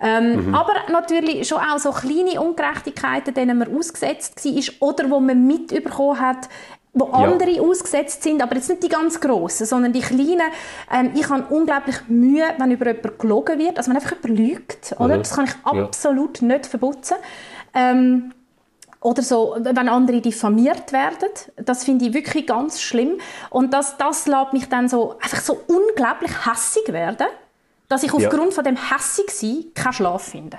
Ähm, 0.00 0.48
mhm. 0.48 0.54
Aber 0.54 0.74
natürlich 0.90 1.48
schon 1.48 1.58
auch 1.58 1.78
so 1.78 1.90
kleine 1.90 2.40
Ungerechtigkeiten, 2.40 3.32
denen 3.32 3.58
man 3.58 3.74
ausgesetzt 3.74 4.44
war 4.44 4.88
oder 4.88 5.10
wo 5.10 5.20
man 5.20 5.46
mitbekommen 5.46 6.20
hat, 6.20 6.48
wo 6.92 7.06
andere 7.06 7.50
ja. 7.50 7.62
ausgesetzt 7.62 8.22
sind, 8.22 8.42
aber 8.42 8.56
jetzt 8.56 8.68
nicht 8.68 8.82
die 8.82 8.88
ganz 8.88 9.20
grossen, 9.20 9.66
sondern 9.66 9.92
die 9.92 10.00
kleinen. 10.00 10.50
Ähm, 10.92 11.12
ich 11.14 11.28
habe 11.28 11.44
unglaublich 11.54 11.96
Mühe, 12.08 12.44
wenn 12.58 12.70
über 12.70 12.86
jemanden 12.86 13.18
gelogen 13.18 13.58
wird, 13.58 13.78
also 13.78 13.90
wenn 13.90 13.96
einfach 13.96 14.16
jemand 14.22 14.38
lügt, 14.38 14.94
oder? 14.98 15.16
Mhm. 15.16 15.22
Das 15.22 15.34
kann 15.34 15.44
ich 15.46 15.54
absolut 15.64 16.40
ja. 16.40 16.48
nicht 16.48 16.66
verputzen. 16.66 17.16
Ähm, 17.74 18.32
oder 19.00 19.22
so, 19.22 19.56
wenn 19.58 19.88
andere 19.88 20.20
diffamiert 20.20 20.92
werden. 20.92 21.28
Das 21.56 21.84
finde 21.84 22.06
ich 22.06 22.14
wirklich 22.14 22.46
ganz 22.46 22.80
schlimm. 22.80 23.20
Und 23.50 23.72
das, 23.72 23.96
das 23.96 24.26
lässt 24.26 24.52
mich 24.52 24.68
dann 24.68 24.88
so, 24.88 25.16
einfach 25.20 25.40
so 25.40 25.60
unglaublich 25.66 26.32
hässig 26.46 26.92
werden, 26.92 27.28
dass 27.88 28.02
ich 28.02 28.12
aufgrund 28.12 28.46
ja. 28.46 28.50
von 28.50 28.64
dem 28.64 28.76
hässig 28.76 29.30
sein 29.30 29.64
keinen 29.74 29.92
Schlaf 29.92 30.22
finde. 30.22 30.58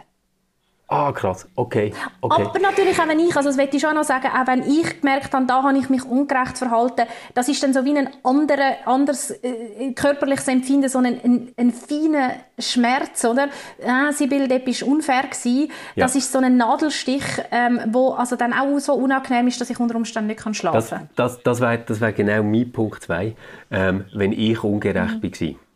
Ah, 0.90 1.12
krass. 1.12 1.46
Okay. 1.56 1.94
okay. 2.22 2.44
Aber 2.44 2.60
natürlich 2.60 2.98
auch 2.98 3.10
wenn 3.10 3.20
ich, 3.20 3.36
also 3.36 3.50
das 3.50 3.58
möchte 3.58 3.76
ich 3.76 3.84
schon 3.84 3.94
noch 3.94 4.06
sagen, 4.06 4.28
auch 4.28 4.48
wenn 4.48 4.64
ich 4.64 5.02
gemerkt 5.02 5.34
habe, 5.34 5.46
da 5.46 5.62
habe 5.62 5.78
ich 5.78 5.90
mich 5.90 6.06
ungerecht 6.06 6.58
verhalten, 6.58 7.08
das 7.34 7.50
ist 7.50 7.62
dann 7.62 7.74
so 7.74 7.84
wie 7.84 7.98
ein 7.98 8.10
anderer, 8.24 8.78
anderes 8.86 9.32
äh, 9.32 9.92
körperliches 9.94 10.48
Empfinden, 10.48 10.88
so 10.88 11.00
ein, 11.00 11.20
ein, 11.22 11.52
ein 11.58 11.74
feiner 11.74 12.36
Schmerz, 12.58 13.26
oder? 13.26 13.50
Ah, 13.86 14.14
Sibyl, 14.14 14.48
das 14.48 14.82
war 14.82 14.88
unfair. 14.88 15.24
Gewesen. 15.24 15.72
Ja. 15.96 16.06
Das 16.06 16.16
ist 16.16 16.32
so 16.32 16.40
ein 16.40 16.56
Nadelstich, 16.56 17.24
ähm, 17.52 17.82
wo 17.88 18.12
also 18.12 18.38
dann 18.38 18.54
auch 18.54 18.80
so 18.80 18.94
unangenehm 18.94 19.48
ist, 19.48 19.60
dass 19.60 19.70
ich 19.70 19.80
unter 19.80 19.96
Umständen 19.96 20.28
nicht 20.28 20.56
schlafen 20.56 20.90
kann. 20.90 21.10
Das, 21.16 21.36
das, 21.36 21.44
das 21.44 21.60
wäre 21.60 21.80
das 21.80 22.00
wär 22.00 22.14
genau 22.14 22.44
mein 22.44 22.72
Punkt 22.72 23.04
2, 23.04 23.36
ähm, 23.72 24.06
wenn 24.14 24.32
ich 24.32 24.64
ungerecht 24.64 25.22
mhm. 25.22 25.24
war. 25.24 25.67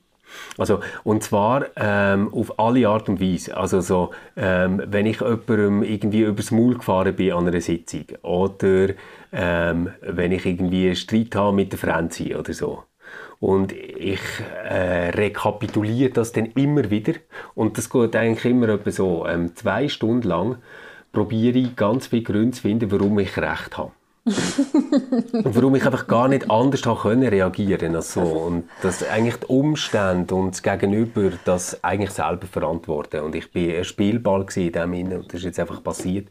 Also, 0.57 0.79
und 1.03 1.23
zwar 1.23 1.65
ähm, 1.75 2.33
auf 2.33 2.59
alle 2.59 2.87
Art 2.87 3.09
und 3.09 3.21
Weise. 3.21 3.55
Also 3.57 3.81
so, 3.81 4.11
ähm, 4.35 4.81
wenn 4.85 5.05
ich 5.05 5.21
jemandem 5.21 5.83
irgendwie 5.83 6.21
übers 6.21 6.51
Maul 6.51 6.75
gefahren 6.75 7.15
bin 7.15 7.33
an 7.33 7.47
einer 7.47 7.61
Sitzung 7.61 8.05
oder 8.21 8.89
ähm, 9.31 9.89
wenn 10.01 10.31
ich 10.31 10.45
irgendwie 10.45 10.87
einen 10.87 10.95
Streit 10.95 11.35
habe 11.35 11.55
mit 11.55 11.71
der 11.71 11.79
Franzi 11.79 12.35
oder 12.35 12.53
so. 12.53 12.83
Und 13.39 13.73
ich 13.73 14.21
äh, 14.69 15.09
rekapituliere 15.09 16.11
das 16.11 16.31
dann 16.31 16.45
immer 16.45 16.91
wieder 16.91 17.13
und 17.55 17.77
das 17.77 17.89
geht 17.89 18.15
eigentlich 18.15 18.45
immer 18.45 18.69
etwa 18.69 18.91
so 18.91 19.25
ähm, 19.27 19.55
zwei 19.55 19.87
Stunden 19.87 20.27
lang 20.27 20.57
probiere 21.11 21.57
ich 21.57 21.75
ganz 21.75 22.07
viele 22.07 22.23
Gründe 22.23 22.51
zu 22.51 22.61
finden, 22.61 22.91
warum 22.91 23.17
ich 23.19 23.35
recht 23.37 23.77
habe 23.77 23.91
und 25.33 25.55
warum 25.55 25.73
ich 25.73 25.83
einfach 25.83 26.05
gar 26.05 26.27
nicht 26.27 26.51
anders 26.51 26.85
habe 26.85 26.99
können 26.99 27.27
reagieren 27.27 27.95
als 27.95 28.13
so 28.13 28.21
und 28.21 28.65
dass 28.83 29.01
eigentlich 29.07 29.37
die 29.37 29.47
Umstände 29.47 30.35
und 30.35 30.51
das 30.51 30.61
Gegenüber 30.61 31.31
das 31.43 31.83
eigentlich 31.83 32.11
selber 32.11 32.45
verantworten 32.45 33.21
und 33.21 33.33
ich 33.33 33.51
bin 33.51 33.75
ein 33.75 33.83
Spielball 33.83 34.45
in 34.55 34.71
dem 34.71 34.93
Sinne 34.93 35.19
und 35.19 35.27
das 35.27 35.39
ist 35.39 35.45
jetzt 35.45 35.59
einfach 35.59 35.81
passiert 35.81 36.27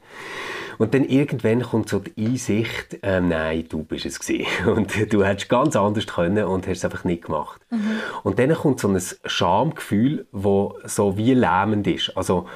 und 0.79 0.95
dann 0.95 1.05
irgendwann 1.05 1.63
kommt 1.63 1.89
so 1.89 1.99
die 1.99 2.13
Einsicht 2.17 3.03
äh, 3.03 3.21
nein 3.21 3.67
du 3.69 3.83
bist 3.83 4.07
es 4.07 4.21
gewesen. 4.21 4.47
und 4.71 5.13
du 5.13 5.25
hättest 5.25 5.49
ganz 5.49 5.75
anders 5.75 6.07
können 6.07 6.45
und 6.45 6.69
hast 6.69 6.79
es 6.79 6.85
einfach 6.85 7.03
nicht 7.03 7.25
gemacht 7.25 7.61
mhm. 7.71 7.91
und 8.23 8.39
dann 8.39 8.55
kommt 8.55 8.79
so 8.79 8.87
ein 8.87 9.03
Schamgefühl 9.25 10.29
wo 10.31 10.79
so 10.85 11.17
wie 11.17 11.35
lähmend 11.35 11.89
ist 11.89 12.17
also 12.17 12.47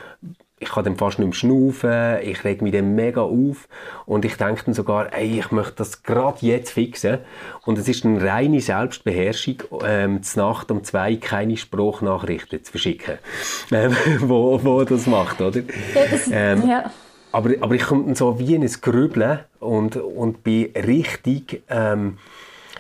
ich 0.65 0.71
kann 0.71 0.85
dann 0.85 0.97
fast 0.97 1.19
nicht 1.19 1.27
mehr 1.27 1.35
schnaufen, 1.35 2.19
ich 2.23 2.43
reg 2.45 2.63
mich 2.63 2.73
dann 2.73 2.95
mega 2.95 3.23
auf 3.23 3.69
und 4.07 4.25
ich 4.25 4.37
denke 4.37 4.63
dann 4.65 4.75
sogar, 4.75 5.13
ey, 5.13 5.39
ich 5.39 5.51
möchte 5.51 5.75
das 5.77 6.03
gerade 6.03 6.39
jetzt 6.41 6.73
fixen 6.73 7.19
und 7.65 7.79
es 7.79 7.87
ist 7.89 8.05
eine 8.05 8.23
reine 8.23 8.61
Selbstbeherrschung, 8.61 9.63
ähm, 9.87 10.21
Nacht 10.37 10.71
um 10.71 10.83
zwei 10.83 11.17
keine 11.17 11.57
Spruchnachrichten 11.57 12.65
zu 12.65 12.71
verschicken, 12.71 13.19
ähm, 13.71 13.95
wo, 14.21 14.59
wo 14.65 14.83
das 14.85 15.07
macht, 15.07 15.41
oder? 15.41 15.61
Ja, 15.61 16.07
das, 16.11 16.31
ähm, 16.33 16.69
ja. 16.69 16.91
Aber, 17.31 17.51
aber 17.61 17.75
ich 17.75 17.83
komme 17.83 18.05
dann 18.05 18.15
so 18.15 18.39
wie 18.39 18.55
in 18.55 18.63
ein 18.63 18.73
Grübeln 18.81 19.41
und, 19.61 19.97
und 19.97 20.43
bin 20.43 20.71
richtig... 20.75 21.63
Ähm, 21.69 22.19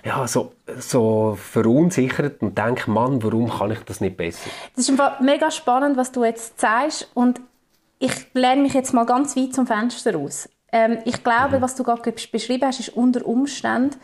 ja, 0.04 0.26
so, 0.28 0.52
so 0.78 1.38
verunsichert 1.40 2.42
und 2.42 2.58
denke, 2.58 2.90
Mann, 2.90 3.22
warum 3.22 3.48
kann 3.48 3.70
ich 3.70 3.78
das 3.80 4.02
nicht 4.02 4.18
besser? 4.18 4.50
Das 4.76 4.84
ist 4.84 4.90
einfach 4.90 5.20
mega 5.20 5.50
spannend, 5.50 5.96
was 5.96 6.12
du 6.12 6.24
jetzt 6.24 6.60
sagst 6.60 7.10
und 7.14 7.40
ich 8.04 8.26
lehne 8.34 8.62
mich 8.62 8.74
jetzt 8.74 8.92
mal 8.92 9.06
ganz 9.06 9.34
weit 9.36 9.54
zum 9.54 9.66
Fenster 9.66 10.14
raus. 10.14 10.48
Ähm, 10.70 10.98
ich 11.04 11.24
glaube, 11.24 11.58
mhm. 11.58 11.62
was 11.62 11.74
du 11.74 11.82
gerade 11.82 12.12
beschrieben 12.12 12.66
hast, 12.66 12.80
ist 12.80 12.90
unter 12.90 13.24
Umständen 13.26 13.96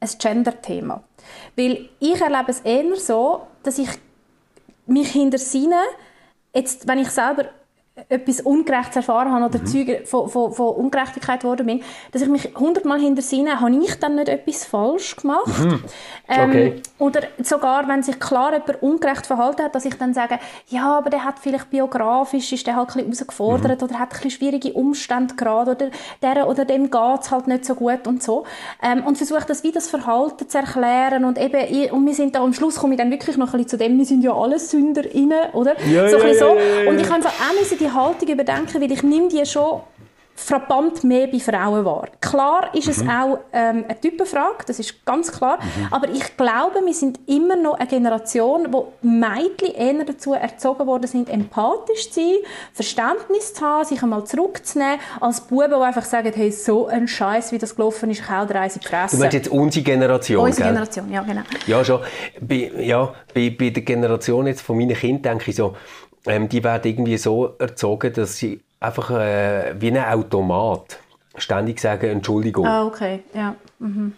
ein 0.00 0.08
Gender-Thema. 0.16 1.02
Weil 1.56 1.88
ich 1.98 2.20
erlebe 2.20 2.50
es 2.50 2.60
eher 2.60 2.96
so, 2.96 3.48
dass 3.64 3.78
ich 3.78 3.88
mich 4.86 5.10
hinter 5.10 5.38
Sinne, 5.38 5.80
jetzt, 6.54 6.86
wenn 6.86 6.98
ich 6.98 7.10
selber 7.10 7.46
etwas 8.08 8.40
Ungerechtes 8.40 8.96
erfahren 8.96 9.32
habe 9.32 9.46
oder 9.46 9.58
mhm. 9.58 9.66
Zeuge 9.66 10.02
von, 10.04 10.28
von, 10.28 10.52
von, 10.52 10.68
Ungerechtigkeit 10.76 11.40
geworden 11.40 11.66
bin, 11.66 11.82
dass 12.12 12.22
ich 12.22 12.28
mich 12.28 12.50
hundertmal 12.54 13.00
hintersinne, 13.00 13.60
habe 13.60 13.74
ich 13.74 13.98
dann 13.98 14.14
nicht 14.14 14.28
etwas 14.28 14.64
falsch 14.64 15.16
gemacht? 15.16 15.58
Mhm. 15.58 15.84
Okay. 16.28 16.66
Ähm, 16.66 16.82
oder 16.98 17.22
sogar, 17.42 17.88
wenn 17.88 18.02
sich 18.02 18.20
klar 18.20 18.52
jemand 18.52 18.82
ungerecht 18.82 19.26
verhalten 19.26 19.62
hat, 19.62 19.74
dass 19.74 19.84
ich 19.84 19.94
dann 19.94 20.14
sage, 20.14 20.38
ja, 20.68 20.98
aber 20.98 21.10
der 21.10 21.24
hat 21.24 21.38
vielleicht 21.38 21.70
biografisch, 21.70 22.52
ist 22.52 22.66
der 22.66 22.76
halt 22.76 22.90
ein 22.90 22.94
bisschen 22.94 23.12
herausgefordert 23.12 23.80
mhm. 23.80 23.88
oder 23.88 23.98
hat 23.98 24.10
ein 24.10 24.16
bisschen 24.16 24.30
schwierige 24.30 24.72
Umstände 24.74 25.34
gerade 25.34 25.72
oder 25.72 25.90
der 26.22 26.48
oder 26.48 26.64
dem 26.64 26.90
geht 26.90 27.20
es 27.20 27.30
halt 27.30 27.48
nicht 27.48 27.64
so 27.64 27.74
gut 27.74 28.06
und 28.06 28.22
so. 28.22 28.44
Ähm, 28.82 29.04
und 29.04 29.16
versuche 29.16 29.44
das 29.46 29.64
wie 29.64 29.72
das 29.72 29.88
Verhalten 29.88 30.48
zu 30.48 30.58
erklären 30.58 31.24
und 31.24 31.38
eben, 31.38 31.90
und 31.90 32.06
wir 32.06 32.14
sind 32.14 32.34
da 32.34 32.42
am 32.42 32.52
Schluss 32.52 32.76
komme 32.76 32.94
ich 32.94 32.98
dann 32.98 33.10
wirklich 33.10 33.36
noch 33.36 33.48
ein 33.48 33.62
bisschen 33.62 33.68
zu 33.68 33.78
dem, 33.78 33.98
wir 33.98 34.04
sind 34.04 34.22
ja 34.22 34.32
alle 34.32 34.58
SünderInnen, 34.58 35.50
oder? 35.52 35.74
Ja, 35.88 36.08
so 36.08 36.18
ja, 36.18 36.26
ja, 36.26 36.34
so. 36.34 36.50
Und 36.88 37.00
ich 37.00 37.06
habe 37.06 37.16
einfach 37.16 37.32
auch 37.32 37.78
die 37.78 37.87
Haltung 37.94 38.28
überdenken, 38.28 38.80
weil 38.80 38.92
ich 38.92 39.02
nehme 39.02 39.28
die 39.28 39.44
schon 39.46 39.80
frappant 40.38 41.04
mehr 41.04 41.26
bei 41.26 41.40
Frauen 41.40 41.84
wahr. 41.84 42.06
Klar 42.20 42.72
ist 42.72 42.88
es 42.88 43.02
mhm. 43.02 43.10
auch 43.10 43.38
ähm, 43.52 43.84
eine 43.88 44.00
Typenfrage, 44.00 44.64
das 44.66 44.78
ist 44.78 45.04
ganz 45.04 45.32
klar, 45.32 45.58
mhm. 45.58 45.92
aber 45.92 46.08
ich 46.08 46.36
glaube, 46.36 46.80
wir 46.84 46.94
sind 46.94 47.18
immer 47.26 47.56
noch 47.56 47.74
eine 47.78 47.88
Generation, 47.88 48.72
wo 48.72 48.92
Mädchen 49.02 49.74
eher 49.74 50.04
dazu 50.04 50.32
erzogen 50.34 50.86
worden 50.86 51.06
sind, 51.06 51.28
empathisch 51.28 52.10
zu 52.10 52.20
sein, 52.20 52.34
Verständnis 52.72 53.52
zu 53.54 53.62
haben, 53.62 53.84
sich 53.84 54.02
einmal 54.02 54.24
zurückzunehmen, 54.24 55.00
als 55.20 55.40
Buben, 55.40 55.70
die 55.70 55.74
einfach 55.74 56.04
sagen, 56.04 56.32
hey, 56.34 56.52
so 56.52 56.86
ein 56.86 57.08
Scheiß, 57.08 57.52
wie 57.52 57.58
das 57.58 57.74
gelaufen 57.74 58.10
ist, 58.10 58.20
ich 58.20 58.30
hau 58.30 58.46
dir 58.46 58.60
eins 58.60 58.78
Du 58.78 59.16
meinst 59.16 59.34
jetzt 59.34 59.48
unsere 59.48 59.84
Generation, 59.84 60.44
Unsere 60.44 60.64
gell? 60.64 60.72
Generation, 60.72 61.12
ja, 61.12 61.22
genau. 61.22 61.42
Ja, 61.66 61.84
schon. 61.84 62.00
Bei, 62.40 62.70
ja, 62.78 63.12
bei, 63.34 63.50
bei 63.50 63.70
der 63.70 63.82
Generation 63.82 64.46
jetzt 64.46 64.62
von 64.62 64.76
meinen 64.76 64.94
Kindern 64.94 65.38
denke 65.38 65.50
ich 65.50 65.56
so, 65.56 65.74
ähm, 66.26 66.48
die 66.48 66.62
werden 66.62 66.90
irgendwie 66.90 67.18
so 67.18 67.54
erzogen, 67.58 68.12
dass 68.12 68.36
sie 68.36 68.60
einfach 68.80 69.10
äh, 69.10 69.74
wie 69.78 69.88
ein 69.88 69.98
Automat 69.98 70.98
ständig 71.36 71.80
sagen 71.80 72.10
Entschuldigung. 72.10 72.66
Ah, 72.66 72.84
okay, 72.84 73.20
ja. 73.34 73.54
Mhm. 73.78 74.12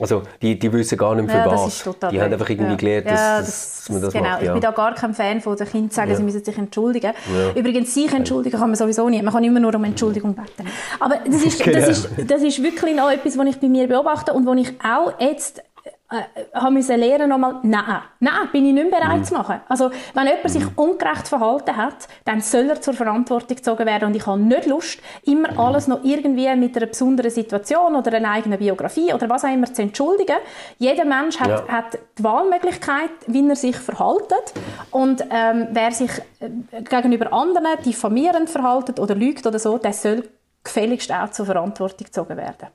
Also 0.00 0.22
die, 0.42 0.58
die 0.58 0.72
wissen 0.72 0.98
gar 0.98 1.14
nicht 1.14 1.26
mehr 1.26 1.44
für 1.44 1.50
ja, 1.50 1.56
was. 1.56 1.84
die 2.10 2.20
haben 2.20 2.32
einfach 2.32 2.50
irgendwie 2.50 2.70
ja. 2.70 2.76
gelernt, 2.76 3.06
dass, 3.06 3.20
ja, 3.20 3.38
das, 3.38 3.76
dass 3.76 3.90
man 3.90 4.02
das 4.02 4.12
genau. 4.12 4.24
macht. 4.24 4.42
Ja. 4.42 4.46
Ich 4.48 4.52
bin 4.52 4.60
da 4.60 4.70
gar 4.72 4.94
kein 4.94 5.14
Fan 5.14 5.40
von 5.40 5.56
den 5.56 5.68
Kindern 5.68 5.90
sagen, 5.90 6.16
sie 6.16 6.22
müssen 6.24 6.44
sich 6.44 6.58
entschuldigen. 6.58 7.12
Übrigens, 7.54 7.94
sich 7.94 8.12
entschuldigen 8.12 8.58
kann 8.58 8.70
man 8.70 8.74
sowieso 8.76 9.08
nicht. 9.08 9.22
Man 9.22 9.32
kann 9.32 9.44
immer 9.44 9.60
nur 9.60 9.72
um 9.72 9.84
Entschuldigung 9.84 10.34
beten. 10.34 10.68
Aber 10.98 11.20
das 11.24 11.44
ist, 11.44 11.60
genau. 11.62 11.78
das 11.78 11.88
ist, 11.88 12.08
das 12.26 12.42
ist 12.42 12.60
wirklich 12.60 12.96
noch 12.96 13.08
etwas, 13.08 13.38
was 13.38 13.46
ich 13.46 13.60
bei 13.60 13.68
mir 13.68 13.86
beobachte 13.86 14.32
und 14.32 14.46
wo 14.46 14.54
ich 14.54 14.72
auch 14.82 15.12
jetzt 15.20 15.62
äh, 16.10 16.44
habe 16.52 16.72
müssen 16.72 17.00
lernen 17.00 17.30
nochmal, 17.30 17.60
nein, 17.62 18.02
nein, 18.20 18.48
bin 18.52 18.66
ich 18.66 18.74
nicht 18.74 18.90
mehr 18.90 19.00
bereit 19.00 19.20
mhm. 19.20 19.24
zu 19.24 19.34
machen. 19.34 19.60
Also, 19.68 19.90
wenn 20.12 20.26
jemand 20.26 20.50
sich 20.50 20.62
mhm. 20.62 20.72
ungerecht 20.76 21.26
verhalten 21.28 21.74
hat, 21.76 22.08
dann 22.26 22.42
soll 22.42 22.68
er 22.68 22.80
zur 22.80 22.92
Verantwortung 22.92 23.56
gezogen 23.56 23.86
werden 23.86 24.08
und 24.08 24.14
ich 24.14 24.26
habe 24.26 24.38
nicht 24.38 24.66
Lust, 24.66 25.00
immer 25.24 25.52
mhm. 25.52 25.58
alles 25.58 25.88
noch 25.88 26.04
irgendwie 26.04 26.54
mit 26.56 26.76
einer 26.76 26.86
besonderen 26.86 27.30
Situation 27.30 27.96
oder 27.96 28.12
einer 28.12 28.32
eigenen 28.32 28.58
Biografie 28.58 29.14
oder 29.14 29.30
was 29.30 29.44
auch 29.44 29.52
immer 29.52 29.72
zu 29.72 29.80
entschuldigen. 29.80 30.36
Jeder 30.78 31.06
Mensch 31.06 31.40
hat, 31.40 31.48
ja. 31.48 31.68
hat 31.68 31.98
die 32.18 32.24
Wahlmöglichkeit, 32.24 33.10
wie 33.26 33.48
er 33.48 33.56
sich 33.56 33.76
verhaltet 33.76 34.52
und 34.90 35.24
ähm, 35.30 35.68
wer 35.70 35.90
sich 35.90 36.10
äh, 36.40 36.82
gegenüber 36.82 37.32
anderen 37.32 37.82
diffamierend 37.82 38.50
verhaltet 38.50 39.00
oder 39.00 39.14
lügt 39.14 39.46
oder 39.46 39.58
so, 39.58 39.78
der 39.78 39.94
soll 39.94 40.28
gefälligst 40.62 41.10
auch 41.12 41.30
zur 41.30 41.46
Verantwortung 41.46 42.04
gezogen 42.04 42.36
werden. 42.36 42.68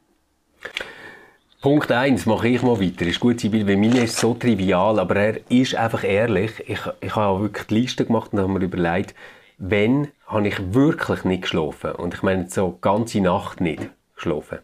Punkt 1.61 1.91
1 1.91 2.25
mache 2.25 2.47
ich 2.47 2.61
mal 2.61 2.79
weiter. 2.79 3.05
Ist 3.05 3.19
gut, 3.19 3.41
Sibyl, 3.41 3.67
weil 3.67 3.75
meine 3.75 4.05
ist 4.05 4.17
so 4.17 4.33
trivial, 4.33 4.97
aber 4.97 5.17
er 5.17 5.51
ist 5.51 5.75
einfach 5.75 6.05
ehrlich. 6.05 6.51
Ich, 6.67 6.79
ich 7.01 7.15
habe 7.17 7.25
auch 7.25 7.41
wirklich 7.41 7.67
die 7.67 7.73
Liste 7.75 8.05
gemacht 8.05 8.31
und 8.31 8.39
habe 8.39 8.47
mir 8.47 8.63
überlegt, 8.63 9.13
wenn 9.57 10.07
habe 10.25 10.47
ich 10.47 10.73
wirklich 10.73 11.25
nicht 11.25 11.41
geschlafen. 11.41 11.91
Und 11.91 12.13
ich 12.13 12.23
meine 12.23 12.49
so 12.49 12.77
ganze 12.79 13.19
Nacht 13.19 13.59
nicht 13.59 13.89
geschlafen. 14.15 14.59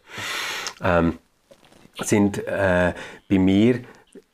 Ähm, 0.82 1.18
sind 2.00 2.38
äh, 2.46 2.94
bei 3.28 3.38
mir 3.38 3.80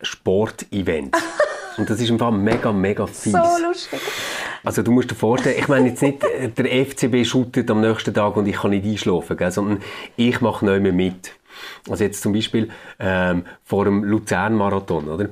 Sportevents. 0.00 1.18
Und 1.78 1.88
das 1.88 2.00
ist 2.00 2.10
einfach 2.10 2.30
mega, 2.30 2.70
mega 2.70 3.06
fies. 3.06 3.32
So 3.32 3.66
lustig. 3.66 3.98
Also 4.62 4.82
du 4.82 4.92
musst 4.92 5.10
dir 5.10 5.14
vorstellen, 5.14 5.56
ich 5.58 5.68
meine 5.68 5.88
jetzt 5.88 6.02
nicht, 6.02 6.22
äh, 6.22 6.48
der 6.48 6.86
FCB 6.86 7.24
shootet 7.24 7.70
am 7.70 7.80
nächsten 7.80 8.12
Tag 8.12 8.36
und 8.36 8.46
ich 8.46 8.56
kann 8.56 8.70
nicht 8.70 8.84
einschlafen, 8.84 9.36
gell, 9.36 9.50
sondern 9.50 9.82
ich 10.16 10.40
mache 10.42 10.66
nicht 10.66 10.82
mehr 10.82 10.92
mit. 10.92 11.32
Also 11.88 12.04
jetzt 12.04 12.22
zum 12.22 12.32
Beispiel 12.32 12.70
ähm, 12.98 13.44
vor 13.64 13.84
dem 13.84 14.04
Luzern-Marathon, 14.04 15.08
oder? 15.08 15.28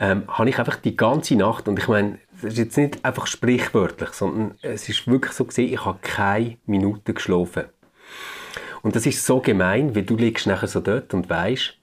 Ähm, 0.00 0.24
habe 0.28 0.48
ich 0.48 0.58
einfach 0.58 0.76
die 0.76 0.96
ganze 0.96 1.34
Nacht, 1.34 1.66
und 1.68 1.78
ich 1.78 1.88
meine, 1.88 2.18
das 2.40 2.52
ist 2.52 2.58
jetzt 2.58 2.76
nicht 2.76 3.04
einfach 3.04 3.26
sprichwörtlich, 3.26 4.10
sondern 4.10 4.54
es 4.62 4.88
ist 4.88 5.08
wirklich 5.08 5.32
so 5.32 5.44
gesehen, 5.44 5.72
ich 5.72 5.84
habe 5.84 5.98
keine 6.00 6.56
Minute 6.66 7.14
geschlafen. 7.14 7.64
Und 8.82 8.94
das 8.94 9.06
ist 9.06 9.26
so 9.26 9.40
gemein, 9.40 9.96
weil 9.96 10.04
du 10.04 10.16
liegst 10.16 10.46
nachher 10.46 10.68
so 10.68 10.80
dort 10.80 11.12
und 11.14 11.28
weißt, 11.28 11.74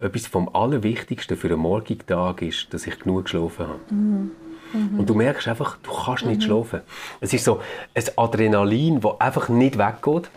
etwas 0.00 0.26
vom 0.26 0.48
Allerwichtigsten 0.54 1.36
für 1.36 1.48
einen 1.48 1.60
morgigen 1.60 2.06
Tag 2.06 2.42
ist, 2.42 2.72
dass 2.72 2.86
ich 2.86 2.98
genug 2.98 3.24
geschlafen 3.24 3.68
habe. 3.68 3.94
Mhm. 3.94 4.30
Mhm. 4.72 5.00
Und 5.00 5.10
du 5.10 5.14
merkst 5.14 5.48
einfach, 5.48 5.78
du 5.82 5.90
kannst 5.90 6.24
nicht 6.26 6.40
mhm. 6.40 6.44
schlafen. 6.44 6.80
Es 7.20 7.32
ist 7.32 7.44
so 7.44 7.60
ein 7.94 8.04
Adrenalin, 8.16 9.00
das 9.00 9.20
einfach 9.20 9.48
nicht 9.48 9.78
weggeht. 9.78 10.30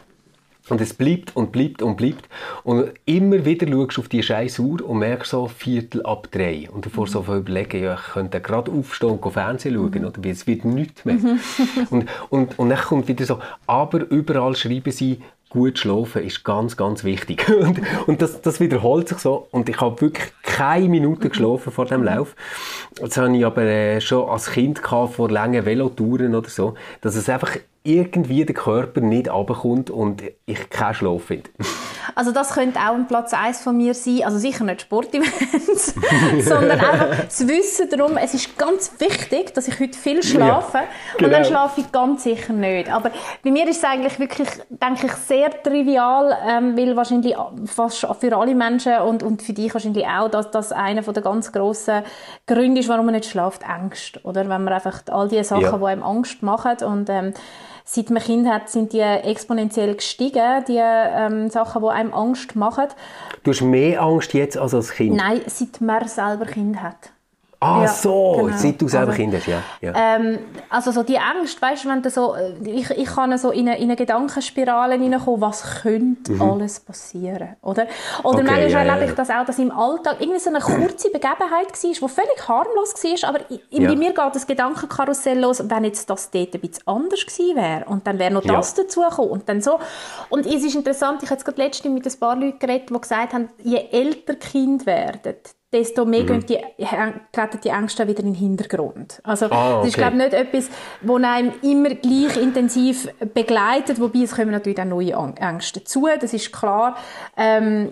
Und 0.70 0.80
es 0.80 0.94
bleibt 0.94 1.36
und 1.36 1.52
bleibt 1.52 1.82
und 1.82 1.98
bleibt. 1.98 2.30
Und 2.64 2.92
immer 3.06 3.44
wieder 3.44 3.68
schaust 3.68 3.98
du 3.98 4.02
auf 4.02 4.08
die 4.08 4.24
scheiß 4.24 4.60
Uhr 4.60 4.88
und 4.88 5.00
merkst 5.00 5.32
so 5.32 5.48
Viertel 5.48 6.06
ab 6.06 6.30
drei. 6.32 6.70
Und 6.72 6.86
davor 6.86 7.08
so 7.08 7.22
viel 7.24 7.36
überlegen, 7.36 7.84
ja, 7.84 7.96
ich 7.96 8.14
könnte 8.14 8.40
gerade 8.40 8.72
aufstehen 8.72 9.20
und 9.20 9.32
Fernsehen 9.32 9.76
schauen, 9.76 9.92
mhm. 9.92 10.06
oder? 10.06 10.24
Weil 10.24 10.32
es 10.32 10.48
wird 10.48 10.64
nichts 10.64 11.04
mehr. 11.04 11.16
Mhm. 11.16 11.40
und, 11.90 12.10
und, 12.30 12.60
und 12.60 12.70
dann 12.70 12.80
kommt 12.80 13.10
wieder 13.10 13.26
so, 13.26 13.40
aber 13.68 14.10
überall 14.10 14.56
schreiben 14.56 14.92
sie, 14.92 15.22
gut 15.54 15.78
schlafen 15.78 16.24
ist 16.24 16.44
ganz, 16.44 16.76
ganz 16.76 17.04
wichtig. 17.04 17.48
Und, 17.60 17.80
und 18.08 18.22
das, 18.24 18.42
das 18.42 18.60
wiederholt 18.60 19.08
sich 19.08 19.20
so. 19.20 19.48
Und 19.52 19.70
ich 19.70 19.80
habe 19.80 20.02
wirklich 20.02 20.34
keine 20.42 20.90
Minute 20.90 21.30
geschlafen 21.30 21.72
vor 21.72 21.86
dem 21.86 22.04
Lauf. 22.04 22.36
Das 23.00 23.18
habe 23.18 23.38
ich 23.38 23.46
aber 23.46 23.62
äh, 23.62 24.02
schon 24.02 24.28
als 24.28 24.50
Kind 24.50 24.82
gehabt, 24.82 25.14
vor 25.14 25.30
langen 25.30 25.64
Velotouren 25.64 26.34
oder 26.34 26.50
so, 26.50 26.74
dass 27.02 27.16
es 27.16 27.30
einfach 27.30 27.56
irgendwie 27.84 28.46
der 28.46 28.56
Körper 28.56 29.02
nicht 29.02 29.30
runterkommt 29.30 29.90
und 29.90 30.24
ich 30.46 30.70
keinen 30.70 30.94
Schlaf 30.94 31.24
finde. 31.24 31.50
Also 32.16 32.32
das 32.32 32.52
könnte 32.54 32.80
auch 32.80 32.94
ein 32.94 33.08
Platz 33.08 33.34
1 33.34 33.62
von 33.62 33.78
mir 33.78 33.94
sein, 33.94 34.24
also 34.26 34.38
sicher 34.38 34.66
nicht 34.66 34.82
Sportevents, 34.82 35.96
sondern 36.42 36.80
einfach 36.80 37.24
das 37.24 37.48
Wissen 37.48 37.90
darum, 37.90 38.18
es 38.18 38.34
ist 38.34 38.58
ganz 38.58 38.94
wichtig, 39.00 39.54
dass 39.54 39.68
ich 39.68 39.80
heute 39.80 39.98
viel 39.98 40.22
schlafe 40.22 40.80
ja, 40.80 40.84
genau. 41.18 41.26
und 41.26 41.32
dann 41.32 41.44
genau. 41.44 41.46
schlafe 41.46 41.82
ich 41.82 41.92
ganz 41.92 42.24
sicher 42.24 42.54
nicht. 42.54 42.92
Aber 42.92 43.10
bei 43.44 43.52
mir 43.52 43.68
ist 43.68 43.78
es 43.78 43.84
eigentlich 43.84 44.20
wirklich, 44.20 44.50
denke 44.70 45.08
ich, 45.08 45.14
sehr 45.14 45.50
trivial, 45.64 46.38
ähm, 46.46 46.78
weil 46.78 46.96
wahrscheinlich 46.96 47.36
fast 47.66 48.06
für 48.20 48.38
alle 48.38 48.54
Menschen 48.54 48.98
und, 49.00 49.24
und 49.24 49.42
für 49.42 49.54
dich 49.54 49.74
wahrscheinlich 49.74 50.06
auch, 50.06 50.30
dass 50.30 50.52
das 50.52 50.72
einer 50.72 51.02
der 51.02 51.24
ganz 51.24 51.52
grossen 51.52 52.04
Gründe 52.46 52.82
ist, 52.82 52.90
warum 52.90 53.06
man 53.06 53.16
nicht 53.16 53.30
schlaft, 53.30 53.68
Angst, 53.68 54.24
oder? 54.24 54.42
Wenn 54.50 54.64
man 54.64 54.74
einfach 54.74 55.02
all 55.10 55.30
die 55.30 55.44
Sachen, 55.44 55.64
ja. 55.64 55.78
die 55.78 55.86
einem 55.86 56.04
Angst 56.04 56.44
machen 56.44 56.78
und 56.86 57.10
ähm, 57.10 57.34
seit 57.84 58.10
man 58.10 58.22
Kind 58.22 58.48
hat, 58.48 58.70
sind 58.70 58.94
die 58.94 59.00
exponentiell 59.00 59.96
gestiegen, 59.96 60.64
die 60.68 60.80
ähm, 60.80 61.50
Sachen, 61.50 61.82
die 61.82 61.90
einem 61.90 62.14
Angst 62.14 62.56
machen. 62.56 62.88
Du 63.44 63.52
hast 63.52 63.62
mehr 63.62 64.02
Angst 64.02 64.34
jetzt 64.34 64.58
als 64.58 64.74
als 64.74 64.92
Kind? 64.92 65.16
Nein, 65.16 65.42
seit 65.48 65.82
man 65.82 66.08
selber 66.08 66.46
Kind 66.46 66.82
hat. 66.82 67.12
Ah, 67.64 67.82
ja, 67.84 67.88
so, 67.88 68.44
genau. 68.46 68.58
seit 68.58 68.82
du 68.82 68.88
selber 68.88 69.12
also, 69.12 69.22
Kind 69.22 69.34
hast, 69.34 69.48
ja. 69.48 69.62
ja. 69.82 69.94
Ähm, 69.96 70.40
also 70.70 70.92
so 70.92 71.04
die 71.04 71.18
Angst, 71.18 71.62
weißt 71.62 71.86
du, 71.86 71.90
wenn 71.90 72.02
du 72.02 72.10
so, 72.10 72.36
ich, 72.66 72.90
ich 72.90 73.06
kann 73.06 73.38
so 73.38 73.52
in 73.52 73.68
eine, 73.68 73.78
in 73.78 73.86
eine 73.86 73.96
Gedankenspirale 73.96 74.96
hineinkommen, 74.96 75.42
was 75.42 75.82
könnte 75.82 76.34
mhm. 76.34 76.42
alles 76.42 76.80
passieren, 76.80 77.56
oder? 77.62 77.88
Oder 78.24 78.40
okay, 78.40 78.44
manchmal 78.44 78.70
ja, 78.70 78.94
erlebe 78.94 79.12
ich 79.12 79.16
das 79.16 79.30
auch, 79.30 79.46
dass 79.46 79.60
im 79.60 79.72
Alltag 79.72 80.18
irgendwie 80.20 80.40
so 80.40 80.50
eine 80.50 80.60
kurze 80.60 81.10
Begebenheit 81.10 81.52
war, 81.52 81.92
die 81.92 81.96
völlig 81.96 82.48
harmlos 82.48 82.94
war, 82.96 83.30
aber 83.30 83.40
ja. 83.70 83.90
bei 83.90 83.96
mir 83.96 84.14
geht 84.14 84.36
das 84.36 84.46
Gedankenkarussell 84.46 85.40
los, 85.40 85.64
wenn 85.68 85.86
jetzt 85.86 86.10
das 86.10 86.32
dort 86.32 86.54
ein 86.54 86.62
bisschen 86.62 86.88
anders 86.88 87.26
gewesen 87.26 87.56
wäre 87.56 87.86
und 87.86 88.06
dann 88.06 88.20
wäre 88.20 88.34
noch 88.34 88.44
das 88.44 88.74
dazu 88.74 89.02
gekommen 89.02 89.30
und 89.30 89.48
dann 89.50 89.62
so. 89.62 89.80
Und 90.30 90.46
es 90.46 90.64
ist 90.64 90.76
interessant, 90.76 91.24
ich 91.24 91.30
habe 91.30 91.36
jetzt 91.36 91.46
gerade 91.46 91.62
letztens 91.62 91.94
mit 91.94 92.06
ein 92.06 92.20
paar 92.20 92.36
Leuten 92.36 92.60
geredet, 92.60 92.90
die 92.90 93.00
gesagt 93.00 93.34
haben, 93.34 93.50
je 93.64 93.88
älter 93.92 94.36
Kind 94.36 94.86
werden, 94.86 95.36
desto 95.74 96.06
mehr 96.06 96.24
mhm. 96.24 96.46
die, 96.46 96.60
treten 97.32 97.60
die 97.64 97.70
Ängste 97.70 98.08
wieder 98.08 98.20
in 98.20 98.28
den 98.28 98.36
Hintergrund. 98.36 99.20
Also 99.24 99.48
ah, 99.48 99.80
okay. 99.80 99.80
das 99.80 99.88
ist 99.88 99.98
glaube 99.98 100.18
nicht 100.18 100.34
etwas, 100.34 100.70
das 101.02 101.24
einem 101.24 101.52
immer 101.62 101.90
gleich 101.90 102.38
intensiv 102.38 103.10
begleitet, 103.34 104.00
wobei 104.00 104.20
es 104.20 104.36
kommen 104.36 104.52
natürlich 104.52 104.80
auch 104.80 104.86
neue 104.86 105.14
Ängste 105.40 105.80
dazu, 105.80 106.08
das 106.20 106.34
ist 106.34 106.54
klar. 106.54 106.96
Ähm, 107.36 107.92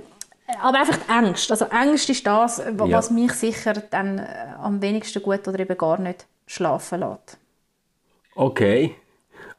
aber 0.61 0.79
einfach 0.79 0.97
die 0.97 1.09
Angst. 1.09 1.49
Also 1.51 1.65
Angst 1.65 2.09
ist 2.09 2.27
das, 2.27 2.61
was 2.71 3.09
ja. 3.09 3.15
mich 3.15 3.33
sicher 3.33 3.73
dann 3.89 4.19
äh, 4.19 4.25
am 4.61 4.81
wenigsten 4.81 5.21
gut 5.21 5.47
oder 5.47 5.59
eben 5.59 5.77
gar 5.77 5.99
nicht 5.99 6.27
schlafen 6.45 6.99
lässt. 6.99 7.37
Okay. 8.35 8.95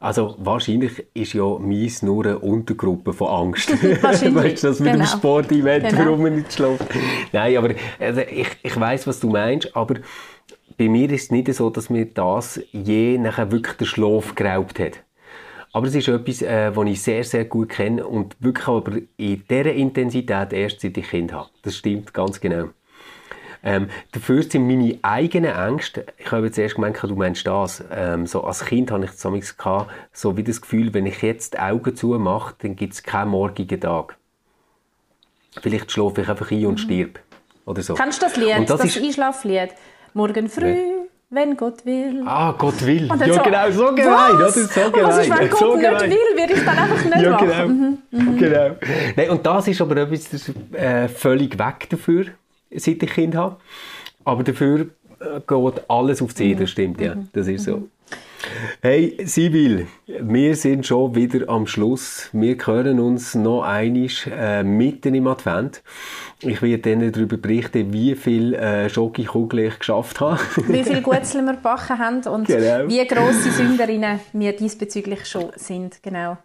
Also 0.03 0.35
wahrscheinlich 0.39 1.07
ist 1.15 1.33
ja 1.33 1.45
meins 1.61 2.03
nur 2.03 2.25
eine 2.25 2.41
Untergruppe 2.41 3.13
von 3.13 3.29
Angst. 3.29 3.71
weißt 4.03 4.25
du, 4.65 4.67
das 4.67 4.81
mit 4.81 4.95
genau. 4.95 5.05
dem 5.05 5.07
Sport-Event, 5.07 5.89
genau. 5.91 5.99
warum 6.07 6.23
man 6.23 6.35
nicht 6.35 6.53
schläft. 6.53 6.85
Nein, 7.33 7.57
aber 7.57 7.75
also, 8.01 8.21
ich, 8.23 8.49
ich 8.65 8.81
weiß, 8.81 9.07
was 9.07 9.21
du 9.21 9.31
meinst, 9.31 9.77
aber 9.77 10.01
bei 10.77 10.89
mir 10.89 11.09
ist 11.09 11.23
es 11.23 11.31
nicht 11.31 11.55
so, 11.55 11.71
dass 11.71 11.89
mir 11.89 12.07
das 12.07 12.61
je 12.73 13.17
nachher 13.17 13.53
wirklich 13.53 13.77
den 13.77 13.87
Schlaf 13.87 14.35
geraubt 14.35 14.81
hat. 14.81 15.05
Aber 15.73 15.87
es 15.87 15.95
ist 15.95 16.09
etwas, 16.09 16.43
äh, 16.43 16.75
was 16.75 16.89
ich 16.89 17.01
sehr, 17.01 17.23
sehr 17.23 17.45
gut 17.45 17.69
kenne 17.69 18.05
und 18.05 18.35
wirklich 18.41 18.67
aber 18.67 18.97
in 19.17 19.45
dieser 19.49 19.73
Intensität 19.73 20.53
erst 20.53 20.81
seit 20.81 20.97
ich 20.97 21.11
Kind 21.11 21.33
habe. 21.33 21.49
Das 21.63 21.77
stimmt 21.77 22.13
ganz 22.13 22.41
genau. 22.41 22.71
Ähm, 23.65 23.89
dafür 24.11 24.43
sind 24.43 24.67
meine 24.67 24.99
eigenen 25.03 25.55
Ängste, 25.55 26.07
ich 26.19 26.33
habe 26.33 26.47
jetzt 26.47 26.59
erst 26.59 26.75
gemeint, 26.75 27.01
du 27.01 27.15
meinst 27.15 27.47
das, 27.47 27.85
ähm, 27.93 28.27
so 28.27 28.43
als 28.43 28.65
Kind 28.65 28.91
hatte 28.91 29.05
ich 29.05 29.13
das 29.13 29.57
gehabt, 29.57 29.91
so 30.13 30.37
wie 30.37 30.43
das 30.43 30.61
Gefühl, 30.61 30.93
wenn 30.95 31.07
ich 31.07 31.23
jetzt 31.23 31.55
die 31.55 31.59
Augen 31.61 31.95
zumache, 31.95 32.55
dann 32.59 32.75
gibt 32.75 32.95
es 32.95 33.03
keinen 33.05 33.29
morgigen 33.29 33.81
Tag. 33.81 34.17
Vielleicht 35.61 35.93
schlafe 35.93 36.23
ich 36.23 36.29
einfach 36.29 36.51
ein 36.51 36.67
und 36.67 36.73
mhm. 36.73 36.79
stirb. 36.79 37.21
Oder 37.65 37.83
so. 37.83 37.95
Kennst 37.95 38.21
du 38.21 38.27
das 38.27 38.37
Lied, 38.37 38.69
das, 38.69 38.81
das 38.81 38.97
Einschlaflied? 38.97 39.71
Morgen 40.15 40.49
früh, 40.49 40.67
ja. 40.67 41.05
wenn 41.31 41.57
Gott 41.57 41.87
will. 41.87 42.25
Ah, 42.27 42.53
Gott 42.59 42.85
will. 42.85 43.07
Ja, 43.07 43.33
so, 43.33 43.43
genau, 43.43 43.71
so 43.71 43.95
gemein. 43.95 44.39
Das 44.41 44.57
ist 44.57 44.75
so 44.75 44.91
gemein. 44.91 45.05
Was 45.05 45.19
ist, 45.19 45.39
wenn 45.39 45.51
Gott 45.51 45.59
so 45.59 45.77
nicht 45.77 45.89
gemein. 45.89 46.11
will, 46.11 46.37
werde 46.37 46.53
ich 46.55 46.65
dann 46.65 46.79
einfach 46.79 47.05
nicht 47.05 47.23
ja, 47.23 47.31
machen. 47.31 47.49
Genau. 47.49 47.69
Mhm. 47.69 47.99
Mhm. 48.11 48.39
genau. 48.39 48.77
Nein, 49.17 49.31
und 49.31 49.47
das 49.47 49.69
ist 49.69 49.81
aber 49.81 49.97
etwas 49.99 50.51
äh, 50.73 51.09
völlig 51.09 51.57
weg 51.59 51.89
dafür 51.89 52.27
seit 52.77 53.03
ich 53.03 53.11
Kind 53.11 53.35
habe. 53.35 53.57
Aber 54.25 54.43
dafür 54.43 54.87
äh, 55.21 55.41
geht 55.47 55.83
alles 55.89 56.23
auf 56.23 56.35
die 56.35 56.55
das 56.55 56.71
stimmt, 56.71 57.01
ja. 57.01 57.15
Mhm. 57.15 57.29
Das 57.33 57.49
ist 57.49 57.65
so. 57.65 57.79
Mhm. 57.79 57.91
Hey, 58.81 59.17
Sibyl, 59.25 59.87
wir 60.07 60.57
sind 60.57 60.85
schon 60.85 61.15
wieder 61.15 61.49
am 61.49 61.67
Schluss. 61.69 62.29
Wir 62.33 62.57
hören 62.65 62.99
uns 62.99 63.35
noch 63.37 63.63
einmal 63.63 64.09
äh, 64.27 64.65
mitten 64.65 65.15
im 65.15 65.29
Advent. 65.29 65.83
Ich 66.41 66.61
werde 66.61 66.97
dann 66.97 67.13
darüber 67.13 67.37
berichten, 67.37 67.93
wie 67.93 68.17
viel 68.17 68.55
äh, 68.55 68.89
Schokikugeln 68.89 69.69
ich 69.69 69.79
geschafft 69.79 70.21
habe. 70.21 70.41
wie 70.67 70.83
viele 70.83 71.03
Gutzeln 71.03 71.45
wir 71.45 71.55
gebacken 71.55 71.99
haben 71.99 72.23
und 72.25 72.47
genau. 72.49 72.89
wie 72.89 73.07
grosse 73.07 73.53
Sünderinnen 73.53 74.19
wir 74.33 74.57
diesbezüglich 74.57 75.25
schon 75.27 75.53
sind. 75.55 76.03
Genau. 76.03 76.37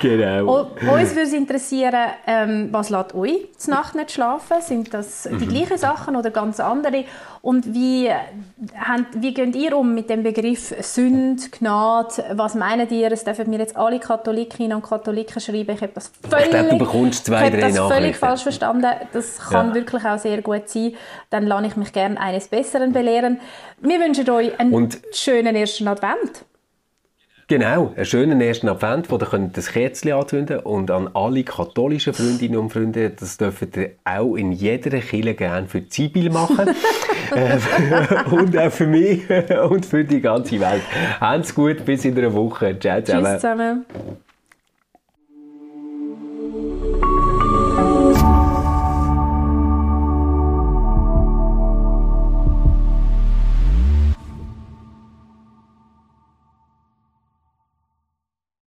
Genau. 0.00 0.46
O 0.46 0.92
uns 0.92 1.16
würde 1.16 1.36
interessieren, 1.36 2.10
ähm, 2.26 2.68
was 2.70 2.90
lässt 2.90 3.14
euch 3.14 3.48
zur 3.56 3.74
Nacht 3.74 3.94
nicht 3.94 4.12
schlafen? 4.12 4.60
Sind 4.60 4.94
das 4.94 5.28
die 5.28 5.44
mhm. 5.44 5.48
gleichen 5.48 5.78
Sachen 5.78 6.14
oder 6.14 6.30
ganz 6.30 6.60
andere? 6.60 7.04
Und 7.40 7.74
wie, 7.74 8.08
habt, 8.08 9.20
wie 9.20 9.34
geht 9.34 9.56
ihr 9.56 9.76
um 9.76 9.92
mit 9.94 10.08
dem 10.08 10.22
Begriff 10.22 10.72
Sünd, 10.80 11.50
Gnade? 11.50 12.24
Was 12.34 12.54
meinen 12.54 12.88
ihr? 12.90 13.10
Es 13.10 13.24
dürfen 13.24 13.50
mir 13.50 13.58
jetzt 13.58 13.76
alle 13.76 13.98
Katholikinnen 13.98 14.76
und 14.76 14.82
Katholiken 14.82 15.40
schreiben. 15.40 15.74
Ich 15.74 15.82
habe 15.82 15.92
das 15.92 16.12
völlig, 16.28 16.44
ich 16.44 16.50
glaube, 16.50 16.68
du 16.68 16.78
bekommst 16.78 17.26
zwei, 17.26 17.48
ich 17.48 17.54
habe 17.54 17.72
das 17.72 17.78
völlig 17.78 18.16
falsch 18.16 18.42
verstanden. 18.42 18.86
Das 19.12 19.38
kann 19.38 19.70
ja. 19.70 19.74
wirklich 19.74 20.04
auch 20.04 20.18
sehr 20.18 20.40
gut 20.42 20.68
sein. 20.68 20.94
Dann 21.30 21.46
lasse 21.46 21.66
ich 21.66 21.76
mich 21.76 21.92
gerne 21.92 22.20
eines 22.20 22.46
Besseren 22.46 22.92
belehren. 22.92 23.40
Wir 23.80 23.98
wünschen 23.98 24.30
euch 24.30 24.58
einen 24.60 24.72
und 24.72 25.00
schönen 25.12 25.56
ersten 25.56 25.88
Advent. 25.88 26.44
Genau, 27.52 27.92
einen 27.94 28.06
schönen 28.06 28.40
ersten 28.40 28.66
Advent, 28.70 29.10
wo 29.10 29.16
ihr 29.16 29.50
das 29.52 29.72
Kerzchen 29.72 30.12
anzünden 30.12 30.60
und 30.60 30.90
an 30.90 31.10
alle 31.12 31.44
katholischen 31.44 32.14
Freundinnen 32.14 32.56
und 32.56 32.70
Freunde, 32.70 33.10
das 33.10 33.36
dürft 33.36 33.76
ihr 33.76 33.90
auch 34.06 34.36
in 34.36 34.52
jeder 34.52 34.98
Kirche 35.00 35.34
gerne 35.34 35.68
für 35.68 35.82
die 35.82 35.90
Sibyl 35.90 36.30
machen. 36.30 36.70
Ähm, 37.34 37.60
und 38.30 38.58
auch 38.58 38.70
für 38.70 38.86
mich 38.86 39.22
und 39.70 39.86
für 39.86 40.04
die 40.04 40.20
ganze 40.20 40.60
Welt. 40.60 40.82
Habt's 41.18 41.54
gut, 41.54 41.82
bis 41.82 42.04
in 42.04 42.18
einer 42.18 42.34
Woche. 42.34 42.78
Ciao 42.78 43.00
zusammen. 43.00 43.24
Tschüss 43.24 43.40
zusammen. 43.40 43.86